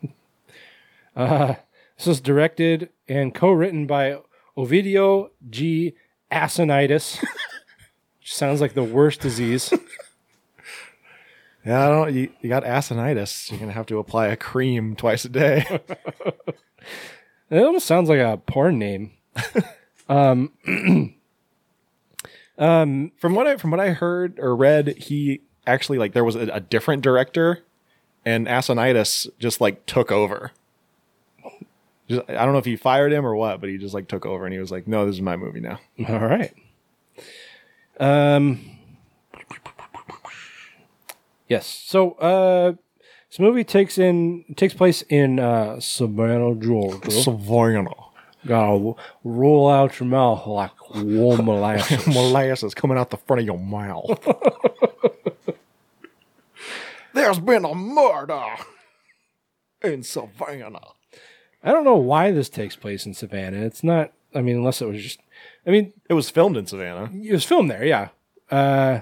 [1.15, 1.53] Uh,
[1.95, 4.17] this was directed and co-written by
[4.57, 5.93] Ovidio G.
[6.31, 7.19] Assonitis.
[8.19, 9.71] Which sounds like the worst disease.
[11.65, 12.13] Yeah, I don't.
[12.13, 13.49] You, you got assonitis.
[13.49, 15.65] You're gonna have to apply a cream twice a day.
[17.49, 19.11] It almost sounds like a porn name.
[20.09, 20.51] um,
[22.57, 26.35] um, from what I from what I heard or read, he actually like there was
[26.35, 27.63] a, a different director,
[28.25, 30.51] and assonitis just like took over.
[32.07, 34.25] Just, I don't know if he fired him or what, but he just like took
[34.25, 36.53] over and he was like, "No, this is my movie now." all right.
[37.99, 38.77] Um,
[41.47, 41.65] yes.
[41.67, 42.73] So, uh,
[43.29, 47.09] this movie takes in takes place in uh, Savannah, Georgia.
[47.09, 47.95] Savannah.
[48.45, 48.93] Gotta
[49.23, 52.05] roll out your mouth like warm molasses.
[52.07, 54.19] molasses coming out the front of your mouth.
[57.13, 58.43] There's been a murder
[59.83, 60.79] in Savannah.
[61.63, 63.57] I don't know why this takes place in Savannah.
[63.57, 64.11] It's not.
[64.35, 65.19] I mean, unless it was just.
[65.65, 67.09] I mean, It was filmed in Savannah.
[67.13, 67.85] it was filmed there.
[67.85, 68.09] Yeah.
[68.51, 69.01] Uh,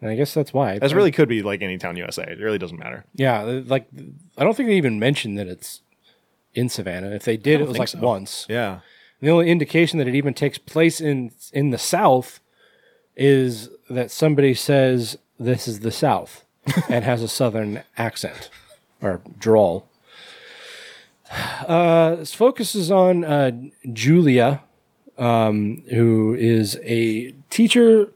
[0.00, 0.78] and I guess that's why.
[0.78, 2.24] This really could be like any town USA.
[2.24, 3.04] It really doesn't matter.
[3.14, 3.42] Yeah.
[3.66, 3.86] Like,
[4.38, 5.82] I don't think they even mentioned that it's
[6.54, 7.10] in Savannah.
[7.10, 7.98] If they did, it was like so.
[7.98, 8.46] once.
[8.48, 8.80] Yeah.
[9.20, 12.40] The only indication that it even takes place in in the South
[13.16, 16.44] is that somebody says this is the South
[16.88, 18.50] and has a Southern accent
[19.00, 19.88] or drawl.
[21.66, 23.52] Uh, this focuses on uh,
[23.92, 24.62] Julia,
[25.16, 28.12] um, who is a teacher,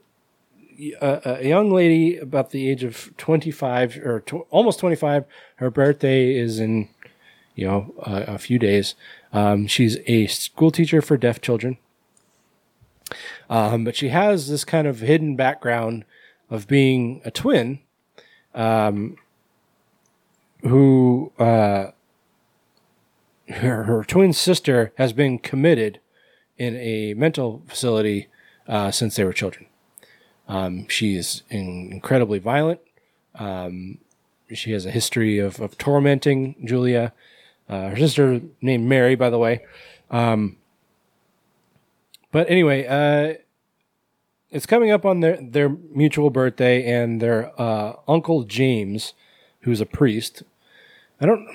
[1.01, 5.25] a, a young lady about the age of twenty five or tw- almost twenty five.
[5.55, 6.89] Her birthday is in
[7.57, 8.95] you know, a, a few days.
[9.33, 11.77] Um, she's a school teacher for deaf children.
[13.49, 16.05] Um, but she has this kind of hidden background
[16.49, 17.79] of being a twin,
[18.53, 19.17] um,
[20.61, 21.91] who, uh,
[23.49, 25.99] her, her twin sister has been committed
[26.57, 28.27] in a mental facility,
[28.67, 29.65] uh, since they were children.
[30.47, 32.81] Um, she is in, incredibly violent.
[33.35, 33.97] Um,
[34.53, 37.13] she has a history of, of tormenting Julia.
[37.69, 39.65] Uh, her sister named Mary, by the way.
[40.09, 40.57] Um,
[42.31, 43.41] but anyway, uh,
[44.51, 49.13] it's coming up on their, their mutual birthday, and their uh, uncle James,
[49.61, 50.43] who's a priest.
[51.19, 51.47] I don't.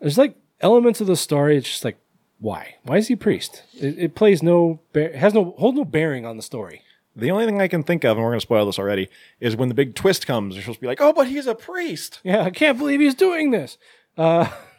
[0.00, 1.56] There's like elements of the story.
[1.56, 1.98] It's just like,
[2.38, 2.76] why?
[2.82, 3.62] Why is he a priest?
[3.74, 6.82] It, it plays no, bear, has no hold no bearing on the story.
[7.14, 9.54] The only thing I can think of, and we're going to spoil this already, is
[9.54, 10.54] when the big twist comes.
[10.54, 13.14] You're supposed to be like, "Oh, but he's a priest." Yeah, I can't believe he's
[13.14, 13.78] doing this.
[14.16, 14.48] Uh,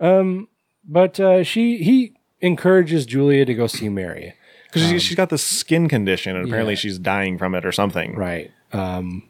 [0.00, 0.48] um,
[0.86, 4.34] but uh, she he encourages Julia to go see Mary.
[4.66, 6.78] Because she, she's got this skin condition, and apparently yeah.
[6.78, 8.16] she's dying from it or something.
[8.16, 8.50] Right.
[8.72, 9.22] Um,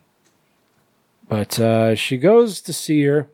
[1.28, 3.28] but uh, she goes to see her,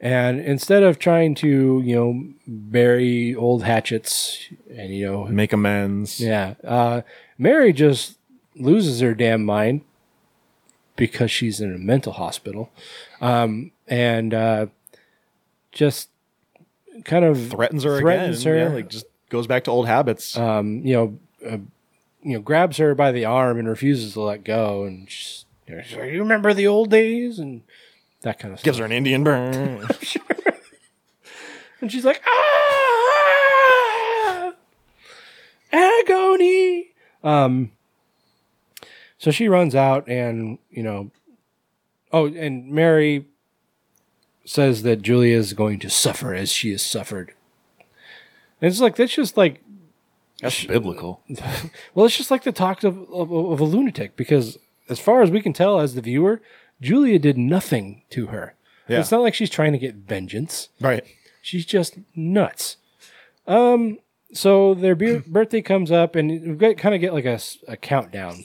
[0.00, 4.38] and instead of trying to, you know, bury old hatchets
[4.74, 6.20] and you know Make amends.
[6.20, 6.54] Yeah.
[6.62, 7.02] Uh,
[7.38, 8.18] Mary just
[8.54, 9.82] loses her damn mind
[10.96, 12.70] because she's in a mental hospital.
[13.20, 14.66] Um, and uh,
[15.76, 16.08] just
[17.04, 18.52] kind of Threatens her threatens again.
[18.54, 18.58] her.
[18.68, 20.36] Yeah, like just goes back to old habits.
[20.36, 21.58] um, you know, uh,
[22.22, 24.84] you know, grabs her by the arm and refuses to let go.
[24.84, 27.62] And she's, you, know, she's like, you remember the old days and
[28.22, 29.86] that kind of Gives her an Indian burn.
[31.82, 34.52] And she's like, ah,
[35.70, 36.94] agony.
[37.22, 37.72] Um,
[39.18, 41.10] so she runs out and, you know,
[42.12, 43.26] oh, and Mary
[44.46, 47.34] says that Julia is going to suffer as she has suffered.
[48.60, 49.62] And it's like, that's just like,
[50.40, 51.22] That's biblical.
[51.94, 54.58] well, it's just like the talk of, of, of a lunatic because
[54.88, 56.40] as far as we can tell as the viewer,
[56.80, 58.54] Julia did nothing to her.
[58.88, 59.00] Yeah.
[59.00, 60.68] It's not like she's trying to get vengeance.
[60.80, 61.04] Right.
[61.42, 62.76] She's just nuts.
[63.46, 63.98] Um,
[64.32, 68.44] so their be- birthday comes up, and we get, kind of get like a countdown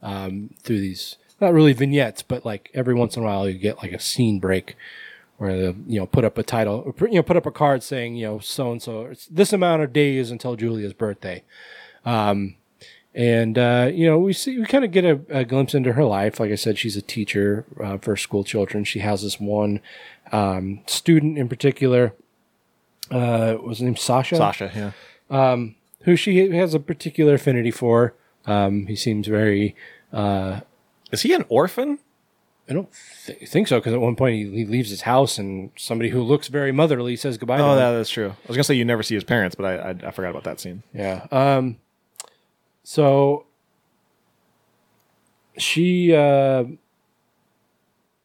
[0.00, 1.16] um, through these.
[1.40, 4.38] Not really vignettes, but like every once in a while you get like a scene
[4.38, 4.76] break
[5.38, 8.16] where the you know put up a title, you know put up a card saying
[8.16, 11.42] you know so and so it's this amount of days until Julia's birthday.
[12.04, 12.56] Um,
[13.14, 16.04] and uh, you know we see we kind of get a, a glimpse into her
[16.04, 16.40] life.
[16.40, 18.84] Like I said, she's a teacher uh, for school children.
[18.84, 19.80] She has this one
[20.30, 22.14] um, student in particular.
[23.10, 24.36] Uh, was his name Sasha?
[24.36, 25.52] Sasha, yeah.
[25.52, 28.14] um, who she has a particular affinity for.
[28.46, 29.76] Um, he seems very.
[30.12, 30.60] Uh,
[31.10, 31.98] Is he an orphan?
[32.70, 32.88] I don't
[33.26, 36.22] th- think so because at one point he, he leaves his house and somebody who
[36.22, 37.56] looks very motherly says goodbye.
[37.58, 37.76] to Oh, him.
[37.78, 38.28] that, that's true.
[38.30, 40.44] I was gonna say you never see his parents, but I I, I forgot about
[40.44, 40.82] that scene.
[40.94, 41.26] Yeah.
[41.32, 41.76] Um,
[42.84, 43.46] so
[45.58, 46.64] she, uh,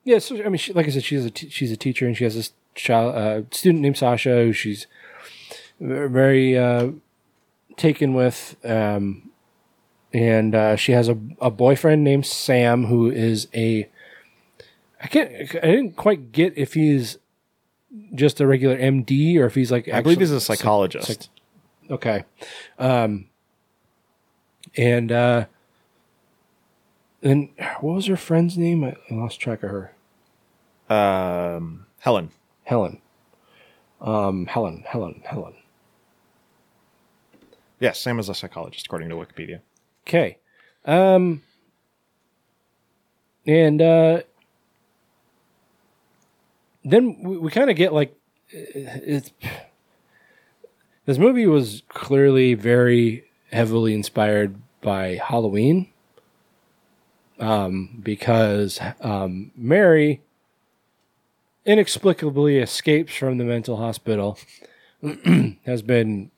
[0.03, 0.19] yeah.
[0.19, 2.23] So I mean, she, like I said, she's a t- she's a teacher and she
[2.23, 4.87] has this child uh, student named Sasha who she's
[5.79, 6.91] ve- very uh,
[7.75, 9.29] taken with, um,
[10.13, 13.89] and uh, she has a a boyfriend named Sam who is a.
[15.01, 15.31] I can't.
[15.31, 17.17] I didn't quite get if he's
[18.15, 19.87] just a regular MD or if he's like.
[19.87, 21.07] I believe he's a psychologist.
[21.07, 21.29] psych-
[21.89, 22.25] Okay.
[22.77, 23.29] Um
[24.75, 25.45] and uh
[27.23, 27.49] and
[27.79, 28.83] what was her friend's name?
[28.83, 29.93] I I lost track of her.
[30.93, 32.31] um, Helen.
[32.65, 33.01] Helen.
[34.01, 35.53] Um Helen, Helen, Helen.
[37.79, 39.61] Yes, Sam is a psychologist according to Wikipedia.
[40.07, 40.37] Okay.
[40.85, 41.41] Um
[43.45, 44.21] and uh
[46.91, 48.15] then we, we kind of get like
[48.49, 49.31] it's
[51.05, 55.89] this movie was clearly very heavily inspired by Halloween
[57.39, 60.21] um because um Mary
[61.65, 64.39] inexplicably escapes from the mental hospital
[65.65, 66.31] has been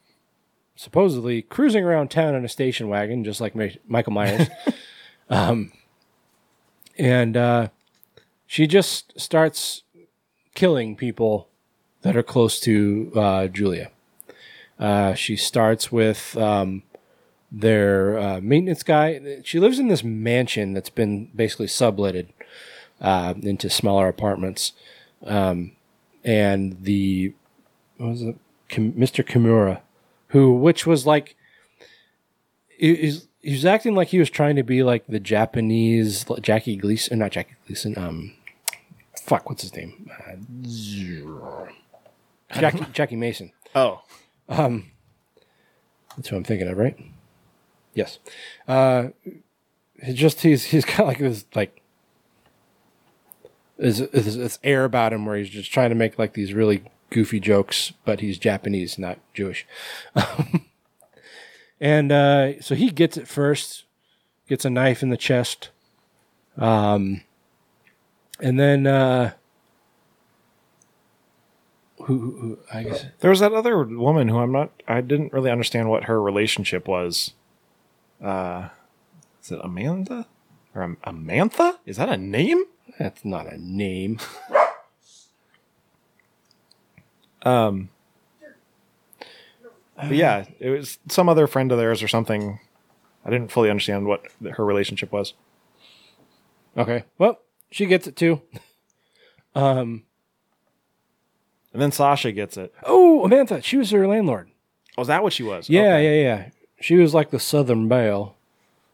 [0.75, 4.47] supposedly cruising around town in a station wagon, just like Ma- Michael Myers.
[5.29, 5.71] um,
[6.97, 7.67] and uh,
[8.47, 9.83] she just starts
[10.59, 11.47] killing people
[12.01, 13.89] that are close to uh, Julia.
[14.77, 16.83] Uh, she starts with um,
[17.49, 19.39] their uh, maintenance guy.
[19.45, 22.27] She lives in this mansion that's been basically subletted
[22.99, 24.73] uh, into smaller apartments.
[25.23, 25.77] Um,
[26.25, 27.33] and the
[27.95, 28.35] what was it,
[28.67, 29.25] Kim, Mr.
[29.25, 29.79] Kimura,
[30.27, 31.37] who which was like
[32.67, 37.19] he's he was acting like he was trying to be like the Japanese Jackie Gleason,
[37.19, 37.97] not Jackie Gleason.
[37.97, 38.33] Um,
[39.29, 40.09] fuck, what's his name?
[40.27, 41.65] Uh,
[42.59, 43.51] Jackie Jackie Mason.
[43.75, 44.01] Oh,
[44.49, 44.89] Um,
[46.17, 46.97] that's who I'm thinking of, right?
[47.93, 48.17] Yes.
[48.67, 49.09] Uh,
[50.13, 51.81] just he's he's got like this like
[53.77, 56.83] this, this, this air about him where he's just trying to make like these really
[57.11, 59.65] goofy jokes, but he's Japanese, not Jewish.
[61.79, 63.85] and uh, so he gets it first,
[64.47, 65.69] gets a knife in the chest,
[66.57, 67.21] um,
[68.41, 69.33] and then uh,
[72.03, 74.71] who, who, who I guess there was that other woman who I'm not.
[74.87, 77.33] I didn't really understand what her relationship was.
[78.23, 78.69] Uh,
[79.43, 80.27] is it Amanda
[80.75, 81.77] or Am- Amantha?
[81.85, 82.63] Is that a name?
[82.97, 84.19] that's not a name.
[87.43, 87.89] Um,
[89.95, 92.59] but yeah, it was some other friend of theirs or something.
[93.25, 94.25] I didn't fully understand what
[94.55, 95.33] her relationship was.
[96.77, 97.03] Okay.
[97.17, 97.39] Well,
[97.71, 98.41] she gets it too.
[99.55, 100.03] Um.
[101.71, 102.73] And then Sasha gets it.
[102.83, 104.49] Oh, Amantha, she was her landlord.
[104.97, 105.69] Was that what she was?
[105.69, 106.23] Yeah, Okay.
[106.23, 106.49] yeah, yeah.
[106.81, 108.35] She was like the Southern Belle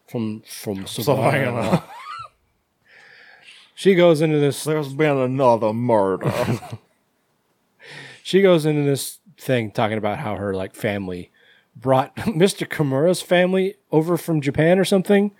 [0.06, 1.52] from from Savannah.
[1.62, 1.84] Savannah.
[3.74, 4.62] she goes into this.
[4.64, 6.30] There's been another murder.
[8.22, 11.30] she goes into this thing talking about how her like family
[11.74, 12.66] brought Mr.
[12.68, 15.32] Kimura's family over from Japan or something.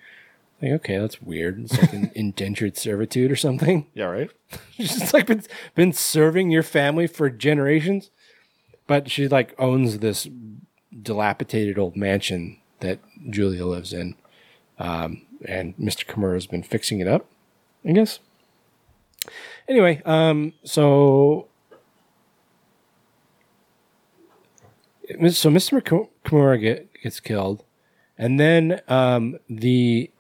[0.62, 1.60] Like, okay, that's weird.
[1.64, 3.86] It's like an indentured servitude or something.
[3.94, 4.30] yeah, right.
[4.72, 5.42] She's just like been
[5.74, 8.10] been serving your family for generations.
[8.86, 10.28] But she like owns this
[11.02, 14.14] dilapidated old mansion that Julia lives in.
[14.78, 16.06] Um, and Mr.
[16.06, 17.26] Kimura's been fixing it up,
[17.84, 18.20] I guess.
[19.68, 21.48] Anyway, um, so
[25.08, 25.84] so Mr.
[25.84, 27.64] Kim- Kimura get, gets killed,
[28.18, 30.10] and then um, the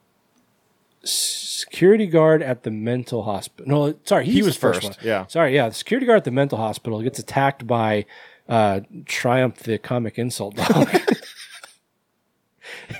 [1.06, 3.68] security guard at the mental hospital.
[3.68, 4.82] No, sorry, He was first.
[4.82, 5.06] first, one.
[5.06, 5.26] yeah.
[5.26, 5.68] sorry, yeah.
[5.68, 8.06] The security guard at the mental hospital gets attacked by
[8.48, 10.88] uh, Triumph, the comic insult dog.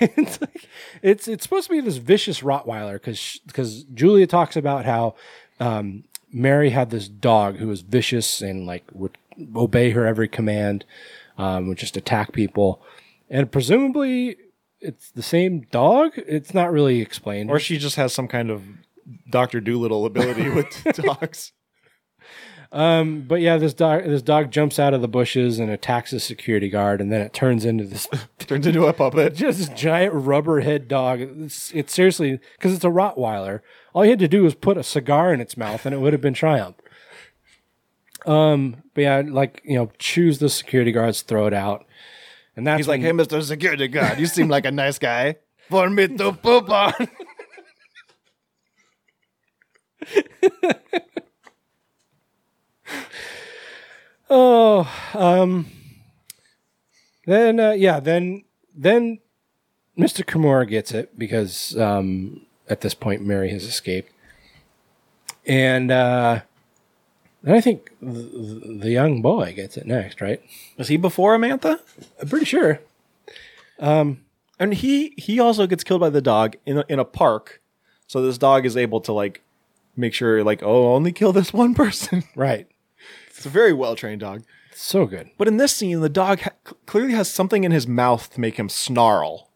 [0.01, 0.67] it's like
[1.01, 5.15] it's it's supposed to be this vicious Rottweiler because because Julia talks about how
[5.59, 9.17] um, Mary had this dog who was vicious and like would
[9.55, 10.85] obey her every command,
[11.37, 12.81] um, would just attack people,
[13.29, 14.37] and presumably
[14.79, 16.13] it's the same dog.
[16.15, 17.49] It's not really explained.
[17.49, 18.63] Or she just has some kind of
[19.29, 21.53] Doctor Dolittle ability with dogs.
[22.71, 26.19] Um, but yeah, this dog this dog jumps out of the bushes and attacks the
[26.19, 28.07] security guard, and then it turns into this
[28.39, 29.35] Turns into a puppet.
[29.35, 31.21] just this giant rubber head dog.
[31.21, 33.61] It's, it's seriously because it's a Rottweiler.
[33.93, 36.13] All you had to do was put a cigar in its mouth, and it would
[36.13, 36.75] have been Triumph.
[38.25, 41.85] Um, but yeah, like you know, choose the security guards, throw it out,
[42.57, 45.37] and that's He's like, "Hey, Mister Security Guard, you seem like a nice guy
[45.69, 46.93] for me to poop on."
[54.29, 55.67] Oh, um,
[57.25, 58.43] then uh, yeah, then
[58.75, 59.19] then
[59.97, 60.23] Mr.
[60.25, 64.11] Kimura gets it because um, at this point Mary has escaped,
[65.45, 66.41] and uh,
[67.43, 70.41] then I think the, the young boy gets it next, right?
[70.77, 71.79] Was he before Amantha?
[72.21, 72.79] I'm pretty sure.
[73.79, 74.25] Um,
[74.59, 77.61] and he he also gets killed by the dog in a, in a park.
[78.07, 79.41] So this dog is able to like
[79.95, 82.23] make sure like oh only kill this one person.
[82.35, 82.67] Right.
[83.27, 84.43] It's a very well trained dog.
[84.73, 85.31] So good.
[85.37, 88.57] But in this scene, the dog ha- clearly has something in his mouth to make
[88.57, 89.49] him snarl.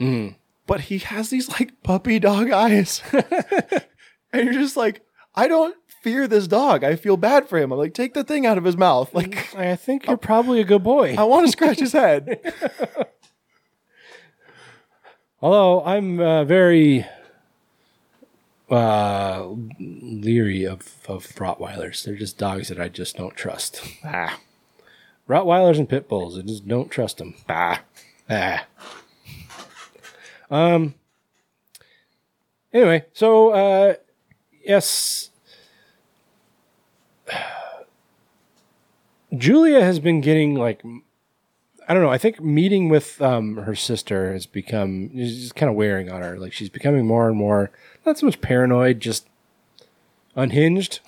[0.00, 0.36] Mm.
[0.66, 3.02] But he has these like puppy dog eyes,
[4.32, 5.02] and you're just like,
[5.34, 6.82] I don't fear this dog.
[6.84, 7.72] I feel bad for him.
[7.72, 9.14] I'm like, take the thing out of his mouth.
[9.14, 11.14] Like, I think you're probably a good boy.
[11.16, 12.40] I want to scratch his head.
[15.40, 17.06] Although I'm uh, very
[18.70, 19.48] uh,
[19.78, 22.04] leery of, of Rottweilers.
[22.04, 23.82] They're just dogs that I just don't trust.
[24.04, 24.40] Ah.
[25.28, 27.34] Rottweilers and pit bulls, I just don't trust them.
[27.48, 27.82] Ah.
[28.28, 28.66] Ah.
[30.50, 30.94] Um.
[32.72, 33.94] Anyway, so uh,
[34.64, 35.30] yes,
[39.36, 40.82] Julia has been getting like
[41.88, 42.10] I don't know.
[42.10, 46.22] I think meeting with um, her sister has become is just kind of wearing on
[46.22, 46.38] her.
[46.38, 47.70] Like she's becoming more and more
[48.06, 49.26] not so much paranoid, just
[50.36, 51.00] unhinged.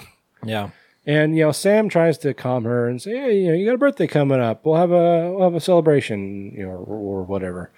[0.45, 0.71] Yeah.
[1.07, 3.75] And you know, Sam tries to calm her and say, "Hey, you know, you got
[3.75, 4.65] a birthday coming up.
[4.65, 7.71] We'll have a we'll have a celebration, you know, or, or whatever."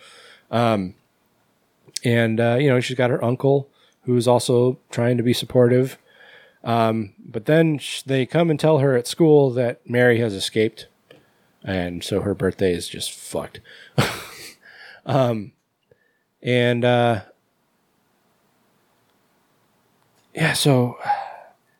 [0.50, 0.94] Um,
[2.04, 3.68] and uh, you know, she's got her uncle
[4.02, 5.98] who's also trying to be supportive.
[6.66, 10.88] Um, but then sh- they come and tell her at school that Mary has escaped,
[11.62, 13.60] and so her birthday is just fucked.
[15.06, 15.52] um,
[16.42, 17.20] and uh,
[20.34, 20.98] yeah, so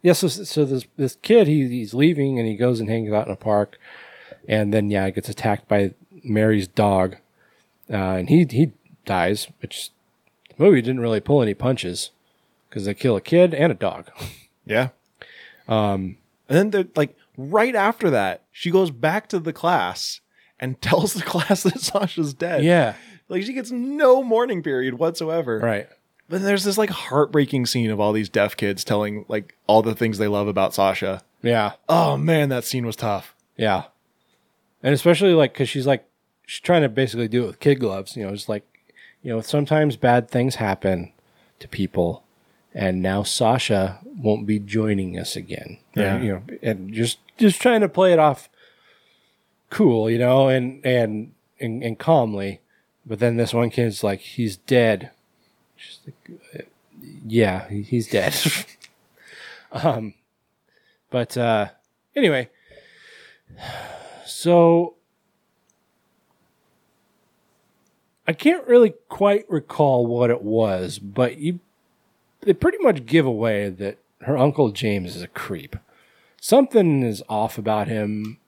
[0.03, 3.27] yeah, so so this this kid he he's leaving and he goes and hangs out
[3.27, 3.81] in a park,
[4.49, 7.17] and then yeah, gets attacked by Mary's dog,
[7.91, 8.71] uh, and he he
[9.05, 9.49] dies.
[9.61, 9.91] Which
[10.49, 12.13] the movie didn't really pull any punches
[12.71, 14.13] because they kill a kid and a dog.
[14.67, 14.89] Yeah.
[15.69, 16.19] Um,
[16.49, 20.21] and then they're like right after that, she goes back to the class
[20.61, 22.65] and tells the class that Sasha's dead.
[22.65, 22.95] Yeah.
[23.29, 25.59] Like she gets no mourning period whatsoever.
[25.59, 25.89] Right.
[26.29, 29.95] But there's this like heartbreaking scene of all these deaf kids telling like all the
[29.95, 31.23] things they love about Sasha.
[31.43, 31.73] Yeah.
[31.89, 33.35] Oh man, that scene was tough.
[33.57, 33.85] Yeah.
[34.83, 36.07] And especially like because she's like
[36.47, 38.17] she's trying to basically do it with kid gloves.
[38.17, 38.65] You know, it's like
[39.23, 41.13] you know sometimes bad things happen
[41.59, 42.25] to people,
[42.77, 45.79] and now Sasha won't be joining us again.
[45.95, 46.17] Yeah.
[46.17, 48.51] And, you know, and just just trying to play it off
[49.71, 52.61] cool, you know, and and and, and calmly.
[53.07, 55.11] but then this one kid's like, he's dead.
[55.75, 56.63] She's like, "Uh,
[57.27, 58.37] yeah, he's dead.
[59.73, 60.13] um,
[61.11, 61.69] but uh,
[62.15, 62.51] anyway,
[64.27, 64.97] so
[68.29, 71.61] I can't really quite recall what it was, but you
[72.47, 75.77] they pretty much give away that her uncle James is a creep.
[76.41, 78.39] Something is off about him,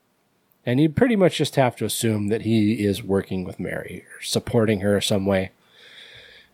[0.65, 4.23] and you pretty much just have to assume that he is working with Mary or
[4.23, 5.51] supporting her some way.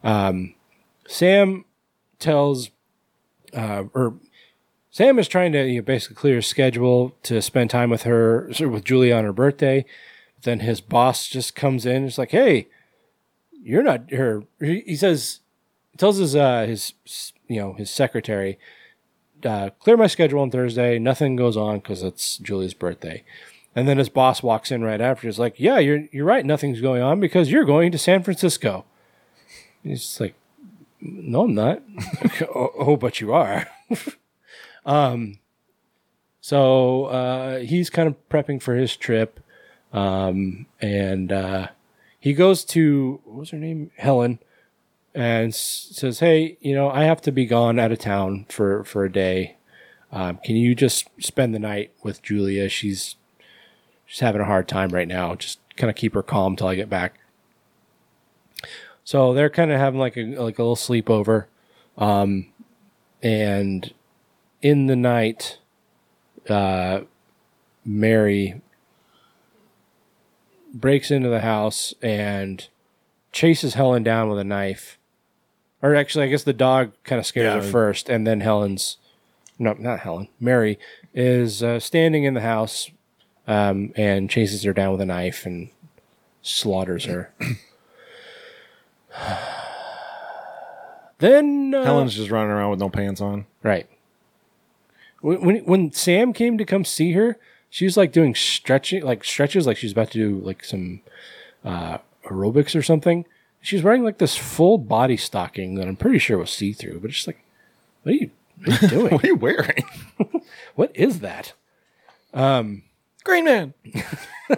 [0.02, 0.54] Um,
[1.06, 1.66] Sam
[2.18, 2.70] tells,
[3.52, 4.14] uh, or
[4.90, 8.50] Sam is trying to you know, basically clear his schedule to spend time with her,
[8.58, 9.84] with Julia on her birthday.
[10.42, 12.06] Then his boss just comes in.
[12.06, 12.68] It's like, "Hey,
[13.62, 15.40] you're not her." He he says,
[15.96, 16.92] tells his uh his
[17.48, 18.58] you know his secretary,
[19.44, 20.98] uh, clear my schedule on Thursday.
[20.98, 23.24] Nothing goes on because it's Julia's birthday.
[23.76, 25.26] And then his boss walks in right after.
[25.26, 26.44] He's like, "Yeah, you're you're right.
[26.44, 28.84] Nothing's going on because you're going to San Francisco."
[29.82, 30.34] He's like,
[31.00, 31.82] "No, I'm not."
[32.54, 33.68] oh, oh, but you are.
[34.86, 35.38] um,
[36.40, 39.40] so uh, he's kind of prepping for his trip,
[39.92, 41.68] um, and uh,
[42.20, 44.38] he goes to what was her name, Helen,
[45.14, 49.04] and says, "Hey, you know, I have to be gone out of town for for
[49.04, 49.56] a day.
[50.12, 52.68] Um, can you just spend the night with Julia?
[52.68, 53.16] She's
[54.06, 55.34] she's having a hard time right now.
[55.34, 57.18] Just kind of keep her calm till I get back."
[59.04, 61.46] So they're kind of having like a like a little sleepover,
[61.98, 62.46] um,
[63.22, 63.92] and
[64.62, 65.58] in the night,
[66.48, 67.02] uh,
[67.84, 68.62] Mary
[70.72, 72.66] breaks into the house and
[73.30, 74.98] chases Helen down with a knife.
[75.84, 77.60] Or actually, I guess the dog kind of scares Yeah.
[77.60, 78.96] her first, and then Helen's
[79.58, 80.28] no, not Helen.
[80.40, 80.78] Mary
[81.12, 82.90] is uh, standing in the house
[83.46, 85.68] um, and chases her down with a knife and
[86.40, 87.34] slaughters her.
[91.18, 93.44] then uh, Helen's just running around with no pants on.
[93.62, 93.86] Right.
[95.20, 97.36] When, when when Sam came to come see her,
[97.68, 101.02] she was like doing stretching, like stretches, like she's about to do like some
[101.62, 103.26] uh, aerobics or something.
[103.64, 107.00] She was wearing like this full body stocking that I'm pretty sure was see through,
[107.00, 107.42] but it's just like,
[108.02, 109.12] what are you, what are you doing?
[109.14, 109.84] what are you wearing?
[110.74, 111.54] what is that?
[112.34, 112.82] Um,
[113.24, 113.72] Green Man.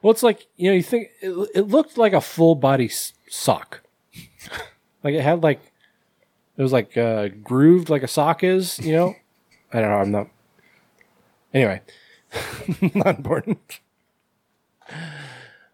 [0.00, 3.12] well, it's like you know, you think it, it looked like a full body s-
[3.28, 3.82] sock,
[5.04, 5.60] like it had like
[6.56, 8.78] it was like uh, grooved like a sock is.
[8.78, 9.14] You know,
[9.74, 9.96] I don't know.
[9.96, 10.28] I'm not.
[11.52, 11.82] Anyway,
[12.94, 13.80] not important.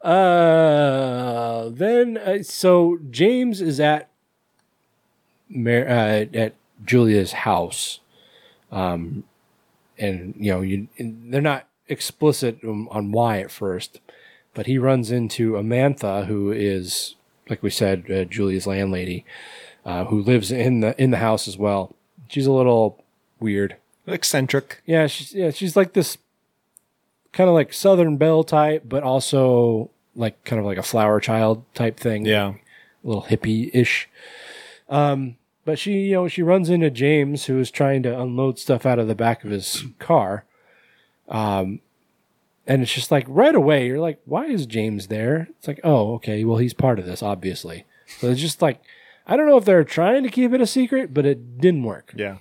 [0.02, 4.08] Uh, then uh, so James is at
[5.48, 6.54] Mar- uh, at
[6.84, 8.00] Julia's house,
[8.70, 9.24] um,
[9.98, 14.00] and you know you they're not explicit on, on why at first,
[14.54, 17.16] but he runs into Amantha, who is
[17.48, 19.24] like we said, uh, Julia's landlady,
[19.84, 21.94] uh, who lives in the in the house as well.
[22.28, 23.02] She's a little
[23.40, 23.76] weird,
[24.06, 24.82] eccentric.
[24.86, 26.18] Yeah, she's yeah she's like this
[27.38, 31.64] kind of like Southern Belle type, but also like kind of like a flower child
[31.72, 32.26] type thing.
[32.26, 32.54] Yeah.
[33.04, 34.08] a little hippie ish.
[34.88, 38.84] Um, but she, you know, she runs into James, who is trying to unload stuff
[38.84, 40.46] out of the back of his car.
[41.28, 41.78] Um,
[42.66, 45.46] and it's just like right away, you're like, why is James there?
[45.58, 47.86] It's like, oh, okay, well, he's part of this, obviously.
[48.18, 48.82] So it's just like,
[49.28, 52.14] I don't know if they're trying to keep it a secret, but it didn't work.
[52.16, 52.38] Yeah.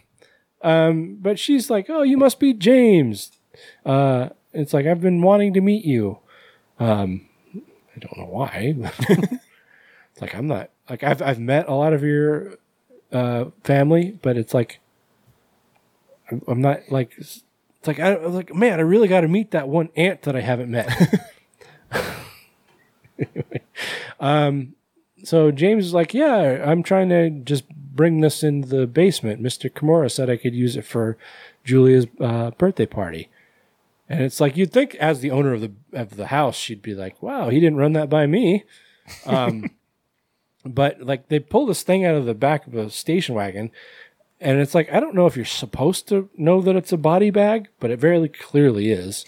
[0.64, 3.32] Um, but she's like, "Oh, you must be James."
[3.86, 6.20] Uh, it's like I've been wanting to meet you.
[6.80, 8.76] Um, I don't know why.
[9.00, 12.58] it's like I'm not like I've I've met a lot of your
[13.12, 14.80] uh, family, but it's like
[16.32, 17.44] I'm, I'm not like it's
[17.86, 20.42] like I I'm like man, I really got to meet that one aunt that I
[20.42, 20.90] haven't met.
[23.20, 23.62] Anyway,
[24.20, 24.74] um,
[25.24, 29.42] so James is like, yeah, I'm trying to just bring this into the basement.
[29.42, 29.72] Mr.
[29.72, 31.18] Kimura said I could use it for
[31.64, 33.30] Julia's uh, birthday party.
[34.10, 36.96] And it's like you'd think, as the owner of the of the house, she'd be
[36.96, 38.64] like, "Wow, he didn't run that by me."
[39.26, 39.72] Um,
[40.66, 43.72] but like they pull this thing out of the back of a station wagon,
[44.40, 47.32] and it's like I don't know if you're supposed to know that it's a body
[47.32, 49.26] bag, but it very clearly is.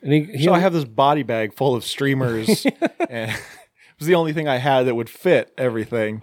[0.00, 2.64] And he, he so I have this body bag full of streamers,
[3.10, 6.22] and it was the only thing I had that would fit everything.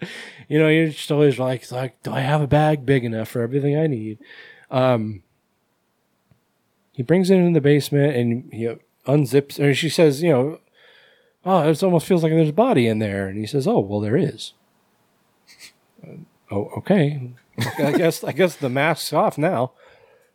[0.48, 3.40] you know, you're just always like, like, do I have a bag big enough for
[3.40, 4.18] everything I need?
[4.70, 5.22] Um,
[6.98, 8.68] he brings it in the basement and he
[9.06, 10.58] unzips, and she says, you know,
[11.46, 13.28] oh, it almost feels like there's a body in there.
[13.28, 14.52] And he says, oh, well, there is.
[16.02, 16.16] Uh,
[16.50, 17.30] oh, okay.
[17.78, 19.70] I guess I guess the mask's off now.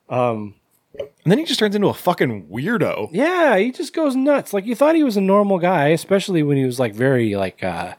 [0.10, 0.56] Um,
[0.98, 3.10] And then he just turns into a fucking weirdo.
[3.12, 4.54] Yeah, he just goes nuts.
[4.54, 7.64] Like you thought he was a normal guy, especially when he was like very like
[7.64, 7.96] uh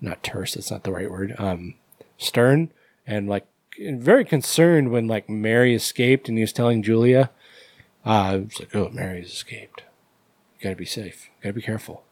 [0.00, 1.34] not terse, that's not the right word.
[1.38, 1.74] Um
[2.18, 2.70] stern
[3.06, 3.46] and like
[3.78, 7.30] very concerned when like Mary escaped and he was telling Julia
[8.06, 9.82] uh was like, Oh, Mary's escaped.
[10.58, 11.26] You gotta be safe.
[11.26, 12.04] You gotta be careful.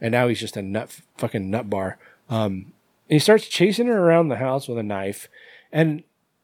[0.00, 1.98] And now he's just a nut fucking nut bar.
[2.28, 2.72] Um
[3.08, 5.28] and he starts chasing her around the house with a knife
[5.72, 6.02] and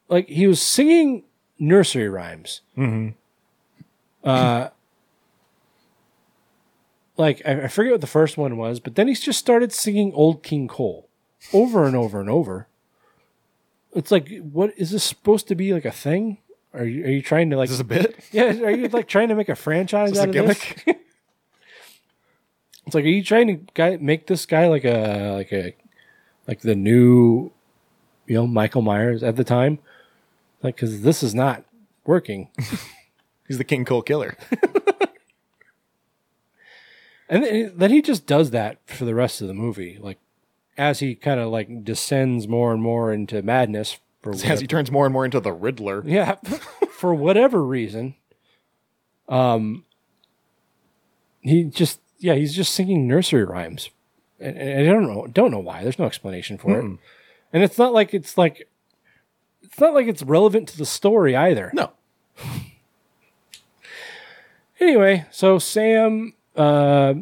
[0.09, 1.24] like he was singing
[1.59, 2.62] nursery rhymes.
[2.76, 3.10] Mm-hmm.
[4.24, 4.68] Uh,
[7.16, 10.12] like I, I forget what the first one was, but then he's just started singing
[10.12, 11.09] "Old King Cole"
[11.52, 12.68] over and over and over.
[13.94, 16.38] It's like, what is this supposed to be like a thing?
[16.74, 18.16] Are you are you trying to like Is this a bit?
[18.32, 20.74] Yeah, are you like trying to make a franchise out a of this?
[22.86, 25.74] it's like, are you trying to guy make this guy like a like a
[26.46, 27.52] like the new,
[28.26, 29.78] you know, Michael Myers at the time?
[30.62, 31.64] Like, because this is not
[32.04, 32.48] working.
[33.46, 34.36] He's the King Cole killer.
[37.28, 39.98] And then, then he just does that for the rest of the movie.
[40.00, 40.18] Like
[40.76, 44.66] as he kind of like descends more and more into madness for As whatever- he
[44.66, 46.02] turns more and more into the Riddler.
[46.06, 46.34] yeah,
[46.90, 48.14] for whatever reason.
[49.28, 49.84] Um
[51.40, 53.90] he just yeah, he's just singing nursery rhymes.
[54.40, 55.82] And, and I don't know don't know why.
[55.82, 56.84] There's no explanation for it.
[56.84, 56.98] Mm-mm.
[57.52, 58.68] And it's not like it's like
[59.62, 61.70] it's not like it's relevant to the story either.
[61.74, 61.92] No.
[64.80, 67.14] Anyway, so Sam uh,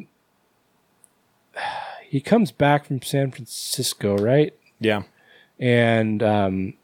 [2.08, 4.54] he comes back from San Francisco, right?
[4.80, 5.02] Yeah.
[5.58, 6.74] And um,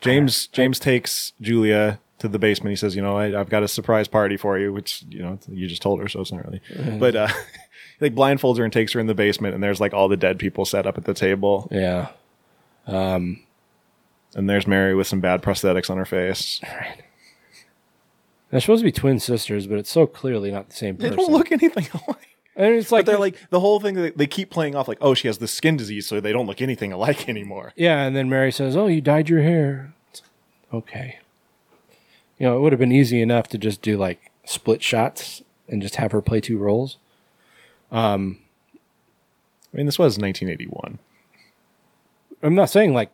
[0.00, 2.70] James James takes Julia to the basement.
[2.70, 5.38] He says, "You know, I, I've got a surprise party for you," which you know
[5.48, 6.60] you just told her, so it's not really.
[6.74, 6.98] Mhm.
[7.00, 7.34] But uh, he,
[8.00, 10.38] like blindfolds her and takes her in the basement, and there's like all the dead
[10.38, 11.68] people set up at the table.
[11.70, 12.08] Yeah.
[12.86, 13.42] Um,
[14.34, 16.60] and there's Mary with some bad prosthetics on her face.
[18.50, 21.16] they're supposed to be twin sisters, but it's so clearly not the same They person.
[21.24, 22.36] don't look anything alike.
[22.58, 23.94] And it's like but they're like the whole thing.
[23.94, 26.46] They, they keep playing off like, oh, she has this skin disease, so they don't
[26.46, 27.72] look anything alike anymore.
[27.76, 30.22] Yeah, and then Mary says, "Oh, you dyed your hair." It's-
[30.74, 31.20] okay.
[32.36, 35.80] You know, it would have been easy enough to just do like split shots and
[35.80, 36.96] just have her play two roles.
[37.92, 38.38] Um,
[39.72, 40.98] I mean, this was 1981.
[42.42, 43.10] I'm not saying like,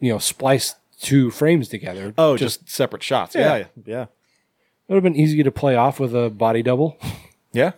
[0.00, 2.14] you know, splice two frames together.
[2.18, 3.34] Oh, just, separate shots.
[3.34, 3.56] Yeah.
[3.56, 4.08] Yeah, yeah, It
[4.88, 6.96] would have been easy to play off with a body double.
[7.52, 7.72] yeah.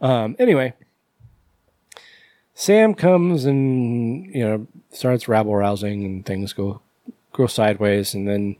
[0.00, 0.74] Um, anyway,
[2.54, 6.80] Sam comes and you know starts rabble rousing and things go
[7.32, 8.56] go sideways, and then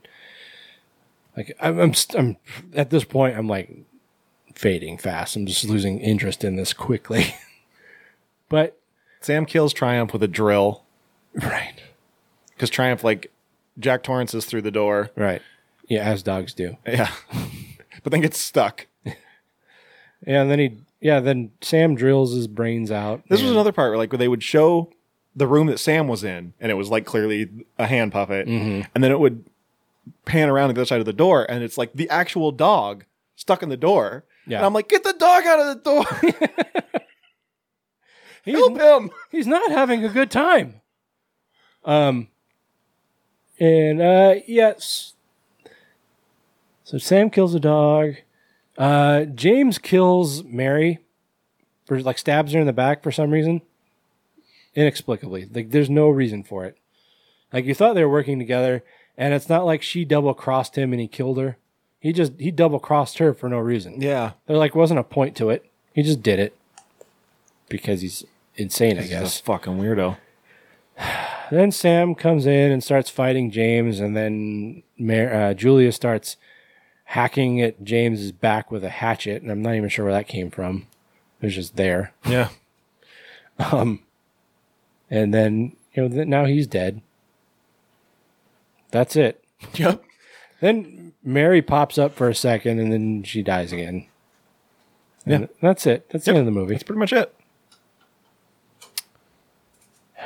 [1.36, 2.36] like I'm I'm, I'm
[2.74, 3.70] at this point I'm like
[4.54, 5.36] fading fast.
[5.36, 7.34] I'm just losing interest in this quickly.
[8.48, 8.78] but
[9.20, 10.84] Sam kills Triumph with a drill.
[11.34, 11.74] Right.
[12.50, 13.32] Because Triumph, like,
[13.78, 15.10] Jack Torrance is through the door.
[15.16, 15.42] Right.
[15.88, 16.76] Yeah, as dogs do.
[16.86, 17.10] Yeah.
[18.02, 18.86] but then gets stuck.
[20.26, 23.22] Yeah, and then he yeah then Sam drills his brains out.
[23.28, 24.90] This was and- another part where, like, where they would show
[25.36, 27.48] the room that Sam was in, and it was like clearly
[27.78, 28.86] a hand puppet, Mhm.
[28.94, 29.44] and then it would
[30.24, 33.04] pan around to the other side of the door, and it's like the actual dog
[33.36, 34.24] stuck in the door.
[34.46, 34.58] Yeah.
[34.58, 37.00] And I'm like, get the dog out of the door.
[38.44, 39.10] He's, Help him.
[39.30, 40.80] He's not having a good time.
[41.84, 42.28] Um,
[43.58, 45.14] and uh, yes.
[46.84, 48.16] So Sam kills a dog.
[48.76, 50.98] Uh, James kills Mary,
[51.86, 53.62] for like stabs her in the back for some reason,
[54.74, 55.48] inexplicably.
[55.52, 56.76] Like there's no reason for it.
[57.52, 58.82] Like you thought they were working together,
[59.16, 61.56] and it's not like she double crossed him and he killed her.
[62.00, 64.00] He just he double crossed her for no reason.
[64.00, 64.32] Yeah.
[64.46, 65.64] There like wasn't a point to it.
[65.94, 66.56] He just did it
[67.68, 68.24] because he's
[68.56, 69.40] insane, I He's guess.
[69.40, 70.16] a fucking weirdo.
[71.50, 76.38] Then Sam comes in and starts fighting James, and then Mar- uh, Julia starts
[77.04, 80.50] hacking at James's back with a hatchet, and I'm not even sure where that came
[80.50, 80.86] from.
[81.40, 82.12] It was just there.
[82.26, 82.48] Yeah.
[83.58, 84.00] Um,
[85.10, 87.00] and then you know th- now he's dead.
[88.90, 89.42] That's it.
[89.74, 90.02] Yep.
[90.60, 94.06] Then Mary pops up for a second, and then she dies again.
[95.26, 95.46] And Yeah.
[95.60, 96.08] that's it.
[96.10, 96.34] That's Yep.
[96.34, 96.74] the end of the movie.
[96.74, 97.34] That's pretty much it.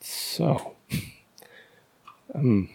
[0.00, 0.74] So,
[2.34, 2.68] um,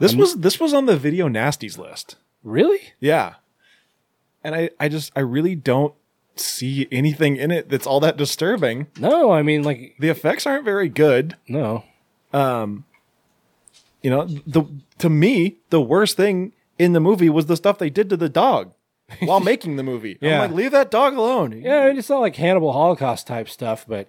[0.00, 2.16] This I'm- was this was on the video nasties list.
[2.42, 3.34] really Yeah.
[4.42, 5.94] And I, I just I really don't
[6.36, 8.86] see anything in it that's all that disturbing.
[8.98, 9.30] no.
[9.30, 11.36] I mean, like The effects aren't very good.
[11.48, 11.84] no.
[12.32, 12.84] Um
[14.02, 14.64] you know, the
[14.98, 18.30] to me, the worst thing in the movie was the stuff they did to the
[18.30, 18.72] dog
[19.20, 20.16] while making the movie.
[20.22, 20.40] Yeah.
[20.42, 21.52] I'm like, leave that dog alone.
[21.60, 24.06] Yeah, it's not like Cannibal Holocaust type stuff, but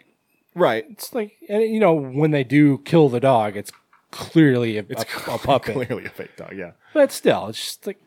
[0.55, 0.85] Right.
[0.89, 3.71] it's like and you know when they do kill the dog, it's
[4.11, 5.73] clearly a, It's a, a puppet.
[5.75, 6.55] clearly a fake dog.
[6.55, 6.71] Yeah.
[6.93, 7.97] But still, it's just like,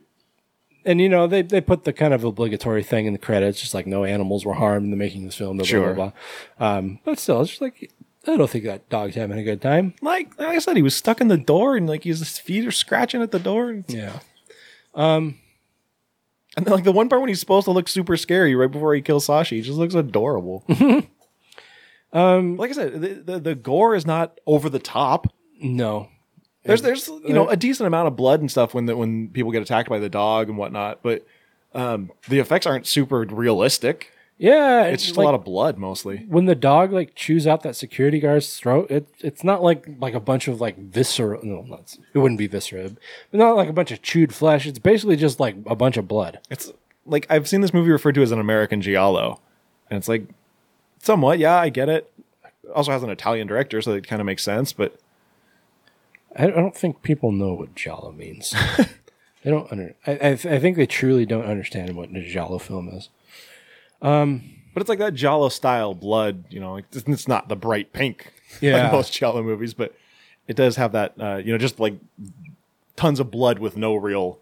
[0.84, 3.72] and you know, they they put the kind of obligatory thing in the credits, just
[3.74, 5.56] like no animals were harmed in the making of this film.
[5.56, 5.94] Blah, Sure.
[5.94, 6.12] Blah,
[6.58, 6.68] blah.
[6.76, 7.90] Um, but still, it's just like
[8.26, 9.94] I don't think that dog's having a good time.
[10.02, 12.70] Like, like I said, he was stuck in the door and like his feet are
[12.70, 13.70] scratching at the door.
[13.70, 14.18] And, Yeah.
[14.94, 15.38] Um.
[16.56, 18.94] and then, like the one part when he's supposed to look super scary right before
[18.94, 20.64] he kills Sashi, he just looks adorable.
[22.12, 22.56] Um.
[22.56, 25.26] like I said, the, the, the gore is not over the top.
[25.64, 26.08] No.
[26.64, 29.52] There's there's you know a decent amount of blood and stuff when the, when people
[29.52, 31.26] get attacked by the dog and whatnot, but
[31.74, 34.10] um, the effects aren't super realistic.
[34.38, 36.24] Yeah, It's just a lot of blood mostly.
[36.26, 38.90] when the dog like chews out that security guard's throat.
[38.90, 41.38] It it's not like like a bunch of like viscera.
[41.44, 42.90] No, not, it wouldn't be viscera,
[43.30, 44.66] but not like a bunch of chewed flesh.
[44.66, 46.40] It's basically just like a bunch of blood.
[46.50, 46.72] It's
[47.06, 49.38] like I've seen this movie referred to as an American Giallo,
[49.90, 50.24] and it's like
[51.00, 52.10] somewhat, yeah, I get it.
[52.74, 54.72] Also has an Italian director, so it kind of makes sense.
[54.72, 54.98] But
[56.36, 58.54] I, I don't think people know what giallo means.
[59.42, 59.94] they don't under.
[60.06, 63.08] I, I, I think they truly don't understand what a giallo film is.
[64.02, 64.42] Um,
[64.74, 66.44] but it's like that Giallo style blood.
[66.50, 68.82] You know, like, it's it's not the bright pink Yeah.
[68.84, 69.94] like most Giallo movies, but
[70.48, 71.14] it does have that.
[71.18, 71.94] Uh, you know, just like
[72.96, 74.38] tons of blood with no real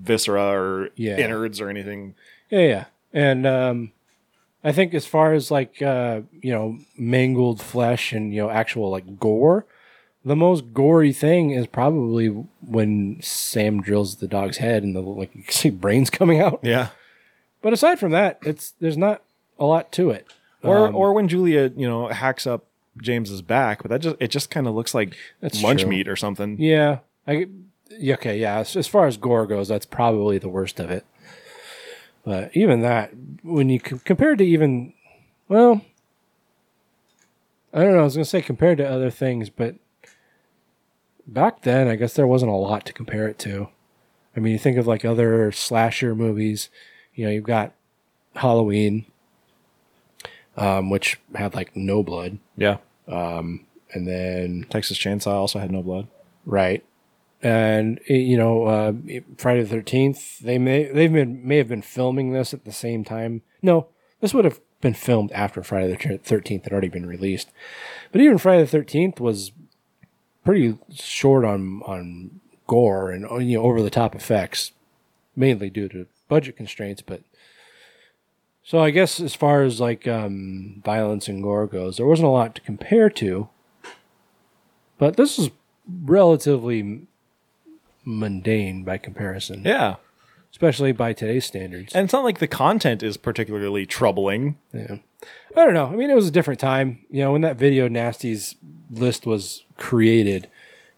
[0.00, 1.18] viscera or Yeah.
[1.18, 2.14] innards or anything.
[2.50, 2.84] Yeah, yeah.
[3.12, 3.92] And um,
[4.64, 8.90] I think as far as like uh, you know mangled flesh and you know actual
[8.90, 9.64] like gore,
[10.24, 12.28] the most gory thing is probably
[12.60, 16.60] when Sam drills the dog's head and the like you can see brains coming out.
[16.62, 16.88] Yeah.
[17.60, 19.22] But aside from that, it's there's not
[19.58, 20.26] a lot to it.
[20.62, 22.64] Or Um, or when Julia, you know, hacks up
[23.00, 25.16] James's back, but that just it just kind of looks like
[25.60, 25.90] lunch true.
[25.90, 26.56] meat or something.
[26.60, 26.98] Yeah.
[27.26, 27.46] I
[27.92, 28.58] okay, yeah.
[28.58, 31.04] As, far as gore goes, that's probably the worst of it.
[32.24, 33.12] But even that,
[33.42, 34.92] when you c- compared to even,
[35.48, 35.84] well,
[37.72, 38.00] I don't know.
[38.00, 39.76] I was gonna say compared to other things, but
[41.26, 43.68] back then, I guess there wasn't a lot to compare it to.
[44.36, 46.70] I mean, you think of like other slasher movies.
[47.14, 47.72] You know, you've got
[48.36, 49.04] Halloween,
[50.56, 52.38] um, which had like no blood.
[52.56, 52.78] Yeah.
[53.06, 56.08] Um, and then Texas Chainsaw also had no blood.
[56.46, 56.84] right?
[57.42, 58.92] And eh, you know, uh,
[59.36, 60.38] Friday the Thirteenth.
[60.38, 63.42] They may they've been may have been filming this at the same time.
[63.60, 63.88] No,
[64.20, 67.50] this would have been filmed after Friday the Thirteenth had already been released.
[68.12, 69.52] But even Friday the Thirteenth was
[70.44, 74.72] pretty short on on gore and uh, you know over the top effects,
[75.36, 77.02] mainly due to budget constraints.
[77.02, 77.22] But
[78.64, 82.30] so I guess as far as like um, violence and gore goes, there wasn't a
[82.30, 83.48] lot to compare to.
[84.98, 85.50] But this is
[86.04, 87.02] relatively
[88.04, 89.62] mundane by comparison.
[89.64, 89.96] Yeah.
[90.50, 91.94] Especially by today's standards.
[91.94, 94.58] And it's not like the content is particularly troubling.
[94.72, 94.96] Yeah.
[95.56, 95.86] I don't know.
[95.86, 97.00] I mean, it was a different time.
[97.10, 98.54] You know, when that video nasties
[98.90, 100.48] list was created,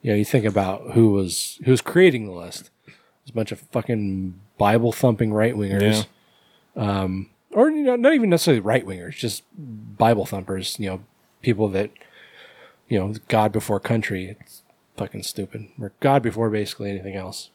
[0.02, 2.69] you know, you think about who was who was creating the list.
[3.23, 6.06] It's a bunch of fucking Bible thumping right wingers.
[6.77, 11.05] Um, or you know, not even necessarily right wingers, just Bible thumpers, you know,
[11.40, 11.90] people that
[12.89, 14.36] you know, God before country.
[14.39, 14.62] It's
[14.98, 15.69] fucking stupid.
[15.81, 17.48] Or God before basically anything else.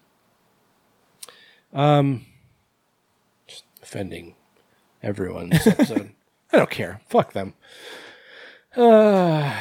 [1.72, 2.26] Um
[3.46, 4.34] just offending
[5.04, 6.10] everyone this episode.
[6.52, 7.02] I don't care.
[7.08, 7.54] Fuck them.
[8.76, 9.56] Uh,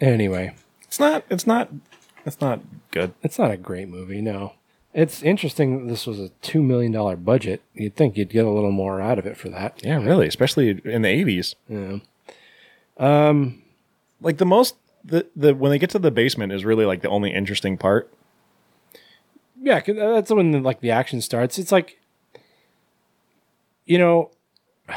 [0.00, 1.70] anyway, It's not it's not
[2.26, 2.60] it's not
[2.90, 3.14] good.
[3.22, 4.54] it's not a great movie, no.
[4.94, 6.92] It's interesting that this was a $2 million
[7.22, 7.62] budget.
[7.74, 9.80] You'd think you'd get a little more out of it for that.
[9.84, 11.54] Yeah, really, especially in the 80s.
[11.68, 11.98] Yeah.
[12.98, 13.62] Um,
[14.20, 17.08] Like the most the the when they get to the basement is really like the
[17.08, 18.12] only interesting part.
[19.60, 21.58] yeah, 'cause that's when like the action starts.
[21.58, 22.00] It's like,
[23.86, 24.30] you know,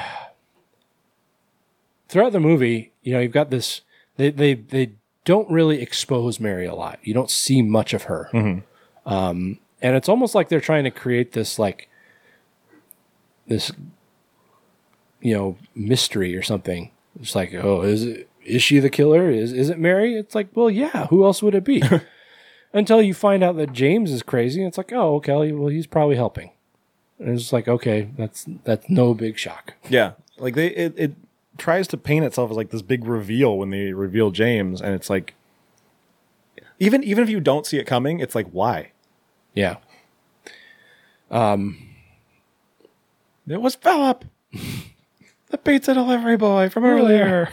[2.10, 3.82] throughout the movie, you know, you've got this.
[4.18, 4.92] They they they
[5.26, 7.00] don't really expose Mary a lot.
[7.04, 8.30] You don't see much of her,
[9.06, 11.90] um, and it's almost like they're trying to create this like
[13.48, 13.72] this,
[15.22, 16.92] you know, mystery or something.
[17.20, 19.30] It's like, oh, is it is she the killer?
[19.30, 20.16] Is is it Mary?
[20.16, 21.08] It's like, well, yeah.
[21.08, 21.84] Who else would it be?
[22.74, 26.16] Until you find out that James is crazy, it's like, oh, okay, well, he's probably
[26.16, 26.52] helping.
[27.20, 29.74] And it's like, okay, that's that's no big shock.
[29.90, 31.16] Yeah, like they it, it
[31.62, 35.10] tries to paint itself as like this big reveal when they reveal James, and it's
[35.10, 35.36] like
[36.80, 38.92] even even if you don't see it coming, it's like why?
[39.54, 39.78] Yeah.
[41.30, 41.78] Um,
[43.48, 44.26] It was Philip,
[45.50, 47.50] the pizza delivery boy from earlier.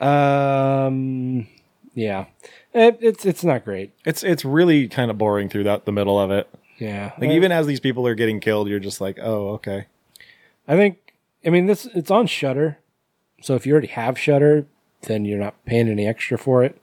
[0.00, 1.46] um,
[1.94, 2.26] yeah,
[2.72, 3.92] it, it's it's not great.
[4.04, 6.48] It's it's really kind of boring through that the middle of it.
[6.78, 9.84] Yeah, Like even as these people are getting killed, you're just like, oh, okay.
[10.66, 11.09] I think
[11.44, 12.78] I mean this it's on Shudder,
[13.40, 14.66] so if you already have Shudder,
[15.02, 16.80] then you're not paying any extra for it.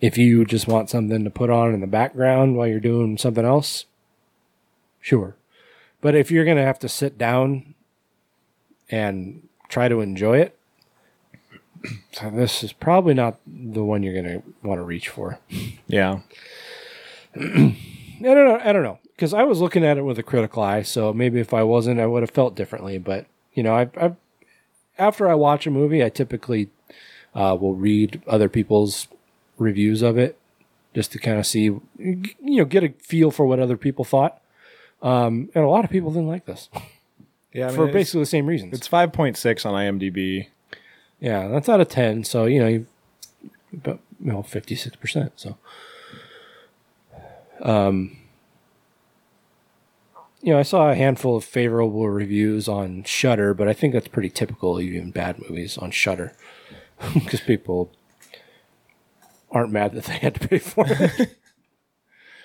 [0.00, 3.44] If you just want something to put on in the background while you're doing something
[3.44, 3.86] else,
[5.00, 5.34] sure.
[6.00, 7.74] But if you're going to have to sit down
[8.88, 10.56] and try to enjoy it,
[12.12, 15.38] so this is probably not the one you're going to want to reach for.
[15.86, 16.20] Yeah.
[17.36, 17.74] I
[18.20, 18.60] don't know.
[18.62, 20.82] I don't know because I was looking at it with a critical eye.
[20.82, 22.98] So maybe if I wasn't, I would have felt differently.
[22.98, 24.12] But you know, I, I
[24.98, 26.70] after I watch a movie, I typically
[27.34, 29.08] uh, will read other people's
[29.56, 30.38] reviews of it
[30.94, 31.64] just to kind of see,
[31.98, 34.40] you know, get a feel for what other people thought.
[35.02, 36.68] Um, and a lot of people didn't like this.
[37.52, 38.74] Yeah, I mean, for basically the same reasons.
[38.74, 40.48] It's 5.6 on IMDb.
[41.20, 42.24] Yeah, that's out of ten.
[42.24, 42.86] So you know, you,
[43.72, 45.32] about you know, fifty six percent.
[45.36, 45.56] So,
[47.60, 48.17] um,
[50.40, 54.08] you know, I saw a handful of favorable reviews on Shudder, but I think that's
[54.08, 56.32] pretty typical even bad movies on Shudder,
[57.14, 57.90] because people
[59.50, 61.34] aren't mad that they had to pay for it.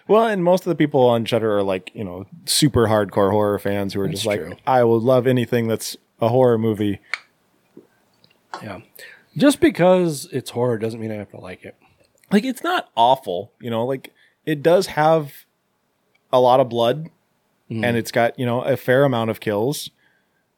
[0.06, 3.58] Well, and most of the people on Shudder are like, you know, super hardcore horror
[3.58, 4.58] fans who are just That's like, true.
[4.68, 7.00] I will love anything that's a horror movie.
[8.62, 8.82] yeah,
[9.38, 11.78] just because it's horror doesn't mean I have to like it.
[12.34, 14.12] Like, it's not awful, you know, like,
[14.46, 15.46] it does have
[16.34, 17.10] a lot of blood
[17.82, 19.90] and it's got, you know, a fair amount of kills,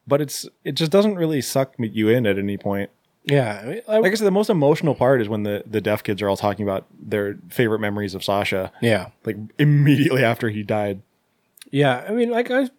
[0.06, 2.90] but it's, it just doesn't really suck you in at any point.
[3.24, 5.80] Yeah, I mean, I- Like I said, the most emotional part is when the, the
[5.80, 8.70] deaf kids are all talking about their favorite memories of Sasha.
[8.80, 9.08] yeah.
[9.24, 11.02] Like, immediately after he died.
[11.70, 12.70] Yeah, I mean, like I,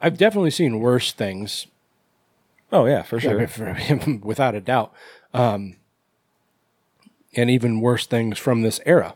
[0.00, 1.66] I've definitely seen worse things,
[2.72, 3.38] Oh, yeah, for I sure.
[3.38, 4.92] mean, for him, without a doubt,
[5.32, 5.76] um,
[7.34, 9.14] and even worse things from this era.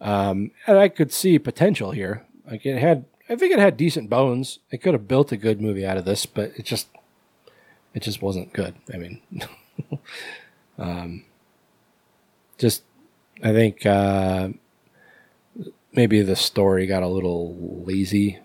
[0.00, 2.24] Um, and I could see potential here.
[2.50, 4.58] Like it had, I think it had decent bones.
[4.70, 6.88] It could have built a good movie out of this, but it just,
[7.94, 8.74] it just wasn't good.
[8.92, 9.20] I mean,
[10.78, 11.24] um,
[12.58, 12.82] just,
[13.42, 13.86] I think.
[13.86, 14.50] Uh,
[15.92, 18.38] maybe the story got a little lazy.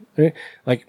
[0.65, 0.87] Like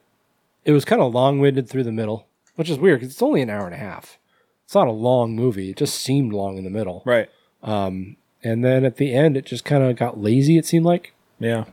[0.65, 2.27] it was kind of long-winded through the middle,
[2.57, 4.19] which is weird because it's only an hour and a half.
[4.65, 5.71] It's not a long movie.
[5.71, 7.03] It just seemed long in the middle.
[7.07, 7.31] Right.
[7.63, 10.59] Um, and then at the end, it just kind of got lazy.
[10.59, 11.15] It seemed like.
[11.39, 11.65] Yeah.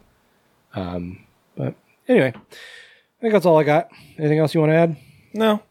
[0.74, 1.24] Um,
[2.07, 3.90] anyway, I think that's all I got.
[4.18, 4.98] Anything else you want to add?
[5.34, 5.61] No.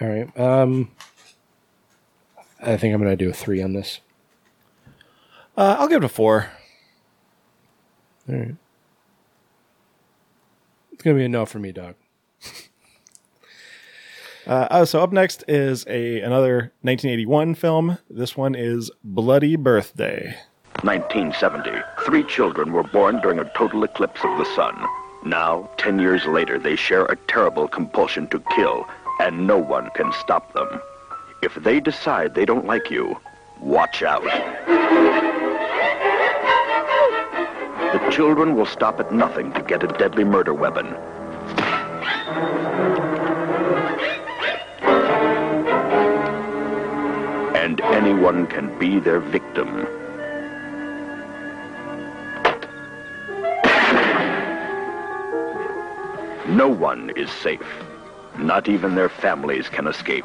[0.00, 0.38] All right.
[0.38, 0.90] Um,
[2.60, 4.00] I think I'm going to do a three on this.
[5.56, 6.50] Uh, I'll give it a four.
[8.28, 8.54] All right.
[10.92, 11.94] It's going to be a no for me, dog.
[14.46, 17.98] Uh, oh, so up next is a another 1981 film.
[18.08, 20.38] This one is Bloody Birthday.
[20.84, 21.70] 1970.
[22.06, 24.74] Three children were born during a total eclipse of the sun.
[25.24, 28.86] Now, ten years later, they share a terrible compulsion to kill,
[29.20, 30.80] and no one can stop them.
[31.42, 33.18] If they decide they don't like you,
[33.60, 34.24] watch out.
[37.92, 40.86] The children will stop at nothing to get a deadly murder weapon.
[47.56, 49.86] And anyone can be their victim.
[56.48, 57.60] No one is safe.
[58.38, 60.24] Not even their families can escape.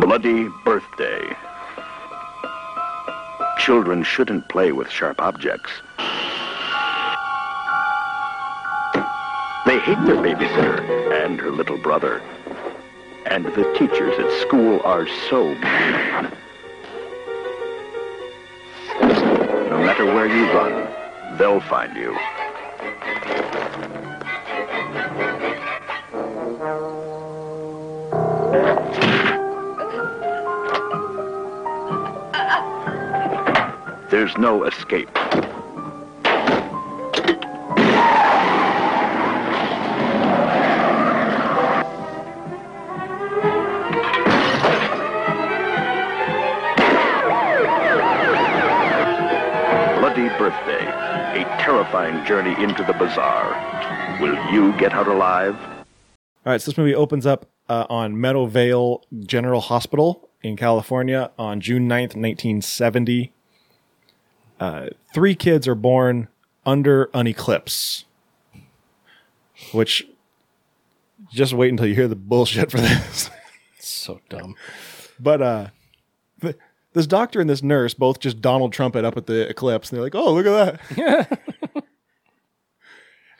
[0.00, 1.36] Bloody Birthday.
[3.58, 5.72] Children shouldn't play with sharp objects.
[9.82, 10.80] Hate their babysitter
[11.24, 12.22] and her little brother.
[13.26, 15.60] And the teachers at school are so mean.
[19.70, 20.88] No matter where you run,
[21.36, 22.16] they'll find you.
[34.10, 35.10] There's no escape.
[52.22, 54.18] Terrifying journey into the bazaar.
[54.20, 55.56] Will you get out alive?
[56.44, 61.30] All right, so this movie opens up uh, on Meadow Vale General Hospital in California
[61.38, 63.32] on June 9th, 1970.
[64.58, 66.28] Uh, three kids are born
[66.64, 68.04] under an eclipse,
[69.72, 70.06] which
[71.32, 73.30] just wait until you hear the bullshit for this.
[73.78, 74.54] so dumb.
[75.18, 75.66] But uh,
[76.40, 76.56] th-
[76.92, 79.96] this doctor and this nurse both just Donald Trump it up at the eclipse, and
[79.96, 81.40] they're like, "Oh, look at that!"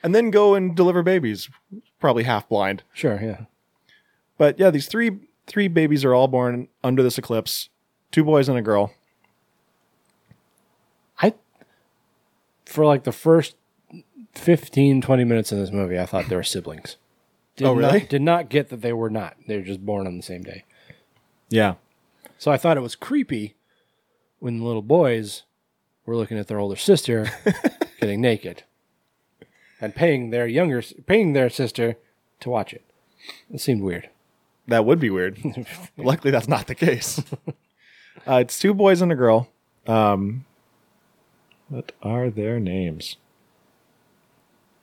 [0.03, 1.49] and then go and deliver babies,
[2.01, 2.83] probably half blind.
[2.93, 3.45] Sure, yeah.
[4.39, 7.69] But yeah, these three three babies are all born under this eclipse.
[8.11, 8.93] Two boys and a girl.
[11.21, 11.35] I
[12.67, 13.57] for like the first
[14.35, 16.97] 15 20 minutes in this movie, I thought they were siblings.
[17.61, 17.99] Oh, did Oh, really?
[18.01, 19.37] Not, did not get that they were not.
[19.47, 20.65] They were just born on the same day.
[21.51, 21.75] Yeah.
[22.39, 23.57] So I thought it was creepy
[24.39, 25.43] when the little boys
[26.07, 27.31] were looking at their older sister
[28.01, 28.63] getting naked
[29.83, 31.97] and paying their younger paying their sister
[32.41, 32.85] to watch it.
[33.53, 34.09] It seemed weird.
[34.69, 35.39] That would be weird.
[35.97, 37.21] Luckily, that's not the case.
[38.27, 39.49] uh, it's two boys and a girl.
[39.87, 40.45] Um,
[41.69, 43.17] what are their names?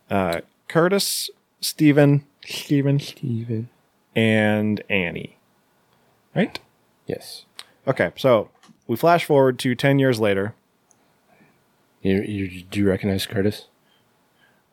[0.10, 1.30] Uh, Curtis,
[1.62, 3.70] Stephen, Stephen, Stephen,
[4.16, 5.38] and Annie.
[6.36, 6.60] Right?
[7.08, 7.46] Yes.
[7.88, 8.50] Okay, so
[8.86, 10.56] we flash forward to 10 years later.
[12.02, 13.68] You, you do you recognize Curtis?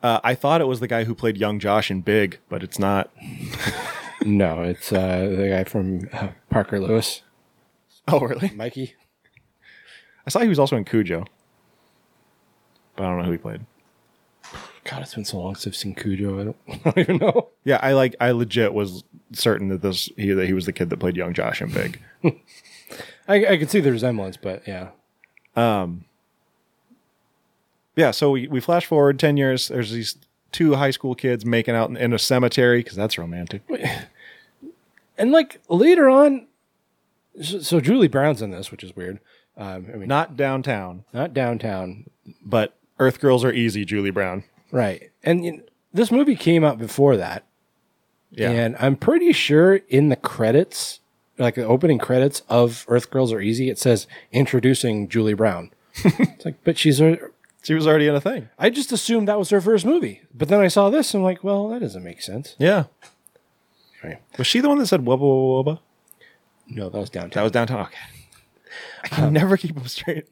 [0.03, 2.79] Uh, I thought it was the guy who played young Josh in Big, but it's
[2.79, 3.11] not.
[4.25, 7.21] No, it's uh, the guy from uh, Parker Lewis.
[8.07, 8.51] Oh, really?
[8.55, 8.95] Mikey.
[10.25, 11.25] I saw he was also in Cujo.
[12.95, 13.61] But I don't know who he played.
[14.83, 16.39] God, it's been so long since I've seen Cujo.
[16.39, 17.49] I don't, I don't even know.
[17.63, 18.15] Yeah, I like.
[18.19, 19.03] I legit was
[19.33, 22.01] certain that this he that he was the kid that played young Josh in Big.
[23.27, 24.89] I, I could see the resemblance, but yeah.
[25.55, 26.05] Um,
[27.97, 29.67] yeah, so we, we flash forward 10 years.
[29.67, 30.17] There's these
[30.53, 33.61] two high school kids making out in, in a cemetery because that's romantic.
[35.17, 36.47] And like later on,
[37.41, 39.19] so, so Julie Brown's in this, which is weird.
[39.57, 42.05] Um, I mean, Not downtown, not downtown,
[42.45, 44.43] but Earth Girls Are Easy, Julie Brown.
[44.71, 45.09] right?
[45.23, 45.63] And you know,
[45.93, 47.43] this movie came out before that,
[48.29, 48.51] Yeah.
[48.51, 50.99] and I'm pretty sure in the credits,
[51.39, 55.71] like the opening credits of Earth Girls Are Easy, it says introducing Julie Brown.
[56.03, 57.17] it's like, but she's a.
[57.67, 58.47] She was already in a thing.
[58.57, 61.25] I just assumed that was her first movie, but then I saw this, and I'm
[61.25, 62.55] like, well, that doesn't make sense.
[62.57, 62.85] Yeah.
[64.01, 64.21] Right.
[64.37, 65.79] Was she the one that said wubba wubba wubba?
[66.69, 67.31] No, that was downtown.
[67.31, 67.81] That was downtown.
[67.81, 67.97] Okay.
[69.03, 70.29] I can never keep them straight.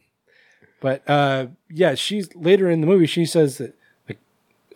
[0.80, 3.06] But uh, yeah, she's later in the movie.
[3.06, 3.76] She says that
[4.08, 4.20] like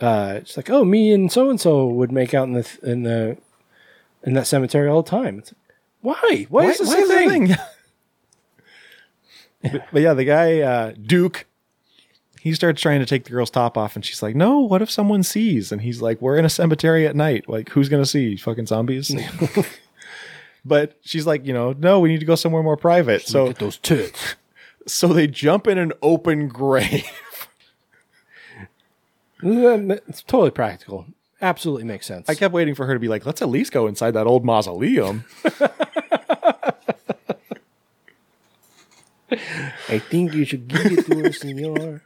[0.01, 3.03] uh, it's like, oh, me and so and so would make out in the in
[3.03, 3.37] the
[4.23, 5.39] in that cemetery all the time.
[5.39, 6.45] It's like, why?
[6.49, 7.55] Why, is this a that thing?
[9.71, 11.45] but, but yeah, the guy uh, Duke,
[12.39, 14.89] he starts trying to take the girl's top off, and she's like, "No, what if
[14.89, 17.49] someone sees?" And he's like, "We're in a cemetery at night.
[17.49, 18.35] Like, who's gonna see?
[18.37, 19.13] Fucking zombies."
[20.65, 23.23] but she's like, you know, no, we need to go somewhere more private.
[23.23, 24.35] So Get those tits.
[24.87, 27.05] so they jump in an open grave.
[29.43, 31.05] it's totally practical.
[31.41, 32.27] Absolutely makes sense.
[32.27, 34.43] I kept waiting for her to be like, let's at least go inside that old
[34.43, 35.23] mausoleum.
[39.31, 42.01] I think you should give it to her, senor.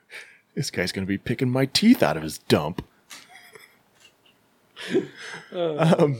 [0.56, 2.86] this guy's gonna be picking my teeth out of his dump.
[5.54, 6.18] um,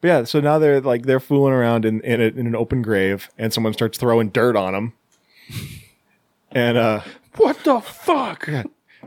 [0.00, 2.82] but yeah, so now they're like they're fooling around in in, a, in an open
[2.82, 4.92] grave, and someone starts throwing dirt on them.
[6.52, 7.00] And uh,
[7.36, 8.48] What the fuck?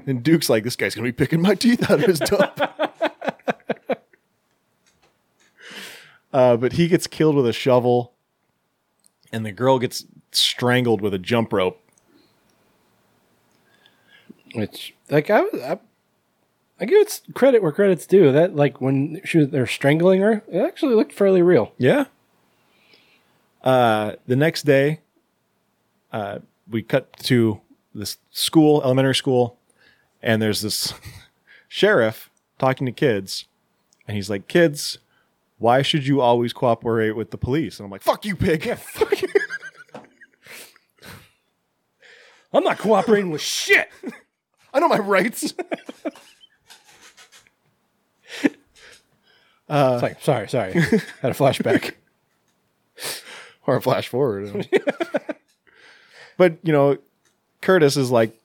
[0.06, 2.60] and Duke's like, this guy's gonna be picking my teeth out of his dump.
[6.34, 8.14] uh, but he gets killed with a shovel,
[9.32, 10.06] and the girl gets
[10.40, 11.82] strangled with a jump rope.
[14.54, 15.80] Which like I, was- I
[16.80, 18.32] I give it credit where credit's due.
[18.32, 21.74] That like when she was, they're strangling her, it actually looked fairly real.
[21.78, 22.06] Yeah.
[23.64, 25.00] Uh, the next day,
[26.12, 26.40] uh,
[26.70, 27.62] we cut to
[27.96, 29.58] this school, elementary school,
[30.22, 30.94] and there's this
[31.68, 32.30] sheriff
[32.60, 33.46] talking to kids,
[34.08, 35.00] and he's like, "Kids,
[35.58, 38.64] why should you always cooperate with the police?" And I'm like, "Fuck you, pig!
[38.78, 39.28] fuck you."
[42.56, 43.90] I'm not cooperating with shit.
[44.74, 45.54] I know my rights."
[49.68, 50.74] Uh, like, sorry, sorry.
[50.74, 51.94] Had a flashback.
[53.68, 54.68] or a flash forward.
[56.38, 56.98] but you know,
[57.62, 58.40] Curtis is like,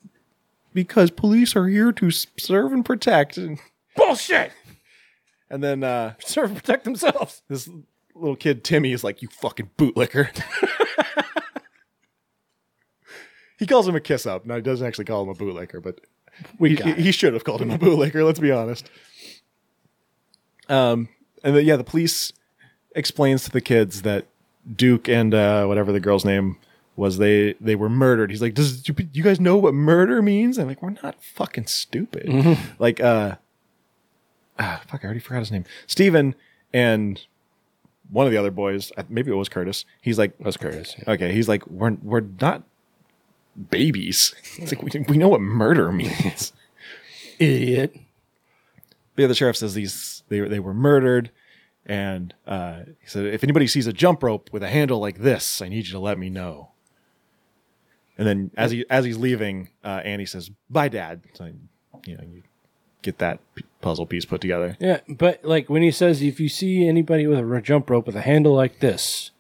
[0.72, 3.36] because police are here to s- serve and protect.
[3.36, 3.58] And
[3.96, 4.52] Bullshit.
[5.50, 7.42] And then uh, Serve and protect themselves.
[7.48, 7.68] this
[8.14, 10.28] little kid Timmy is like, "You fucking bootlicker."
[13.60, 14.44] he calls him a kiss up.
[14.44, 16.00] No, he doesn't actually call him a bootlicker, but
[16.58, 18.24] We he, he should have called him a bootlicker.
[18.24, 18.90] Let's be honest.
[20.68, 21.08] Um,
[21.44, 22.32] and then yeah, the police
[22.96, 24.26] explains to the kids that
[24.76, 26.56] Duke and uh, whatever the girl's name
[26.96, 28.30] was, they they were murdered.
[28.30, 31.66] He's like, "Does do you guys know what murder means?" I'm like, "We're not fucking
[31.66, 33.36] stupid." Like, uh,
[34.58, 35.64] ah, fuck, I already forgot his name.
[35.86, 36.34] Steven
[36.72, 37.20] and
[38.10, 39.84] one of the other boys, maybe it was Curtis.
[40.00, 40.96] He's like, was Curtis.
[41.06, 42.64] Okay, he's like, we're we're not
[43.68, 44.34] babies.
[44.56, 46.52] It's like we we know what murder means.
[47.38, 47.94] Idiot.
[49.14, 51.30] But yeah, the sheriff says these they they were murdered,
[51.84, 55.60] and uh, he said if anybody sees a jump rope with a handle like this,
[55.60, 56.70] I need you to let me know.
[58.16, 61.50] And then as he as he's leaving, uh, Annie says, "Bye, Dad." So
[62.06, 62.42] you know you
[63.02, 64.76] get that p- puzzle piece put together.
[64.78, 68.16] Yeah, but like when he says, if you see anybody with a jump rope with
[68.16, 69.30] a handle like this,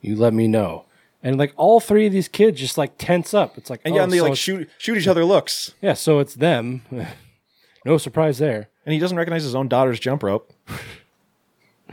[0.00, 0.84] you let me know.
[1.24, 3.56] And like all three of these kids just like tense up.
[3.56, 5.74] It's like, And yeah, oh, and they so like shoot shoot each other looks.
[5.80, 6.82] Yeah, so it's them.
[7.84, 8.68] no surprise there.
[8.84, 10.52] And he doesn't recognize his own daughter's jump rope.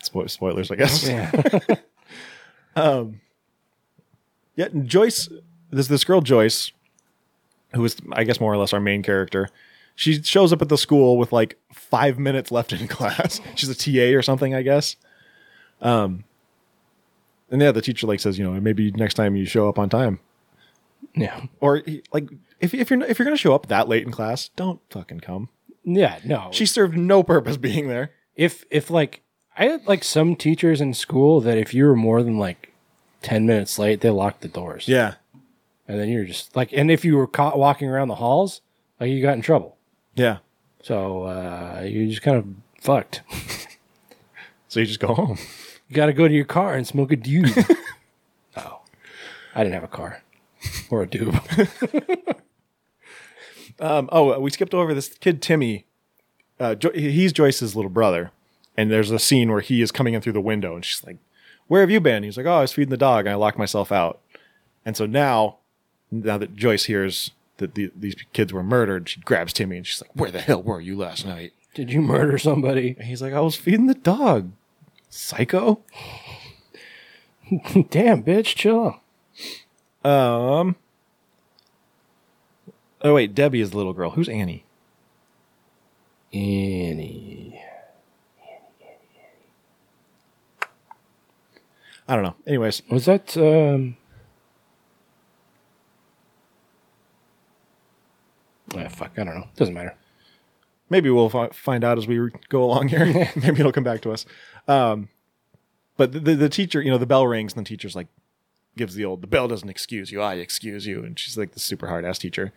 [0.00, 1.08] Spo- Spoilers, I guess.
[1.08, 1.32] Yeah.
[2.76, 3.20] um,
[4.54, 5.28] yeah, Joyce,
[5.70, 6.70] this this girl Joyce,
[7.74, 9.48] who is I guess more or less our main character.
[9.96, 13.40] She shows up at the school with like five minutes left in class.
[13.56, 14.94] She's a TA or something, I guess.
[15.80, 16.24] Um,
[17.50, 19.88] and yeah, the teacher like says, you know, maybe next time you show up on
[19.88, 20.20] time.
[21.14, 21.42] Yeah.
[21.60, 21.82] Or
[22.12, 22.28] like
[22.60, 25.48] if if you're if you're gonna show up that late in class, don't fucking come.
[25.84, 26.48] Yeah, no.
[26.52, 28.10] She served no purpose being there.
[28.34, 29.22] if if like
[29.56, 32.72] I had like some teachers in school that if you were more than like
[33.22, 34.88] ten minutes late, they locked the doors.
[34.88, 35.14] Yeah.
[35.88, 38.60] And then you're just like and if you were caught walking around the halls,
[38.98, 39.76] like you got in trouble.
[40.14, 40.38] Yeah.
[40.82, 42.46] So uh you just kind of
[42.82, 43.22] fucked.
[44.68, 45.38] So you just go home.
[45.88, 47.76] You gotta go to your car and smoke a doob.
[48.56, 48.80] oh.
[49.54, 50.22] I didn't have a car.
[50.90, 52.36] Or a doob.
[53.78, 55.84] Um, oh, we skipped over this kid Timmy.
[56.58, 58.30] Uh, jo- he's Joyce's little brother,
[58.76, 61.18] and there's a scene where he is coming in through the window, and she's like,
[61.66, 63.58] "Where have you been?" He's like, "Oh, I was feeding the dog, and I locked
[63.58, 64.20] myself out."
[64.84, 65.58] And so now,
[66.10, 70.00] now that Joyce hears that the, these kids were murdered, she grabs Timmy and she's
[70.00, 72.96] like, "Where the hell were you last night?" Did you murder somebody?
[72.98, 74.52] And he's like, "I was feeding the dog."
[75.08, 75.80] Psycho.
[77.90, 79.00] Damn, bitch, chill.
[80.04, 80.76] Um.
[83.02, 84.10] Oh wait, Debbie is the little girl.
[84.10, 84.64] Who's Annie?
[86.32, 87.60] Annie.
[92.08, 92.36] I don't know.
[92.46, 93.96] Anyways, Was that um
[98.76, 99.48] Ah, fuck, I don't know.
[99.56, 99.94] Doesn't matter.
[100.90, 103.06] maybe we'll fi- find out as we go along here.
[103.36, 104.26] maybe it'll come back to us.
[104.68, 105.08] Um,
[105.96, 108.08] but the, the, teacher, you know, the bell rings and the teacher's like,
[108.76, 111.02] gives the old, the bell doesn't excuse you, I excuse you.
[111.02, 112.52] And she's like the super hard ass teacher.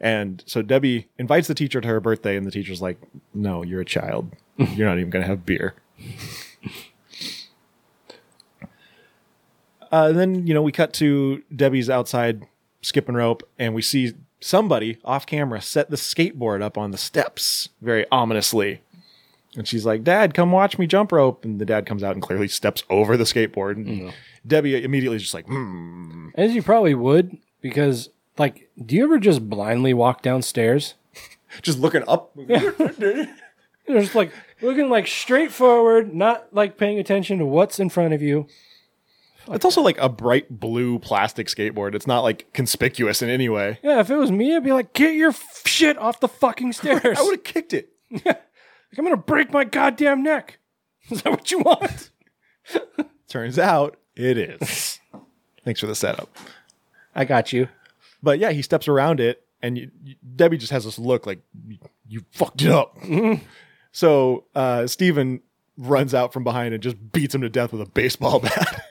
[0.00, 2.98] And so Debbie invites the teacher to her birthday, and the teacher's like,
[3.32, 4.30] no, you're a child.
[4.56, 5.74] You're not even going to have beer.
[9.90, 12.46] Uh, then, you know, we cut to Debbie's outside
[12.82, 17.68] skipping rope, and we see somebody off camera set the skateboard up on the steps
[17.80, 18.80] very ominously.
[19.56, 21.44] And she's like, Dad, come watch me jump rope.
[21.44, 23.76] And the dad comes out and clearly steps over the skateboard.
[23.76, 24.12] And
[24.46, 26.28] Debbie immediately is just like, hmm.
[26.34, 30.94] As you probably would, because like, do you ever just blindly walk downstairs?
[31.62, 32.32] just looking up.
[32.36, 38.14] You're just like looking like straight forward, not like paying attention to what's in front
[38.14, 38.46] of you.
[39.48, 41.94] It's also like a bright blue plastic skateboard.
[41.94, 43.78] It's not like conspicuous in any way.
[43.82, 46.72] Yeah, if it was me, I'd be like, get your f- shit off the fucking
[46.72, 47.18] stairs.
[47.18, 47.90] I would have kicked it.
[48.94, 50.58] Like, I'm gonna break my goddamn neck.
[51.10, 52.10] Is that what you want?
[53.28, 55.00] Turns out it is.
[55.64, 56.34] Thanks for the setup.
[57.14, 57.68] I got you.
[58.22, 61.40] But yeah, he steps around it, and you, you- Debbie just has this look like
[61.66, 62.96] you, you fucked it up.
[63.92, 65.40] So uh, Steven
[65.76, 68.84] runs out from behind and just beats him to death with a baseball bat.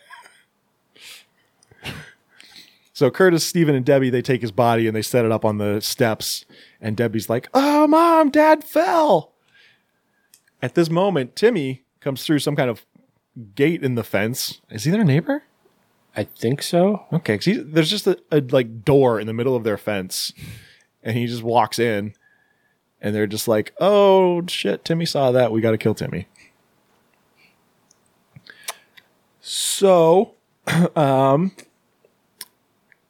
[2.94, 5.58] so Curtis, Steven, and Debbie they take his body and they set it up on
[5.58, 6.46] the steps,
[6.80, 9.33] and Debbie's like, "Oh, mom, Dad fell."
[10.64, 12.86] At this moment, Timmy comes through some kind of
[13.54, 14.62] gate in the fence.
[14.70, 15.44] Is he their neighbor?
[16.16, 17.06] I think so.
[17.12, 20.32] Okay, 'cause he, there's just a, a like door in the middle of their fence,
[21.04, 22.14] and he just walks in,
[23.02, 25.52] and they're just like, "Oh shit, Timmy saw that.
[25.52, 26.28] We got to kill Timmy."
[29.42, 30.36] So,
[30.96, 31.52] um,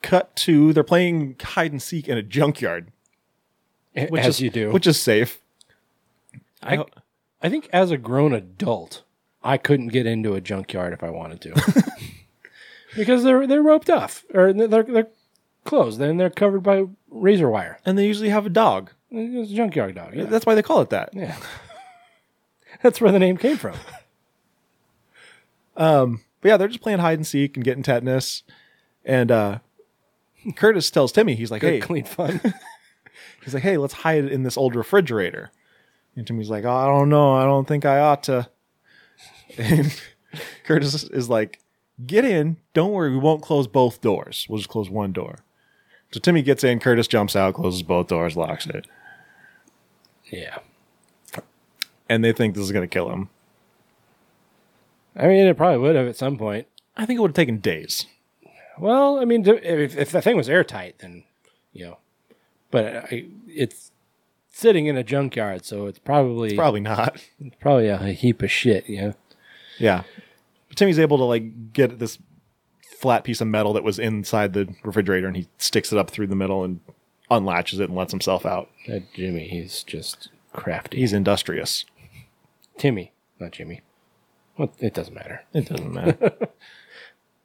[0.01, 2.91] cut to they're playing hide and seek in a junkyard,
[4.09, 4.71] which As is, you do.
[4.71, 5.39] which is safe.
[6.63, 6.83] I,
[7.43, 9.03] I think as a grown adult,
[9.43, 11.83] I couldn't get into a junkyard if I wanted to,
[12.95, 15.07] because they're they're roped off or they're they're
[15.65, 17.79] closed and they're covered by razor wire.
[17.85, 18.91] And they usually have a dog.
[19.11, 20.15] It's a junkyard dog.
[20.15, 20.25] Yeah.
[20.25, 21.09] That's why they call it that.
[21.13, 21.37] Yeah.
[22.81, 23.75] That's where the name came from.
[25.75, 28.43] Um, but yeah, they're just playing hide and seek and getting tetanus.
[29.03, 29.59] And uh,
[30.55, 32.41] Curtis tells Timmy, he's like, Good, "Hey, clean fun.
[33.43, 35.51] he's like, hey, let's hide in this old refrigerator."
[36.15, 37.33] And Timmy's like, oh, "I don't know.
[37.33, 38.49] I don't think I ought to."
[39.57, 39.93] And
[40.63, 41.59] Curtis is like,
[42.07, 42.57] "Get in.
[42.73, 43.11] Don't worry.
[43.11, 44.45] We won't close both doors.
[44.49, 45.39] We'll just close one door."
[46.11, 46.79] So Timmy gets in.
[46.79, 48.87] Curtis jumps out, closes both doors, locks it,
[50.31, 50.59] Yeah.
[52.09, 53.29] and they think this is going to kill him.
[55.15, 56.67] I mean, it probably would have at some point.
[56.97, 58.05] I think it would have taken days.
[58.79, 61.23] Well, I mean, if, if the thing was airtight, then
[61.73, 61.97] you know,
[62.71, 63.91] but I, it's
[64.53, 67.21] sitting in a junkyard, so it's probably It's probably not.
[67.39, 68.87] it's probably a, heap of shit.
[68.87, 69.13] You know,
[69.79, 70.03] Yeah.
[70.69, 72.19] But Timmy's able to like get this
[72.99, 76.27] flat piece of metal that was inside the refrigerator and he sticks it up through
[76.27, 76.79] the middle and
[77.29, 78.69] unlatches it and lets himself out.
[78.87, 80.97] that Jimmy, he's just crafty.
[80.99, 81.83] He's industrious.
[82.77, 83.81] Timmy, not Jimmy.
[84.57, 85.43] Well, it doesn't matter.
[85.53, 86.31] It doesn't matter.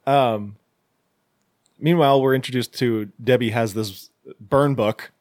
[0.07, 0.55] um
[1.79, 4.09] meanwhile, we're introduced to Debbie has this
[4.39, 5.11] burn book.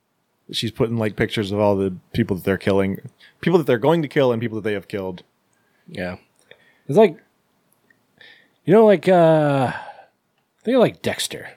[0.50, 3.00] She's putting like pictures of all the people that they're killing,
[3.40, 5.22] people that they're going to kill and people that they have killed.
[5.88, 6.16] Yeah,
[6.86, 7.18] it's like
[8.64, 11.50] you know, like uh, I think of like Dexter,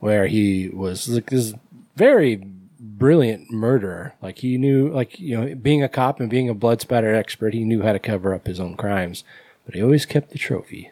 [0.00, 1.54] where he was like this
[1.96, 2.36] very
[2.80, 4.14] brilliant murderer.
[4.20, 7.54] Like he knew, like you know, being a cop and being a blood spatter expert,
[7.54, 9.22] he knew how to cover up his own crimes,
[9.64, 10.90] but he always kept the trophy.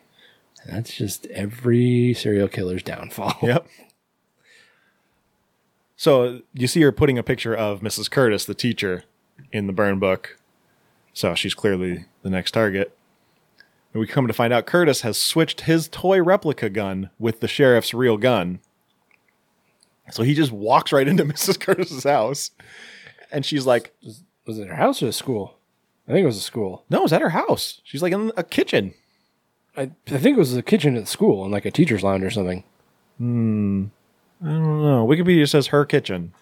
[0.62, 3.36] And that's just every serial killer's downfall.
[3.42, 3.66] Yep.
[6.02, 8.10] So you see her putting a picture of Mrs.
[8.10, 9.04] Curtis, the teacher,
[9.52, 10.36] in the burn book.
[11.12, 12.92] So she's clearly the next target.
[13.94, 17.46] And we come to find out Curtis has switched his toy replica gun with the
[17.46, 18.58] sheriff's real gun.
[20.10, 21.60] So he just walks right into Mrs.
[21.60, 22.50] Curtis's house.
[23.30, 23.94] And she's like,
[24.44, 25.56] Was it her house or the school?
[26.08, 26.84] I think it was the school.
[26.90, 27.80] No, it was at her house.
[27.84, 28.94] She's like in a kitchen.
[29.76, 32.24] I, I think it was the kitchen at the school and like a teacher's lounge
[32.24, 32.64] or something.
[33.18, 33.84] Hmm.
[34.42, 35.06] I don't know.
[35.06, 36.32] Wikipedia says her kitchen.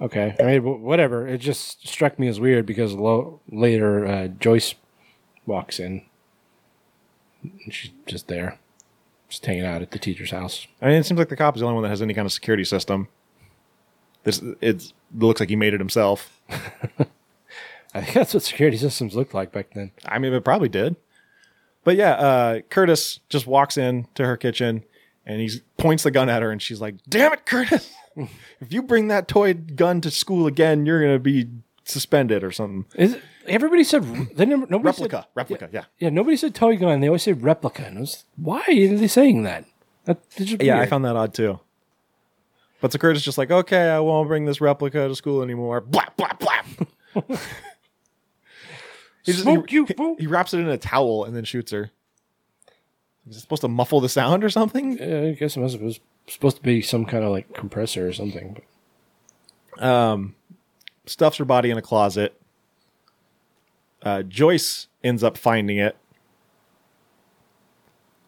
[0.00, 1.26] Okay, I mean, whatever.
[1.26, 4.74] It just struck me as weird because lo- later uh, Joyce
[5.44, 6.02] walks in.
[7.42, 8.58] And she's just there,
[9.28, 10.66] just hanging out at the teacher's house.
[10.80, 12.26] I mean, it seems like the cop is the only one that has any kind
[12.26, 13.08] of security system.
[14.24, 16.40] This it looks like he made it himself.
[16.50, 19.90] I think that's what security systems looked like back then.
[20.04, 20.96] I mean, it probably did.
[21.84, 24.84] But yeah, uh, Curtis just walks in to her kitchen
[25.24, 27.92] and he points the gun at her, and she's like, "Damn it, Curtis!
[28.60, 31.48] if you bring that toy gun to school again, you're gonna be
[31.84, 34.02] suspended or something." Is it, everybody said
[34.34, 35.84] they never nobody Replica, said, replica, yeah.
[35.98, 36.08] yeah.
[36.08, 37.00] Nobody said toy gun.
[37.00, 37.84] They always said replica.
[37.84, 39.64] And was why are they saying that?
[40.04, 41.60] that Yeah, I found that odd too.
[42.80, 45.82] But so Curtis just like, okay, I won't bring this replica to school anymore.
[45.82, 47.40] Blap, blap, blap.
[49.24, 50.16] he, just, Smoke he, you, fool.
[50.18, 51.90] he wraps it in a towel and then shoots her.
[53.28, 54.98] Is it supposed to muffle the sound or something?
[54.98, 58.08] Yeah, I guess it was, it was supposed to be some kind of like compressor
[58.08, 58.60] or something.
[59.76, 60.34] But Um,
[61.06, 62.34] stuffs her body in a closet.
[64.02, 65.96] Uh, Joyce ends up finding it,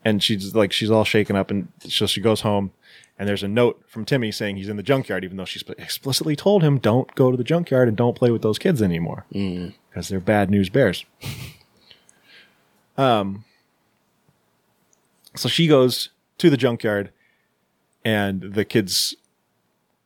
[0.05, 2.73] and she's like, she's all shaken up, and so she goes home.
[3.19, 5.79] And there's a note from Timmy saying he's in the junkyard, even though she sp-
[5.79, 9.27] explicitly told him, "Don't go to the junkyard and don't play with those kids anymore
[9.93, 11.05] because they're bad news bears."
[12.97, 13.45] um.
[15.35, 17.11] So she goes to the junkyard,
[18.05, 19.15] and the kids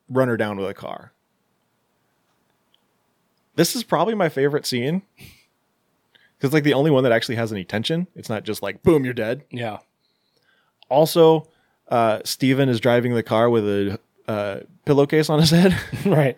[0.09, 1.13] run her down with a car.
[3.57, 5.03] This is probably my favorite scene
[6.37, 8.07] because like the only one that actually has any tension.
[8.15, 9.45] It's not just like boom, you're dead.
[9.51, 9.79] yeah,
[10.91, 11.49] Also,
[11.89, 13.99] uh, Steven is driving the car with a
[14.29, 16.37] uh, pillowcase on his head, right.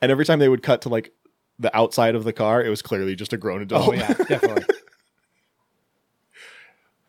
[0.00, 1.12] and every time they would cut to like
[1.58, 3.88] the outside of the car, it was clearly just a grown adult.
[3.88, 4.64] Oh yeah, definitely.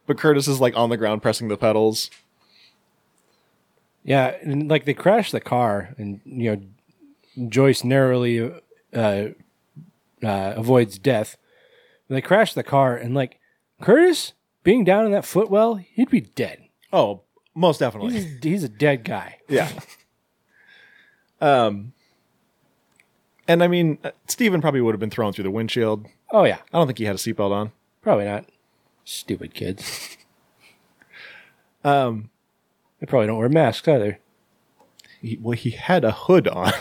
[0.05, 2.09] but Curtis is like on the ground pressing the pedals.
[4.03, 6.55] Yeah, and like they crash the car, and you
[7.35, 8.51] know, Joyce narrowly
[8.93, 9.27] uh,
[10.23, 11.37] uh, avoids death.
[12.09, 13.39] They crash the car, and like
[13.81, 14.33] Curtis
[14.63, 16.63] being down in that footwell, he'd be dead.
[16.91, 17.21] Oh,
[17.55, 18.13] most definitely.
[18.13, 19.39] He's, he's a dead guy.
[19.47, 19.69] Yeah.
[21.41, 21.93] um,
[23.47, 26.05] and I mean, uh, Steven probably would have been thrown through the windshield.
[26.31, 27.71] Oh yeah, I don't think he had a seatbelt on.
[28.01, 28.45] probably not.
[29.05, 30.17] Stupid kids.
[31.85, 32.29] Um,
[33.01, 34.17] They probably don't wear masks either.
[35.21, 36.71] he, well, he had a hood on,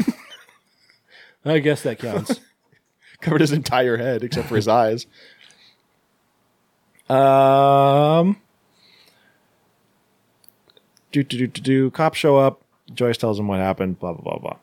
[1.44, 2.38] I guess that counts.
[3.20, 5.06] covered his entire head except for his eyes.
[7.08, 8.36] Um,
[11.10, 11.90] do do do do do.
[11.90, 12.62] Cops show up.
[12.94, 13.98] Joyce tells him what happened.
[13.98, 14.56] Blah blah blah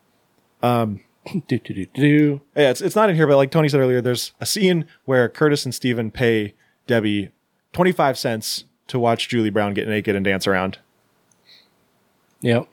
[0.61, 0.69] blah.
[0.81, 1.01] Um,
[1.47, 2.41] do do do do.
[2.55, 5.27] yeah, it's it's not in here, but like Tony said earlier, there's a scene where
[5.29, 6.53] Curtis and Steven pay
[6.87, 7.31] Debbie
[7.73, 10.79] twenty five cents to watch Julie Brown get naked and dance around.
[12.41, 12.67] Yep,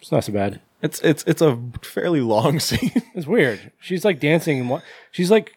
[0.00, 0.60] it's not so bad.
[0.80, 2.90] It's it's it's a fairly long scene.
[3.14, 3.72] It's weird.
[3.78, 5.54] She's like dancing and wa- she's like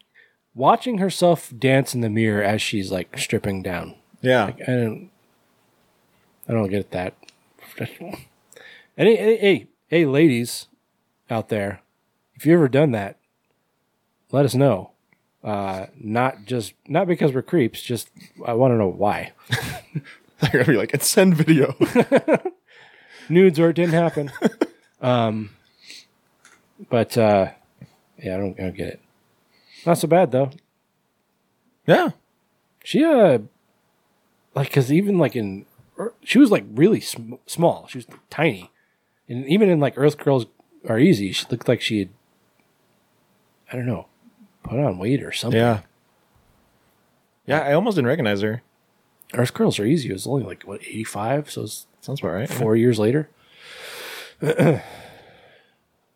[0.53, 3.95] watching herself dance in the mirror as she's like stripping down.
[4.21, 4.45] Yeah.
[4.45, 5.09] Like, I don't,
[6.47, 7.13] I don't get that.
[8.97, 10.67] And hey, hey, hey, hey, ladies
[11.29, 11.81] out there,
[12.35, 13.17] if you've ever done that,
[14.31, 14.91] let us know.
[15.43, 18.09] Uh, not just not because we're creeps, just
[18.45, 19.33] I want to know why.
[20.41, 21.75] They're gonna be like, "It's send video."
[23.29, 24.31] Nudes or it didn't happen.
[25.01, 25.51] um,
[26.89, 27.51] but uh,
[28.21, 28.99] yeah, I don't, I don't get it.
[29.85, 30.49] Not so bad though.
[31.85, 32.09] Yeah,
[32.83, 33.39] she uh,
[34.55, 35.65] like because even like in
[35.99, 37.87] er, she was like really sm- small.
[37.87, 38.71] She was tiny,
[39.29, 40.47] and even in like Earth Girls
[40.89, 42.09] Are Easy, she looked like she had
[43.71, 44.07] I don't know
[44.63, 45.59] put on weight or something.
[45.59, 45.81] Yeah.
[47.45, 48.63] Yeah, I almost didn't recognize her.
[49.33, 52.33] Earth Girls Are Easy It was only like what eighty five, so it's sounds about
[52.33, 52.49] right.
[52.49, 53.29] Four years later.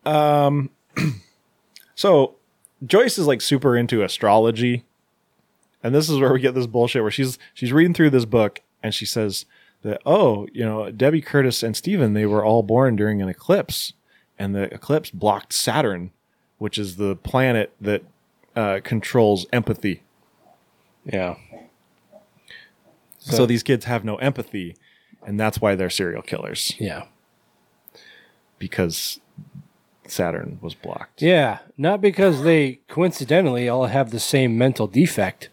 [0.04, 0.70] Um,
[1.94, 2.36] so
[2.84, 4.84] Joyce is like super into astrology,
[5.82, 8.60] and this is where we get this bullshit where she's she's reading through this book
[8.82, 9.44] and she says
[9.82, 13.92] that oh you know Debbie Curtis and Stephen they were all born during an eclipse,
[14.38, 16.12] and the eclipse blocked Saturn,
[16.60, 18.04] which is the planet that
[18.54, 20.02] uh, controls empathy.
[21.04, 21.34] Yeah.
[23.18, 24.76] So, So- these kids have no empathy,
[25.26, 26.74] and that's why they're serial killers.
[26.78, 27.04] Yeah.
[28.58, 29.20] Because
[30.06, 31.22] Saturn was blocked.
[31.22, 35.48] Yeah, not because they coincidentally all have the same mental defect,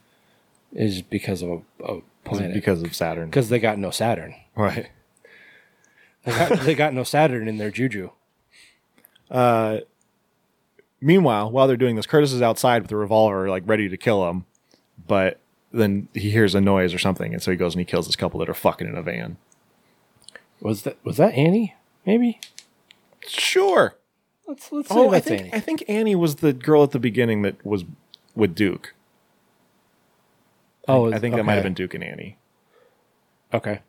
[0.73, 2.53] is because of a, a planet.
[2.53, 3.29] because of Saturn.
[3.29, 4.35] Because they got no Saturn.
[4.55, 4.89] Right.
[6.25, 8.09] They got, they got no Saturn in their juju.
[9.31, 9.77] Uh,
[11.01, 14.29] meanwhile, while they're doing this, Curtis is outside with a revolver, like ready to kill
[14.29, 14.45] him.
[15.07, 15.39] But
[15.71, 18.15] then he hears a noise or something, and so he goes and he kills this
[18.15, 19.37] couple that are fucking in a van.
[20.61, 21.75] Was that was that Annie?
[22.05, 22.39] Maybe.
[23.27, 23.95] Sure.
[24.47, 25.53] Let's let's Oh, I think Annie.
[25.53, 27.83] I think Annie was the girl at the beginning that was
[28.35, 28.93] with Duke.
[30.87, 32.37] Oh, I think that might have been Duke and Annie.
[33.53, 33.81] Okay.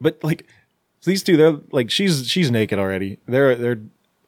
[0.00, 0.46] But like
[1.04, 3.18] these two, they're like she's she's naked already.
[3.26, 3.80] They're they're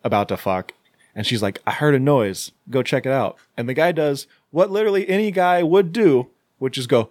[0.04, 0.72] about to fuck,
[1.14, 2.52] and she's like, "I heard a noise.
[2.70, 6.28] Go check it out." And the guy does what literally any guy would do,
[6.58, 7.10] which is go,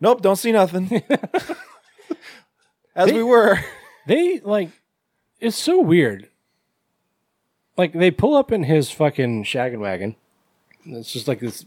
[0.00, 1.02] "Nope, don't see nothing."
[2.94, 3.58] As They- we were,
[4.06, 4.70] They like
[5.40, 6.28] it's so weird.
[7.76, 10.16] Like they pull up in his fucking shaggin' wagon.
[10.86, 11.66] It's just like this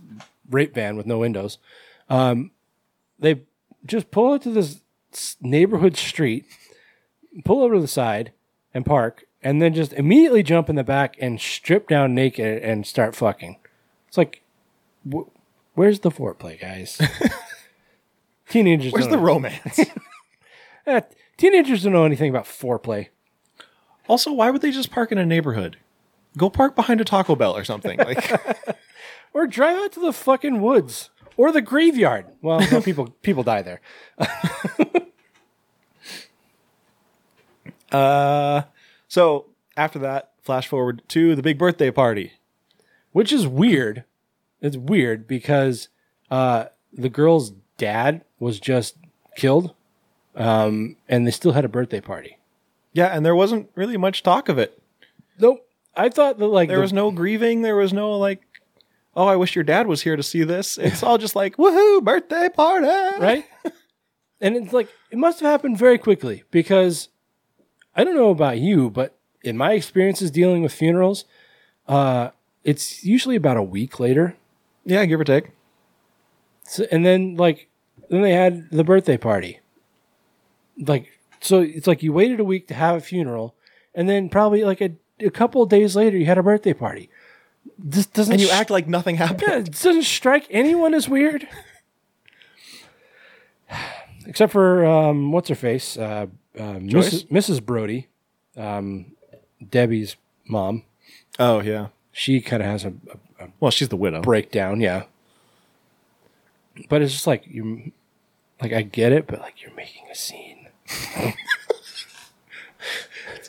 [0.49, 1.57] rape van with no windows.
[2.09, 2.51] Um,
[3.19, 3.41] they
[3.85, 4.79] just pull up to this
[5.41, 6.45] neighborhood street,
[7.45, 8.31] pull over to the side,
[8.73, 12.85] and park, and then just immediately jump in the back and strip down naked and
[12.85, 13.57] start fucking.
[14.07, 14.41] It's like,
[15.11, 15.27] wh-
[15.75, 16.99] where's the foreplay, guys?
[18.49, 18.91] Teenagers.
[18.93, 19.23] where's the know.
[19.23, 19.79] romance?
[20.87, 21.01] Eh,
[21.37, 23.09] teenagers don't know anything about foreplay.
[24.07, 25.77] also, why would they just park in a neighborhood?
[26.35, 27.99] Go park behind a Taco Bell or something.
[27.99, 28.31] Like,
[29.33, 32.25] Or drive out to the fucking woods or the graveyard.
[32.41, 33.81] Well, no, people people die there.
[37.91, 38.63] uh,
[39.09, 42.31] so after that, flash forward to the big birthday party.
[43.11, 44.03] Which is weird.
[44.61, 45.89] It's weird because
[46.31, 48.95] uh, the girl's dad was just
[49.35, 49.73] killed,
[50.35, 52.37] um, and they still had a birthday party.
[52.93, 54.81] Yeah, and there wasn't really much talk of it.
[55.39, 55.65] Nope.
[55.95, 57.61] I thought that like There the- was no grieving.
[57.61, 58.41] There was no like,
[59.15, 60.77] oh, I wish your dad was here to see this.
[60.77, 63.45] It's all just like, woohoo, birthday party, right?
[64.41, 67.09] and it's like it must have happened very quickly because
[67.99, 71.25] I don't know about you, but in my experiences dealing with funerals,
[71.85, 72.29] uh,
[72.63, 74.37] it's usually about a week later.
[74.85, 75.49] Yeah, give or take.
[76.63, 77.67] So, and then like
[78.09, 79.59] then they had the birthday party.
[80.77, 83.53] Like so, it's like you waited a week to have a funeral,
[83.93, 87.09] and then probably like a, a couple of days later you had a birthday party.
[87.77, 89.41] This doesn't And you sh- act like nothing happened.
[89.45, 91.47] yeah, it doesn't strike anyone as weird.
[94.25, 96.27] Except for um, what's her face, uh,
[96.59, 97.23] Joyce?
[97.23, 97.27] Mrs.
[97.29, 97.65] Mrs.
[97.65, 98.07] Brody,
[98.57, 99.13] um,
[99.69, 100.15] Debbie's
[100.47, 100.83] mom.
[101.39, 101.87] Oh yeah.
[102.11, 102.89] She kind of has a,
[103.39, 104.21] a, a Well, she's the widow.
[104.21, 105.03] breakdown, yeah.
[106.89, 107.91] But it's just like you,
[108.61, 110.67] like I get it, but like you're making a scene.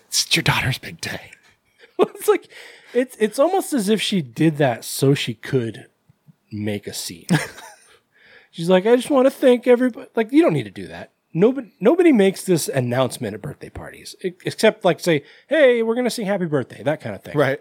[0.07, 1.31] It's your daughter's big day.
[1.99, 2.49] it's like
[2.93, 5.87] it's it's almost as if she did that so she could
[6.51, 7.27] make a scene.
[8.51, 10.09] She's like, I just want to thank everybody.
[10.17, 11.11] Like, you don't need to do that.
[11.33, 16.27] Nobody nobody makes this announcement at birthday parties except like say, "Hey, we're gonna sing
[16.27, 17.37] Happy Birthday," that kind of thing.
[17.37, 17.61] Right.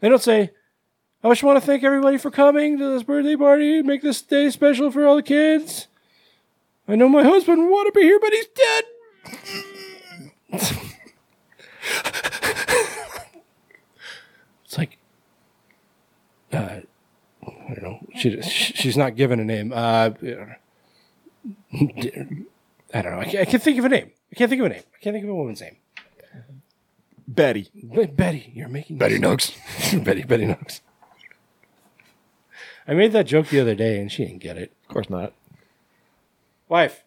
[0.00, 0.50] They don't say,
[1.22, 3.80] "I just want to thank everybody for coming to this birthday party.
[3.82, 5.86] Make this day special for all the kids."
[6.88, 8.84] I know my husband would want to be here, but he's dead.
[14.64, 14.98] it's like,
[16.52, 18.06] uh, I don't know.
[18.14, 19.72] She she's not given a name.
[19.74, 20.10] Uh,
[22.94, 23.20] I don't know.
[23.20, 24.10] I can't, I can't think of a name.
[24.32, 24.82] I can't think of a name.
[24.94, 25.76] I can't think of a woman's name.
[27.28, 27.68] Betty.
[27.74, 29.52] Be- Betty, you're making Betty Nugs.
[30.04, 30.80] Betty Betty Nugs.
[32.86, 34.72] I made that joke the other day and she didn't get it.
[34.88, 35.32] Of course not.
[36.68, 37.02] Wife,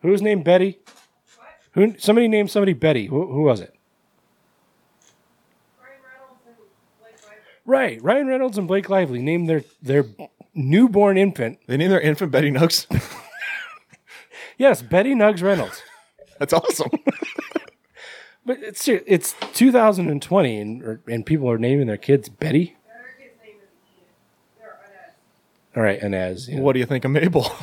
[0.00, 0.78] who's named Betty?
[1.72, 1.94] Who?
[1.98, 3.06] Somebody named somebody Betty.
[3.06, 3.74] Who, who was it?
[7.66, 10.04] Right, Ryan Reynolds and Blake Lively named their their
[10.54, 11.58] newborn infant.
[11.66, 12.86] They named their infant Betty Nugs.
[14.58, 15.82] Yes, Betty Nugs Reynolds.
[16.38, 16.90] That's awesome.
[18.46, 22.76] But it's it's 2020 and or, and people are naming their kids Betty.
[25.76, 26.48] All right, Inez.
[26.48, 26.60] yeah.
[26.60, 27.50] What do you think of Mabel?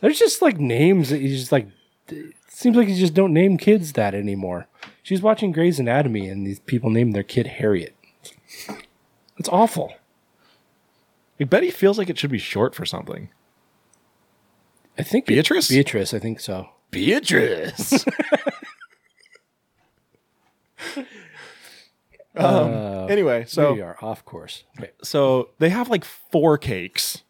[0.00, 1.68] There's just like names that you just like.
[2.08, 4.66] It seems like you just don't name kids that anymore.
[5.02, 7.94] She's watching Grey's Anatomy and these people name their kid Harriet.
[9.36, 9.92] It's awful.
[11.38, 13.28] Like, Betty feels like it should be short for something.
[14.98, 15.68] I think Beatrice?
[15.68, 16.68] Beatrice, I think so.
[16.90, 18.04] Beatrice.
[20.96, 21.04] um,
[22.36, 24.64] Uh, anyway, so we are off course.
[24.78, 24.90] Okay.
[25.02, 27.22] so they have like four cakes,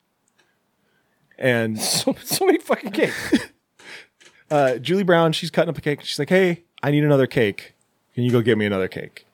[1.38, 3.38] and So, so many fucking cakes.
[4.51, 6.02] uh, Julie Brown, she's cutting up a cake.
[6.02, 7.74] She's like, "Hey, I need another cake.
[8.14, 9.26] Can you go get me another cake?"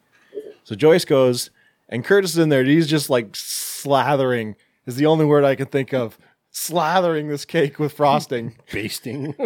[0.64, 1.50] So Joyce goes,
[1.88, 2.64] and Curtis is in there.
[2.64, 4.54] He's just like slathering.
[4.86, 6.18] Is the only word I can think of.
[6.52, 8.56] Slathering this cake with frosting.
[8.72, 9.34] Basting.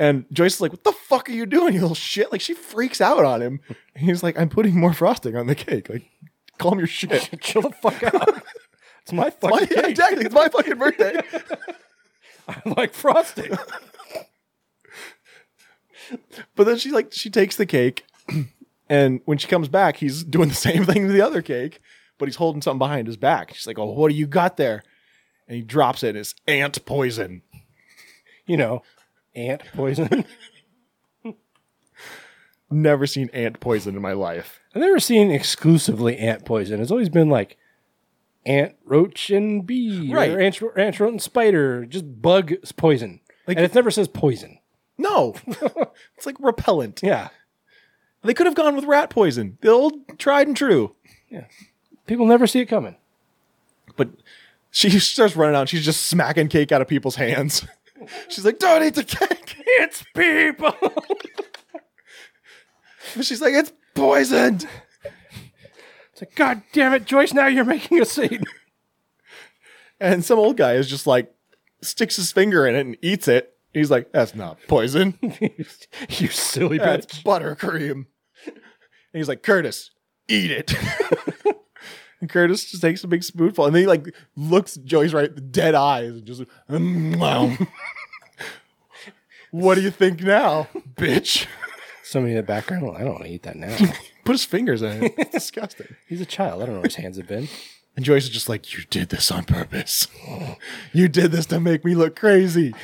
[0.00, 2.54] And Joyce is like, "What the fuck are you doing, you little shit?" Like she
[2.54, 3.58] freaks out on him.
[3.96, 5.88] And he's like, "I'm putting more frosting on the cake.
[5.88, 6.04] Like,
[6.56, 7.28] calm your shit.
[7.40, 8.44] Chill the fuck out.
[9.02, 9.84] It's my fucking My, cake.
[9.88, 11.20] exactly, it's my fucking birthday."
[12.48, 13.58] I like frosting.
[16.54, 18.04] But then she like she takes the cake,
[18.88, 21.80] and when she comes back, he's doing the same thing to the other cake,
[22.18, 23.52] but he's holding something behind his back.
[23.52, 24.84] She's like, "Oh, what do you got there?"
[25.48, 26.14] And he drops it.
[26.14, 27.42] It's ant poison.
[28.46, 28.82] You know,
[29.34, 30.24] ant poison.
[32.70, 34.60] Never seen ant poison in my life.
[34.74, 36.80] I've never seen exclusively ant poison.
[36.82, 37.56] It's always been like
[38.44, 40.30] ant, roach, and bee, Right.
[40.30, 43.20] Or ant, ant, roach, and spider, just bug poison.
[43.46, 44.58] Like- and it never says poison.
[44.98, 47.00] No, it's like repellent.
[47.02, 47.28] Yeah,
[48.22, 50.94] They could have gone with rat poison, the old tried and true.
[51.30, 51.44] Yeah,
[52.06, 52.96] people never see it coming.
[53.96, 54.10] But
[54.70, 55.68] she starts running out.
[55.68, 57.66] She's just smacking cake out of people's hands.
[58.28, 60.74] She's like, "Don't eat the cake." It's people.
[63.20, 64.66] She's like, "It's poisoned."
[66.12, 67.32] It's like, God damn it, Joyce!
[67.32, 68.42] Now you're making a scene.
[70.00, 71.32] And some old guy is just like
[71.82, 73.52] sticks his finger in it and eats it.
[73.72, 75.18] He's like, "That's not poison.
[76.08, 77.22] you silly That's bitch.
[77.24, 78.06] buttercream."
[78.46, 78.54] And
[79.12, 79.90] he's like, "Curtis,
[80.28, 80.74] eat it."
[82.20, 85.74] And Curtis just takes a big spoonful and then he like looks Joyce right dead
[85.74, 87.68] eyes and just, "Mm,
[89.50, 91.46] "What do you think now, bitch?"
[92.02, 92.84] Somebody in the background.
[92.84, 93.76] "Well, I don't want to eat that now.
[94.24, 95.14] Put his fingers in it.
[95.16, 95.94] It's disgusting.
[96.06, 96.62] He's a child.
[96.62, 97.48] I don't know where his hands have been.
[97.96, 100.06] And Joyce is just like, You did this on purpose.
[100.92, 102.74] You did this to make me look crazy.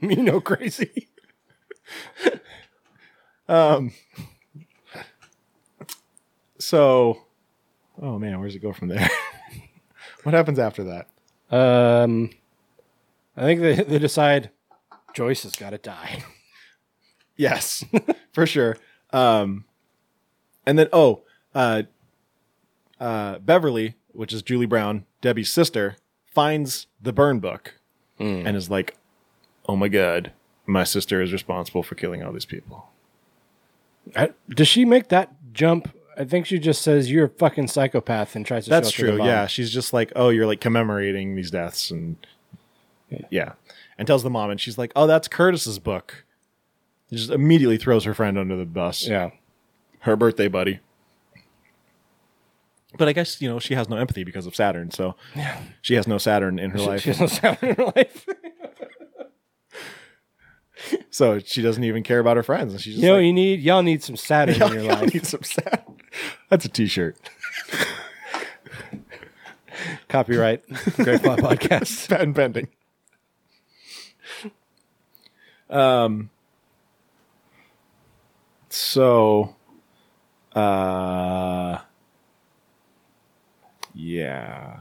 [0.00, 1.08] Me no crazy.
[3.48, 3.92] Um
[6.58, 7.22] so
[8.00, 9.08] oh man, where's it go from there?
[10.22, 11.08] what happens after that?
[11.56, 12.30] Um,
[13.36, 14.50] I think they they decide
[15.14, 16.22] Joyce has got to die.
[17.36, 17.86] Yes,
[18.34, 18.76] for sure.
[19.14, 19.64] Um
[20.66, 21.22] and then oh,
[21.54, 21.84] uh
[23.00, 25.96] uh Beverly, which is Julie Brown, Debbie's sister,
[26.26, 27.80] finds the burn book
[28.46, 28.98] and is like,
[29.66, 30.32] Oh my god,
[30.66, 32.90] my sister is responsible for killing all these people.
[34.14, 35.90] I, does she make that jump?
[36.20, 38.70] I think she just says you're a fucking psychopath and tries to.
[38.70, 39.26] That's show it to the true.
[39.26, 42.16] Yeah, she's just like, oh, you're like commemorating these deaths, and
[43.30, 43.52] yeah.
[43.96, 46.26] and tells the mom, and she's like, oh, that's Curtis's book.
[47.10, 49.08] Just immediately throws her friend under the bus.
[49.08, 49.30] Yeah.
[50.00, 50.80] her birthday buddy.
[52.98, 55.58] But I guess you know she has no empathy because of Saturn, so yeah.
[55.80, 57.00] she has no Saturn in her She- life.
[57.00, 58.26] she has no Saturn in her life.
[61.10, 63.32] so she doesn't even care about her friends, and she's just you know, like, you
[63.32, 65.14] need y'all need some Saturn Y'all- in your y'all life.
[65.14, 65.96] need some Saturn.
[66.48, 67.16] That's a T-shirt.
[70.08, 70.62] Copyright
[70.96, 72.08] Grave Plot Podcast.
[72.08, 72.68] Patent pending.
[75.68, 76.30] Um.
[78.68, 79.56] So,
[80.54, 81.78] uh,
[83.94, 84.80] yeah.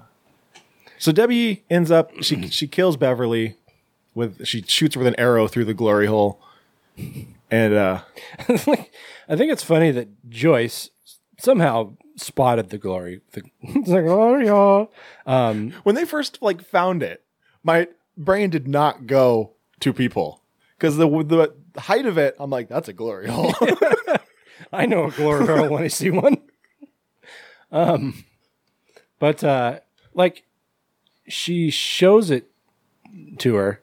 [0.97, 3.55] So Debbie ends up she she kills Beverly
[4.13, 6.41] with she shoots her with an arrow through the glory hole,
[7.49, 8.01] and uh,
[8.49, 10.89] I think it's funny that Joyce
[11.39, 13.21] somehow spotted the glory.
[13.31, 14.49] The, the glory.
[15.25, 17.23] Um, when they first like found it,
[17.63, 17.87] my
[18.17, 20.41] brain did not go to people
[20.77, 23.53] because the the height of it, I'm like, that's a glory hole.
[24.73, 26.37] I know a glory hole when I see one.
[27.71, 28.25] Um,
[29.19, 29.79] but uh,
[30.13, 30.43] like
[31.27, 32.49] she shows it
[33.39, 33.81] to her,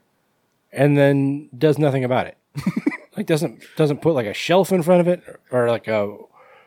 [0.72, 2.36] and then does nothing about it.
[3.16, 6.16] like doesn't doesn't put like a shelf in front of it, or, or like a,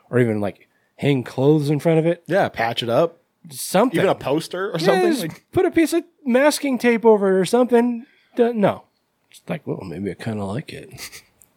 [0.10, 0.69] or even like
[1.00, 2.24] hang clothes in front of it.
[2.28, 3.18] yeah, patch it up.
[3.50, 3.98] Something.
[4.00, 5.30] Even a poster or Yeah, something.
[5.30, 8.06] Like, put a piece of masking tape over it or something.
[8.36, 8.84] D- no.
[9.32, 10.90] It's like, well, maybe I kind of like it.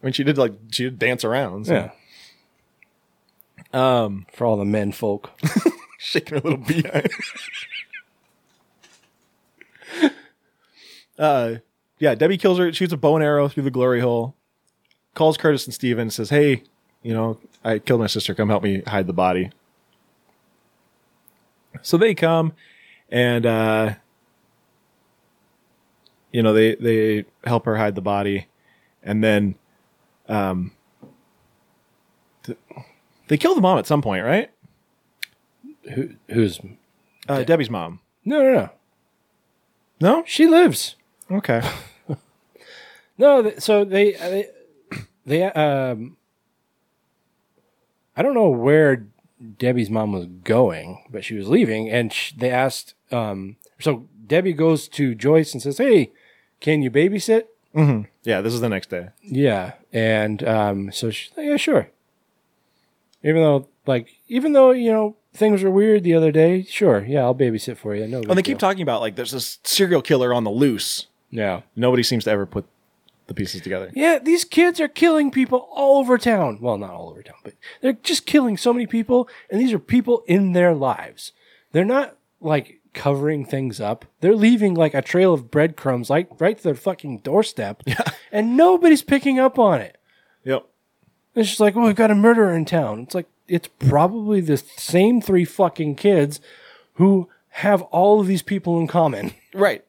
[0.03, 1.67] I mean, she did like she did dance around.
[1.67, 1.91] so- Yeah.
[3.75, 5.31] Um, For all the men folk.
[5.99, 7.09] shaking her little behind.
[11.19, 11.55] uh,
[11.99, 14.37] yeah, Debbie kills her, shoots a bow and arrow through the glory hole,
[15.15, 16.65] calls Curtis and Steven, says, Hey,
[17.03, 18.35] you know, I killed my sister.
[18.35, 19.51] Come help me hide the body.
[21.83, 22.53] So they come
[23.11, 23.95] and, uh,
[26.33, 28.47] you know, they, they help her hide the body.
[29.03, 29.55] And then,
[30.29, 30.73] um,
[32.45, 32.59] th-
[33.29, 34.51] they kill the mom at some point, right?
[35.95, 36.61] Who, who's
[37.29, 38.01] Uh, Debbie's mom.
[38.25, 38.69] No, no, no.
[40.01, 40.97] No, she lives.
[41.31, 41.63] Okay.
[43.19, 44.47] No, th- so they they,
[45.27, 46.17] they um
[48.17, 49.07] I don't know where
[49.59, 52.95] Debbie's mom was going, but she was leaving, and sh- they asked.
[53.11, 56.13] Um, so Debbie goes to Joyce and says, "Hey,
[56.61, 59.09] can you babysit?" hmm Yeah, this is the next day.
[59.23, 61.89] Yeah, and um, so she's like, "Yeah, sure."
[63.25, 67.23] Even though, like, even though you know things were weird the other day, sure, yeah,
[67.23, 68.07] I'll babysit for you.
[68.07, 71.07] No, And they keep talking about like there's this serial killer on the loose.
[71.31, 71.63] Yeah.
[71.75, 72.67] Nobody seems to ever put
[73.27, 73.91] the pieces together.
[73.95, 76.59] Yeah, these kids are killing people all over town.
[76.61, 79.79] Well, not all over town, but they're just killing so many people, and these are
[79.79, 81.33] people in their lives.
[81.73, 84.05] They're not like covering things up.
[84.21, 87.83] They're leaving like a trail of breadcrumbs like right to their fucking doorstep.
[87.93, 88.03] Yeah.
[88.31, 89.99] And nobody's picking up on it.
[90.45, 90.65] Yep.
[91.35, 93.01] It's just like, oh, we've got a murderer in town.
[93.01, 96.41] It's like it's probably the same three fucking kids
[96.95, 99.35] who have all of these people in common.
[99.53, 99.85] Right.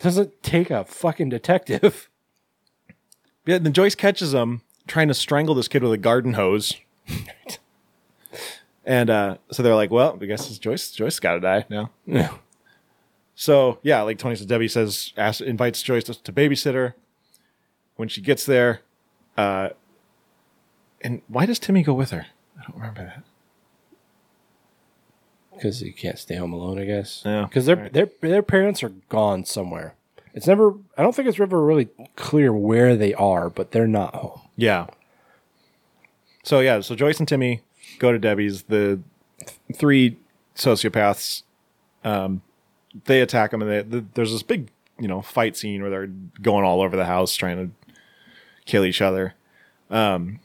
[0.00, 2.08] Doesn't take a fucking detective.
[3.46, 6.76] Yeah, then Joyce catches him trying to strangle this kid with a garden hose.
[8.84, 10.92] and uh, so they're like, well, I guess it's Joyce.
[10.92, 11.90] Joyce got to die now.
[12.06, 12.34] Yeah.
[13.34, 16.94] So yeah, like Tony says, Debbie says, asks, invites Joyce to, to babysit her.
[17.96, 18.82] When she gets there,
[19.38, 19.70] uh,
[21.00, 22.26] and why does Timmy go with her?
[22.58, 23.24] I don't remember that.
[25.60, 26.78] Because you can't stay home alone.
[26.78, 27.22] I guess.
[27.24, 27.44] Yeah.
[27.44, 29.94] Because their their their parents are gone somewhere.
[30.32, 30.74] It's never.
[30.96, 34.40] I don't think it's ever really clear where they are, but they're not home.
[34.56, 34.86] Yeah.
[36.42, 37.60] So yeah, so Joyce and Timmy
[37.98, 38.62] go to Debbie's.
[38.64, 39.00] The
[39.74, 40.16] three
[40.56, 41.42] sociopaths,
[42.04, 42.42] um,
[43.04, 46.10] they attack them, and they, th there's this big, you know, fight scene where they're
[46.40, 47.92] going all over the house trying to
[48.64, 49.34] kill each other.
[49.90, 50.38] Um,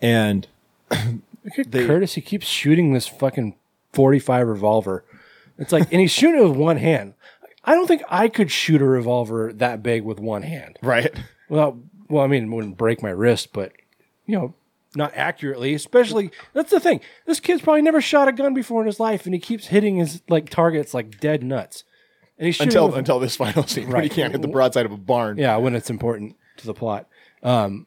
[0.00, 0.46] and
[1.44, 2.14] Look at Curtis.
[2.14, 3.56] He keeps shooting this fucking
[3.92, 5.04] forty-five revolver.
[5.58, 7.14] It's like, and he's shooting it with one hand.
[7.64, 10.78] I don't think I could shoot a revolver that big with one hand.
[10.82, 11.12] Right.
[11.48, 13.72] Well, well, I mean, it wouldn't break my wrist, but
[14.26, 14.54] you know,
[14.96, 15.74] not accurately.
[15.74, 17.00] Especially that's the thing.
[17.26, 19.96] This kid's probably never shot a gun before in his life, and he keeps hitting
[19.96, 21.84] his like targets like dead nuts.
[22.38, 24.04] And he's until with- until this final scene, right?
[24.04, 25.36] He can't hit the broadside of a barn.
[25.36, 27.06] Yeah, when it's important to the plot.
[27.42, 27.86] Um,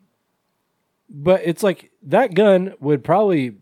[1.13, 3.55] but it's like that gun would probably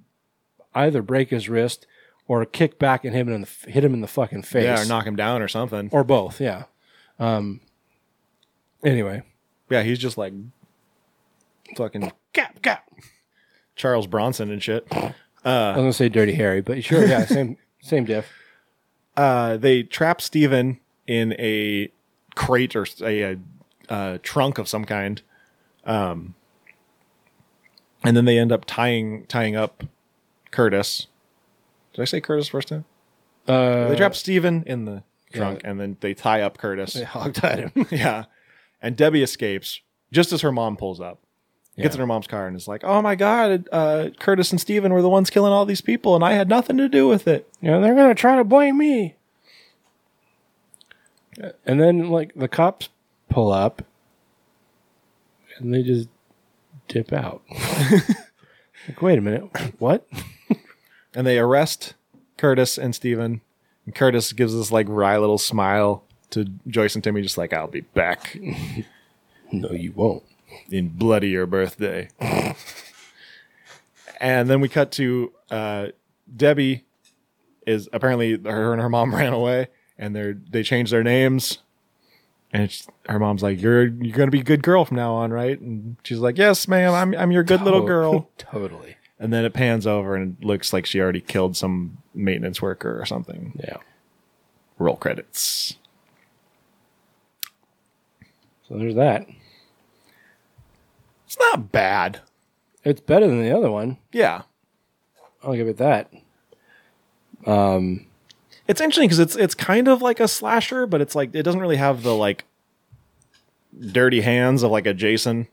[0.74, 1.86] either break his wrist
[2.28, 4.64] or kick back and hit him in the hit him in the fucking face.
[4.64, 5.90] Yeah, or knock him down or something.
[5.92, 6.40] or both.
[6.40, 6.64] Yeah.
[7.20, 7.60] Um.
[8.84, 9.22] Anyway,
[9.70, 10.34] Yeah, he's just like
[11.76, 12.90] fucking cap cap.
[13.76, 14.88] Charles Bronson and shit.
[14.92, 15.12] Uh,
[15.44, 18.28] I was gonna say Dirty Harry, but sure, yeah, same same diff.
[19.18, 21.92] uh, they trap Steven in a
[22.36, 23.38] crate or a, a,
[23.90, 25.22] uh trunk of some kind.
[25.84, 26.36] Um,
[28.04, 29.84] and then they end up tying tying up
[30.52, 31.08] Curtis.
[31.94, 32.86] Did I say Curtis first time?
[33.48, 35.38] Uh, they drop Steven in the yeah.
[35.38, 36.94] trunk and then they tie up Curtis.
[36.94, 37.88] They hogtied him.
[37.92, 38.26] yeah.
[38.82, 39.82] And Debbie escapes
[40.12, 41.20] just as her mom pulls up.
[41.78, 44.94] Gets in her mom's car and is like, "Oh my god, uh, Curtis and Steven
[44.94, 47.48] were the ones killing all these people, and I had nothing to do with it."
[47.60, 49.16] You know, they're gonna try to blame me.
[51.66, 52.90] And then like the cops
[53.30, 53.84] pull up
[55.58, 56.10] and they just
[56.88, 57.42] dip out.
[58.88, 60.08] like, wait a minute, what?
[61.16, 61.94] and they arrest
[62.38, 63.42] Curtis and Steven.
[63.86, 67.68] And Curtis gives this like wry little smile to Joyce and Timmy, just like, I'll
[67.68, 68.38] be back
[69.52, 70.24] no, you won't.
[70.70, 72.08] in bloody your birthday.
[74.20, 75.88] And then we cut to uh,
[76.34, 76.86] Debbie
[77.66, 81.58] is apparently her and her mom ran away, and they are they changed their names.
[82.54, 85.32] And it's, her mom's like, "You're you're gonna be a good girl from now on,
[85.32, 86.94] right?" And she's like, "Yes, ma'am.
[86.94, 88.98] I'm I'm your good little girl." totally.
[89.20, 93.00] And then it pans over and it looks like she already killed some maintenance worker
[93.00, 93.54] or something.
[93.64, 93.78] Yeah.
[94.80, 95.78] Roll credits.
[98.68, 99.28] So there's that.
[101.28, 102.22] It's not bad.
[102.84, 103.98] It's better than the other one.
[104.12, 104.42] Yeah.
[105.44, 106.12] I'll give it that.
[107.46, 108.08] Um,
[108.72, 111.60] It's interesting because it's it's kind of like a slasher, but it's like it doesn't
[111.60, 112.46] really have the like
[113.92, 115.50] dirty hands of like a Jason.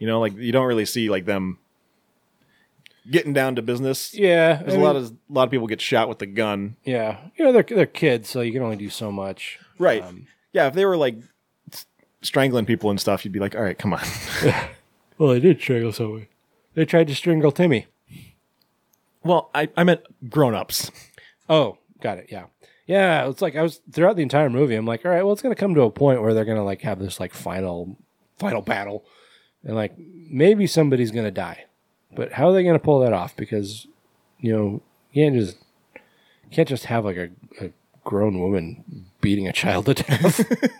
[0.00, 1.58] You know, like you don't really see like them
[3.08, 4.12] getting down to business.
[4.12, 6.74] Yeah, There's I a lot of a lot of people get shot with the gun.
[6.84, 9.60] yeah, you know they're they're kids, so you can only do so much.
[9.78, 10.02] Right.
[10.02, 11.14] Um, yeah, if they were like
[12.22, 14.02] strangling people and stuff, you'd be like, all right, come on.
[15.18, 16.26] well, they did strangle someone.
[16.74, 17.86] They tried to strangle Timmy.
[19.22, 20.90] well, I, I meant grown ups.
[21.48, 22.28] Oh, got it.
[22.30, 22.46] Yeah.
[22.86, 23.28] Yeah.
[23.28, 25.54] It's like I was throughout the entire movie, I'm like, all right, well, it's going
[25.54, 27.96] to come to a point where they're going to like have this like final,
[28.38, 29.04] final battle.
[29.64, 31.64] And like maybe somebody's going to die.
[32.14, 33.36] But how are they going to pull that off?
[33.36, 33.86] Because,
[34.40, 35.56] you know, you can't just,
[35.94, 37.70] you can't just have like a, a
[38.04, 40.70] grown woman beating a child to death.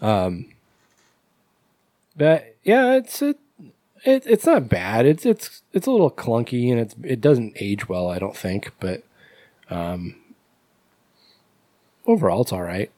[0.02, 0.46] um,
[2.16, 3.38] but yeah, it's it,
[4.04, 5.06] it it's not bad.
[5.06, 8.08] It's it's it's a little clunky and it's it doesn't age well.
[8.08, 9.02] I don't think, but
[9.70, 10.16] um,
[12.06, 12.90] overall it's all right.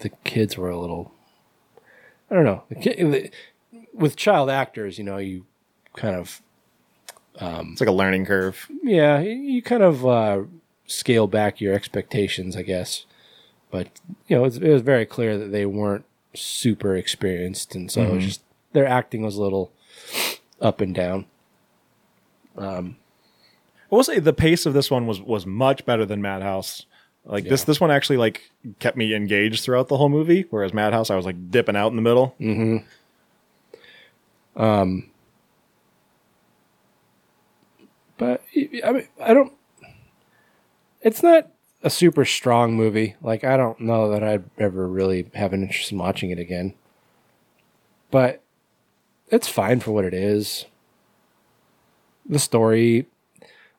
[0.00, 1.12] The kids were a little.
[2.30, 2.62] I don't know.
[2.68, 3.30] The kid, the,
[3.94, 5.46] with child actors, you know, you
[5.96, 6.40] kind of
[7.40, 8.66] um, It's like a learning curve.
[8.82, 10.42] yeah, you- kind of uh,
[10.86, 13.06] scale back your expectations, I guess.
[13.70, 13.88] But
[14.28, 18.02] you know, it was, it was very clear that they weren't super experienced, and so
[18.02, 18.26] it was Mhm.
[18.26, 18.42] just
[18.72, 19.72] their acting was a little
[20.60, 21.26] up and down.
[22.56, 22.96] Um,
[23.90, 26.86] I will say the pace of this one was was much better than Madhouse.
[27.24, 31.10] Like this this one actually like kept me engaged throughout the whole movie, whereas Madhouse
[31.10, 32.34] I was like dipping out in the middle.
[32.40, 32.78] Mm-hmm.
[34.60, 35.10] Um,
[38.16, 38.42] but
[38.84, 39.52] I mean, I don't.
[41.00, 41.48] It's not
[41.82, 43.14] a super strong movie.
[43.22, 46.74] Like I don't know that I'd ever really have an interest in watching it again.
[48.10, 48.42] But
[49.30, 50.66] it's fine for what it is.
[52.28, 53.06] The story,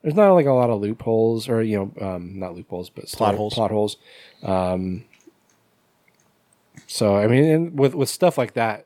[0.02, 3.30] there's not like a lot of loopholes, or you know, um, not loopholes, but story-
[3.30, 3.54] Plot holes.
[3.54, 3.98] Plot holes.
[4.44, 5.06] Um,
[6.88, 8.86] so I mean, and with with stuff like that,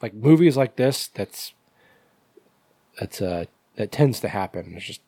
[0.00, 1.54] like movies like this, that's
[3.00, 4.74] that's uh that tends to happen.
[4.76, 5.00] It's just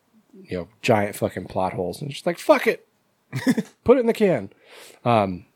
[0.43, 2.89] you know giant fucking plot holes, and it's just like fuck it,
[3.85, 4.51] put it in the can.
[5.05, 5.47] Um,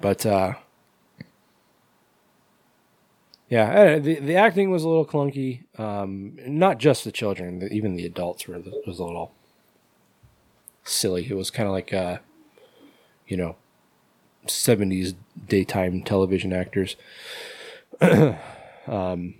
[0.00, 0.54] but uh,
[3.48, 5.64] yeah, the the acting was a little clunky.
[5.78, 9.32] Um, not just the children, the, even the adults were was a little
[10.84, 11.26] silly.
[11.30, 12.18] It was kind of like uh,
[13.28, 13.56] you know,
[14.46, 15.14] seventies
[15.48, 16.96] daytime television actors.
[18.00, 19.34] um,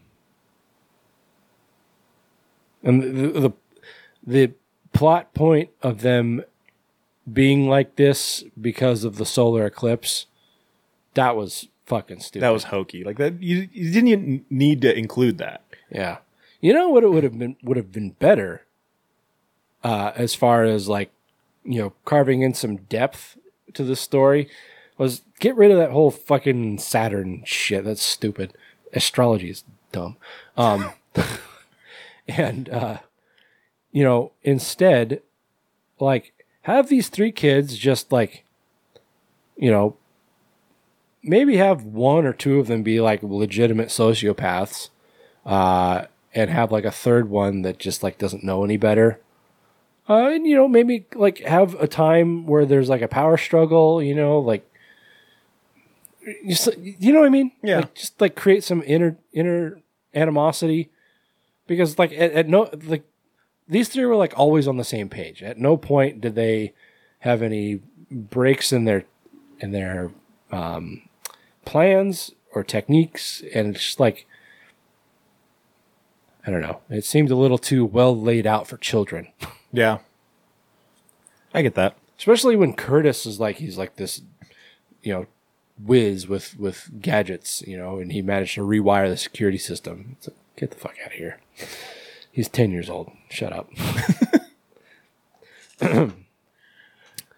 [2.83, 3.53] and the, the
[4.25, 4.53] the
[4.93, 6.43] plot point of them
[7.31, 10.27] being like this because of the solar eclipse
[11.15, 12.43] that was fucking stupid.
[12.45, 13.05] That was hokey.
[13.05, 15.63] Like that you, you didn't even need to include that.
[15.91, 16.19] Yeah.
[16.61, 18.63] You know what it would have been would have been better
[19.85, 21.13] uh as far as like
[21.65, 23.39] you know carving in some depth
[23.75, 24.49] to the story
[24.99, 27.85] was get rid of that whole fucking Saturn shit.
[27.85, 28.55] That's stupid.
[28.93, 30.17] Astrology is dumb.
[30.57, 30.93] Um
[32.29, 32.99] and uh
[33.93, 35.23] you know, instead
[36.01, 36.33] like
[36.63, 38.45] have these three kids just like
[39.57, 39.97] you know
[41.27, 44.91] maybe have one or two of them be like legitimate sociopaths
[45.45, 49.21] uh and have like a third one that just like doesn't know any better.
[50.09, 54.03] Uh and you know maybe like have a time where there's like a power struggle
[54.03, 54.71] you know like
[56.47, 57.53] just you know what i mean?
[57.63, 57.79] Yeah.
[57.79, 59.81] like, just like create some inner inner
[60.15, 60.91] animosity.
[61.67, 63.05] Because like at, at no like
[63.69, 65.43] these three were like always on the same page.
[65.43, 66.73] At no point did they
[67.21, 67.81] have any
[68.11, 69.05] breaks in their
[69.59, 70.13] in their
[70.53, 71.03] um
[71.67, 74.27] plans or techniques and it's just like
[76.47, 76.81] i don't know.
[76.89, 79.29] It seemed a little too well laid out for children.
[79.73, 79.99] Yeah.
[81.53, 81.97] I get that.
[82.19, 84.23] especially when curtis is like he's like this
[85.03, 85.27] you know
[85.85, 90.17] whiz with with gadgets you know and he managed to rewire the security system.
[90.17, 91.41] It's like get the fuck out of here.
[92.33, 93.11] He's 10 years old.
[93.29, 93.69] Shut up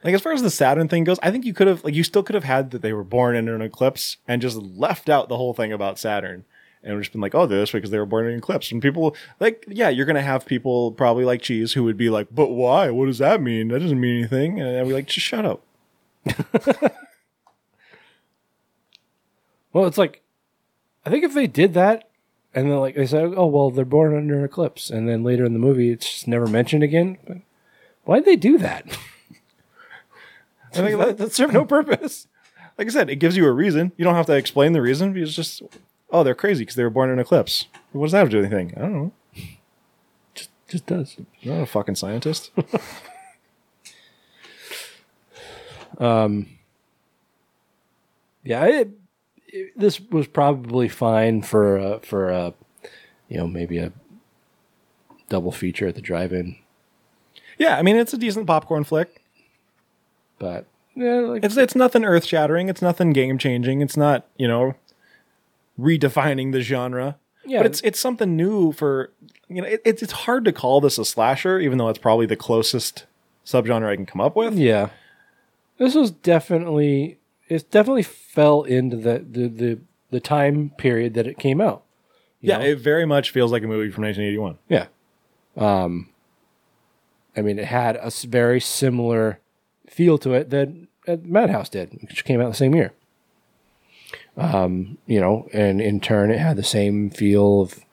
[0.04, 2.04] Like as far as the Saturn thing goes, I think you could have like you
[2.04, 5.28] still could have had that they were born in an eclipse and just left out
[5.28, 6.44] the whole thing about Saturn
[6.82, 8.70] and just been like, oh, they're this way because they were born in an eclipse.
[8.70, 12.28] And people like, yeah, you're gonna have people probably like cheese who would be like,
[12.30, 12.90] but why?
[12.90, 13.68] What does that mean?
[13.68, 14.60] That doesn't mean anything.
[14.60, 15.62] And I'd be like, just shut up.
[19.72, 20.22] Well, it's like,
[21.04, 22.08] I think if they did that,
[22.54, 25.44] and then like they said, oh well, they're born under an eclipse, and then later
[25.44, 27.42] in the movie it's just never mentioned again.
[28.04, 28.98] Why'd they do that?
[30.78, 32.26] I think that, that served no purpose.
[32.76, 33.92] Like I said, it gives you a reason.
[33.96, 35.16] You don't have to explain the reason.
[35.16, 35.62] It's just,
[36.10, 37.66] oh, they're crazy because they were born in an eclipse.
[37.92, 38.74] What does that have to do with anything?
[38.76, 39.12] I don't know.
[40.34, 41.16] Just, just does.
[41.18, 42.50] I'm not a fucking scientist.
[45.98, 46.46] Um,
[48.44, 48.90] yeah, it,
[49.48, 52.54] it- this was probably fine for a, for a,
[53.28, 53.92] you know, maybe a
[55.28, 56.56] double feature at the drive-in,
[57.58, 59.17] yeah, I mean, it's a decent popcorn flick.
[60.38, 62.68] But yeah, like It's it's nothing earth shattering.
[62.68, 63.80] It's nothing game changing.
[63.80, 64.74] It's not you know
[65.78, 67.16] redefining the genre.
[67.46, 67.60] Yeah.
[67.60, 69.10] but it's it's something new for
[69.48, 69.68] you know.
[69.68, 73.06] It, it's it's hard to call this a slasher, even though it's probably the closest
[73.46, 74.54] subgenre I can come up with.
[74.58, 74.90] yeah,
[75.78, 77.18] this was definitely
[77.48, 79.78] it definitely fell into the the the,
[80.10, 81.84] the time period that it came out.
[82.40, 82.64] you Yeah, know?
[82.66, 84.58] it very much feels like a movie from 1981.
[84.68, 84.86] Yeah.
[85.56, 86.10] Um,
[87.34, 89.40] I mean, it had a very similar
[89.90, 90.68] feel to it that
[91.24, 92.92] Madhouse did, which came out the same year.
[94.36, 97.84] Um, you know, and in turn, it had the same feel of,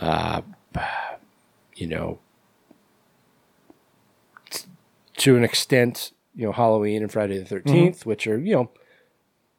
[0.00, 0.40] uh,
[1.76, 2.18] you know,
[4.50, 4.64] t-
[5.18, 8.70] to an extent, you know, Halloween and Friday the 13th, which are, you know,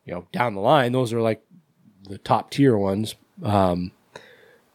[0.06, 1.44] you know, down the line, those are like
[2.10, 3.16] the top tier ones.
[3.44, 3.92] Um,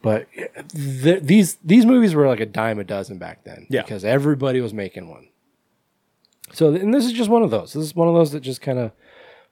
[0.00, 0.26] but
[0.72, 3.66] th- these these movies were like a dime a dozen back then.
[3.68, 3.82] Yeah.
[3.82, 5.28] because everybody was making one.
[6.52, 7.72] So, and this is just one of those.
[7.72, 8.92] This is one of those that just kind of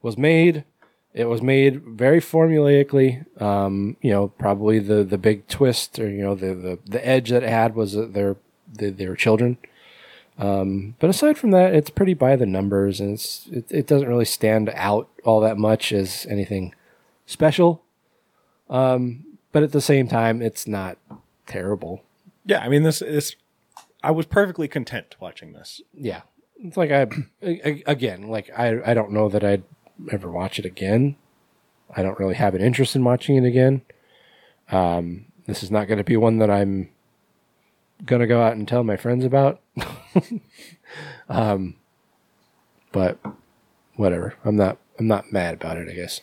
[0.03, 0.65] was made.
[1.13, 3.25] It was made very formulaically.
[3.41, 7.31] Um, you know, probably the the big twist or you know the the, the edge
[7.31, 8.37] that it had was that they're
[8.73, 9.59] they, they were children.
[10.39, 14.09] Um, but aside from that, it's pretty by the numbers, and it's it, it doesn't
[14.09, 16.75] really stand out all that much as anything
[17.25, 17.83] special.
[18.69, 20.99] Um, but at the same time, it's not
[21.47, 22.03] terrible.
[22.45, 23.37] Yeah, I mean this is.
[24.03, 25.81] I was perfectly content watching this.
[25.95, 26.23] Yeah,
[26.63, 27.07] it's like I
[27.87, 29.65] again, like I I don't know that I'd
[30.11, 31.17] ever watch it again.
[31.95, 33.83] I don't really have an interest in watching it again.
[34.71, 36.91] Um, this is not going to be one that I'm
[38.05, 39.61] going to go out and tell my friends about.
[41.29, 41.77] um,
[42.93, 43.19] but
[43.97, 44.35] whatever.
[44.45, 45.89] I'm not I'm not mad about it.
[45.89, 46.21] I guess.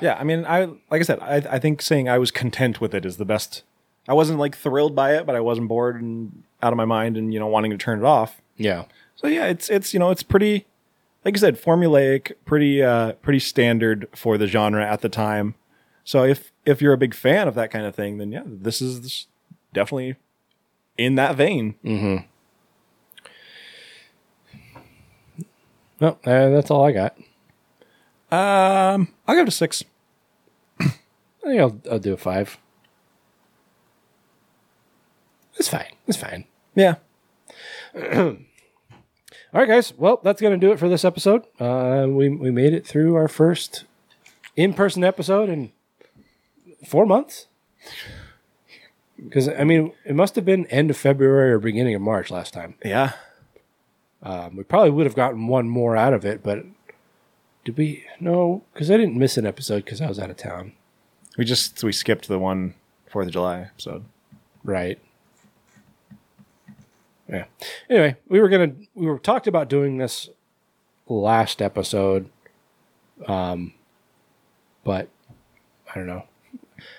[0.00, 2.94] Yeah, I mean, I like I said, I I think saying I was content with
[2.94, 3.62] it is the best.
[4.08, 7.16] I wasn't like thrilled by it, but I wasn't bored and out of my mind
[7.16, 8.40] and you know wanting to turn it off.
[8.56, 8.84] Yeah.
[9.16, 10.66] So yeah, it's it's you know it's pretty,
[11.24, 15.54] like I said, formulaic, pretty uh pretty standard for the genre at the time.
[16.04, 18.80] So if if you're a big fan of that kind of thing, then yeah, this
[18.80, 19.26] is this
[19.72, 20.16] definitely
[20.96, 21.76] in that vein.
[21.84, 22.26] Mm-hmm.
[26.00, 27.16] No, uh, that's all I got.
[28.32, 29.84] Um, I'll give it a six.
[30.80, 30.88] I
[31.42, 32.58] think I'll, I'll do a five.
[35.56, 35.92] It's fine.
[36.06, 36.44] It's fine.
[36.74, 36.96] Yeah.
[39.52, 39.92] All right, guys.
[39.96, 41.44] Well, that's going to do it for this episode.
[41.58, 43.84] Uh, we we made it through our first
[44.56, 45.72] in person episode in
[46.86, 47.46] four months.
[49.16, 52.54] Because I mean, it must have been end of February or beginning of March last
[52.54, 52.74] time.
[52.84, 53.12] Yeah.
[54.22, 56.64] Um, we probably would have gotten one more out of it, but
[57.64, 58.04] did we?
[58.20, 60.72] No, because I didn't miss an episode because I was out of town.
[61.36, 62.74] We just we skipped the one
[63.10, 64.04] Fourth of July episode.
[64.62, 64.98] Right.
[67.30, 67.44] Yeah.
[67.88, 70.28] Anyway, we were gonna we were talked about doing this
[71.06, 72.28] last episode,
[73.26, 73.72] um,
[74.84, 75.08] but
[75.88, 76.24] I don't know.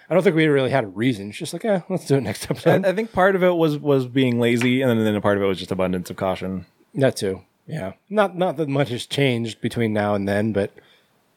[0.10, 1.30] I don't think we really had a reason.
[1.30, 2.86] It's just like, yeah, let's do it next I, episode.
[2.86, 5.44] I think part of it was was being lazy, and then, then a part of
[5.44, 6.66] it was just abundance of caution.
[6.96, 7.42] that too.
[7.68, 7.94] Yeah.
[8.10, 10.72] Not not that much has changed between now and then, but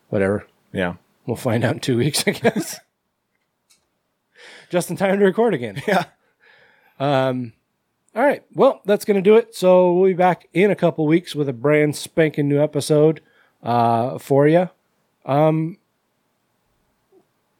[0.08, 0.46] whatever.
[0.72, 0.94] Yeah.
[1.26, 2.80] We'll find out in two weeks, I guess.
[4.70, 5.80] Just in time to record again.
[5.86, 6.04] Yeah.
[6.98, 7.52] Um,
[8.14, 8.42] all right.
[8.54, 9.54] Well, that's going to do it.
[9.54, 13.20] So we'll be back in a couple weeks with a brand spanking new episode
[13.62, 14.70] uh, for you.
[15.26, 15.78] Um,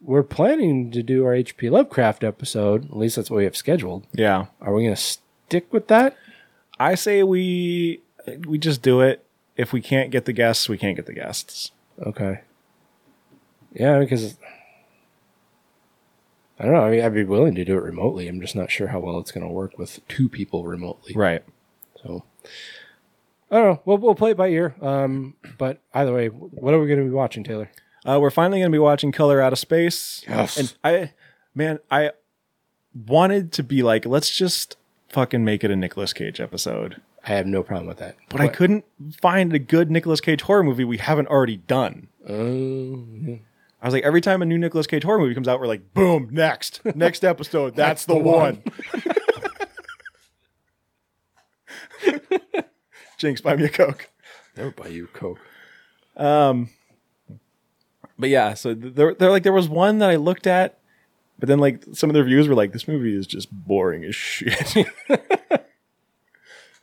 [0.01, 2.85] we're planning to do our HP Lovecraft episode.
[2.85, 4.05] At least that's what we have scheduled.
[4.13, 4.45] Yeah.
[4.61, 6.15] Are we going to stick with that?
[6.79, 8.01] I say we
[8.47, 9.25] we just do it.
[9.57, 11.71] If we can't get the guests, we can't get the guests.
[12.05, 12.41] Okay.
[13.73, 14.37] Yeah, because
[16.59, 16.83] I don't know.
[16.83, 18.27] I mean, I'd be willing to do it remotely.
[18.27, 21.13] I'm just not sure how well it's going to work with two people remotely.
[21.13, 21.43] Right.
[22.01, 22.23] So
[23.51, 23.81] I don't know.
[23.85, 24.75] We'll we'll play it by ear.
[24.81, 27.69] Um, but either way, what are we going to be watching, Taylor?
[28.05, 30.23] Uh, we're finally going to be watching Color Out of Space.
[30.27, 30.57] Yes.
[30.57, 31.11] And I,
[31.55, 32.11] man, I
[32.93, 34.77] wanted to be like, let's just
[35.09, 37.01] fucking make it a Nicolas Cage episode.
[37.25, 38.15] I have no problem with that.
[38.29, 38.85] But I couldn't
[39.19, 42.09] find a good Nicolas Cage horror movie we haven't already done.
[42.29, 43.37] Oh, yeah.
[43.85, 45.93] I was like, every time a new Nicolas Cage horror movie comes out, we're like,
[45.93, 47.75] boom, next, next episode.
[47.75, 48.63] That's, the, one.
[53.19, 54.09] Jinx, buy me a Coke.
[54.57, 55.37] Never buy you a Coke.
[56.17, 56.71] Um,
[58.17, 60.79] but yeah, so there, there, like, there was one that I looked at,
[61.37, 64.15] but then like some of the reviews were like, this movie is just boring as
[64.15, 64.67] shit.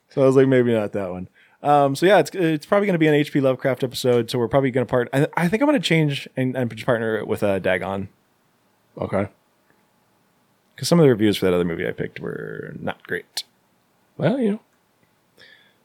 [0.09, 1.29] so I was like, maybe not that one.
[1.63, 4.31] Um, so yeah, it's it's probably going to be an HP Lovecraft episode.
[4.31, 5.09] So we're probably going to part.
[5.13, 8.09] I, I think I'm going to change and, and partner it with uh, Dagon
[8.99, 9.29] Okay.
[10.75, 13.45] because some of the reviews for that other movie I picked were not great.
[14.19, 14.61] Well, you know,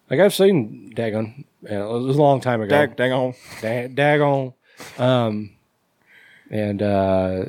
[0.09, 1.45] like I've seen Dagon.
[1.61, 2.69] Yeah, it was a long time ago.
[2.69, 3.33] Dag, Dagon.
[3.61, 4.53] Da- Dagon.
[4.97, 5.51] Um,
[6.49, 7.45] and uh,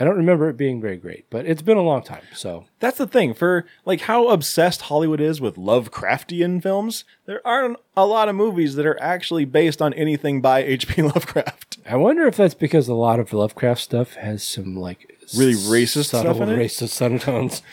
[0.00, 2.22] I don't remember it being very great, but it's been a long time.
[2.34, 7.04] So That's the thing for like how obsessed Hollywood is with Lovecraftian films.
[7.26, 11.02] There aren't a lot of movies that are actually based on anything by H.P.
[11.02, 11.78] Lovecraft.
[11.86, 16.06] I wonder if that's because a lot of Lovecraft stuff has some like Really racist
[16.06, 16.58] subtle stuff in it?
[16.58, 17.62] racist undertones.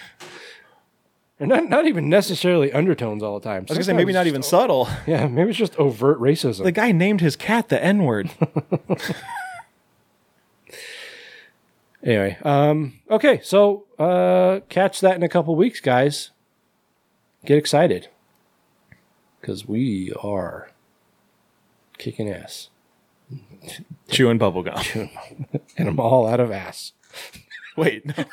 [1.40, 3.58] And not, not even necessarily undertones all the time.
[3.58, 4.90] I was gonna say maybe not even subtle.
[5.06, 6.64] Yeah, maybe it's just overt racism.
[6.64, 8.32] The guy named his cat the N word.
[12.08, 16.32] Anyway, um, okay, so uh, catch that in a couple weeks, guys.
[17.46, 18.08] Get excited
[19.42, 20.72] because we are
[21.98, 22.70] kicking ass,
[24.08, 25.10] Chewing bubblegum.
[25.78, 26.94] and I'm all out of ass.
[27.76, 28.14] Wait, no.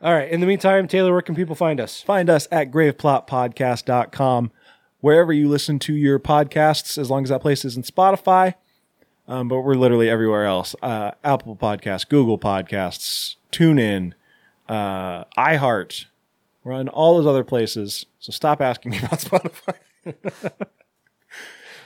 [0.00, 0.30] All right.
[0.30, 2.02] In the meantime, Taylor, where can people find us?
[2.02, 4.52] Find us at graveplotpodcast.com,
[5.00, 8.54] wherever you listen to your podcasts, as long as that place isn't Spotify.
[9.28, 14.14] Um, but we're literally everywhere else uh, Apple Podcasts, Google Podcasts, TuneIn,
[14.68, 16.06] uh, iHeart.
[16.64, 18.06] We're on all those other places.
[18.18, 19.74] So stop asking me about Spotify.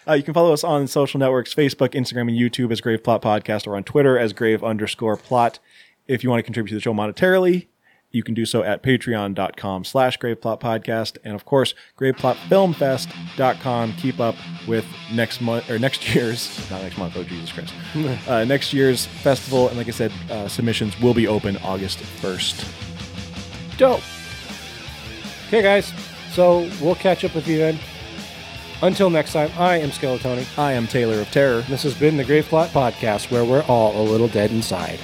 [0.07, 3.23] Uh, you can follow us on social networks Facebook, Instagram, and YouTube as Grave Plot
[3.23, 5.61] Podcast or on Twitter as Grave underscore plot.
[6.09, 7.69] If you want to contribute to the show monetarily,
[8.13, 11.19] you can do so at patreon.com slash graveplot podcast.
[11.25, 13.93] And of course, graveplotfilmfest.com.
[13.95, 17.75] Keep up with next month or next year's, not next month, oh Jesus Christ,
[18.29, 19.69] uh, next year's festival.
[19.69, 23.79] And like I said, uh, submissions will be open August 1st.
[23.79, 24.03] Dope.
[25.49, 25.93] Okay, guys.
[26.33, 27.79] So we'll catch up with you then.
[28.83, 30.59] Until next time, I am Skeletoni.
[30.59, 31.61] I am Taylor of Terror.
[31.63, 34.99] This has been the Grave Plot Podcast, where we're all a little dead inside.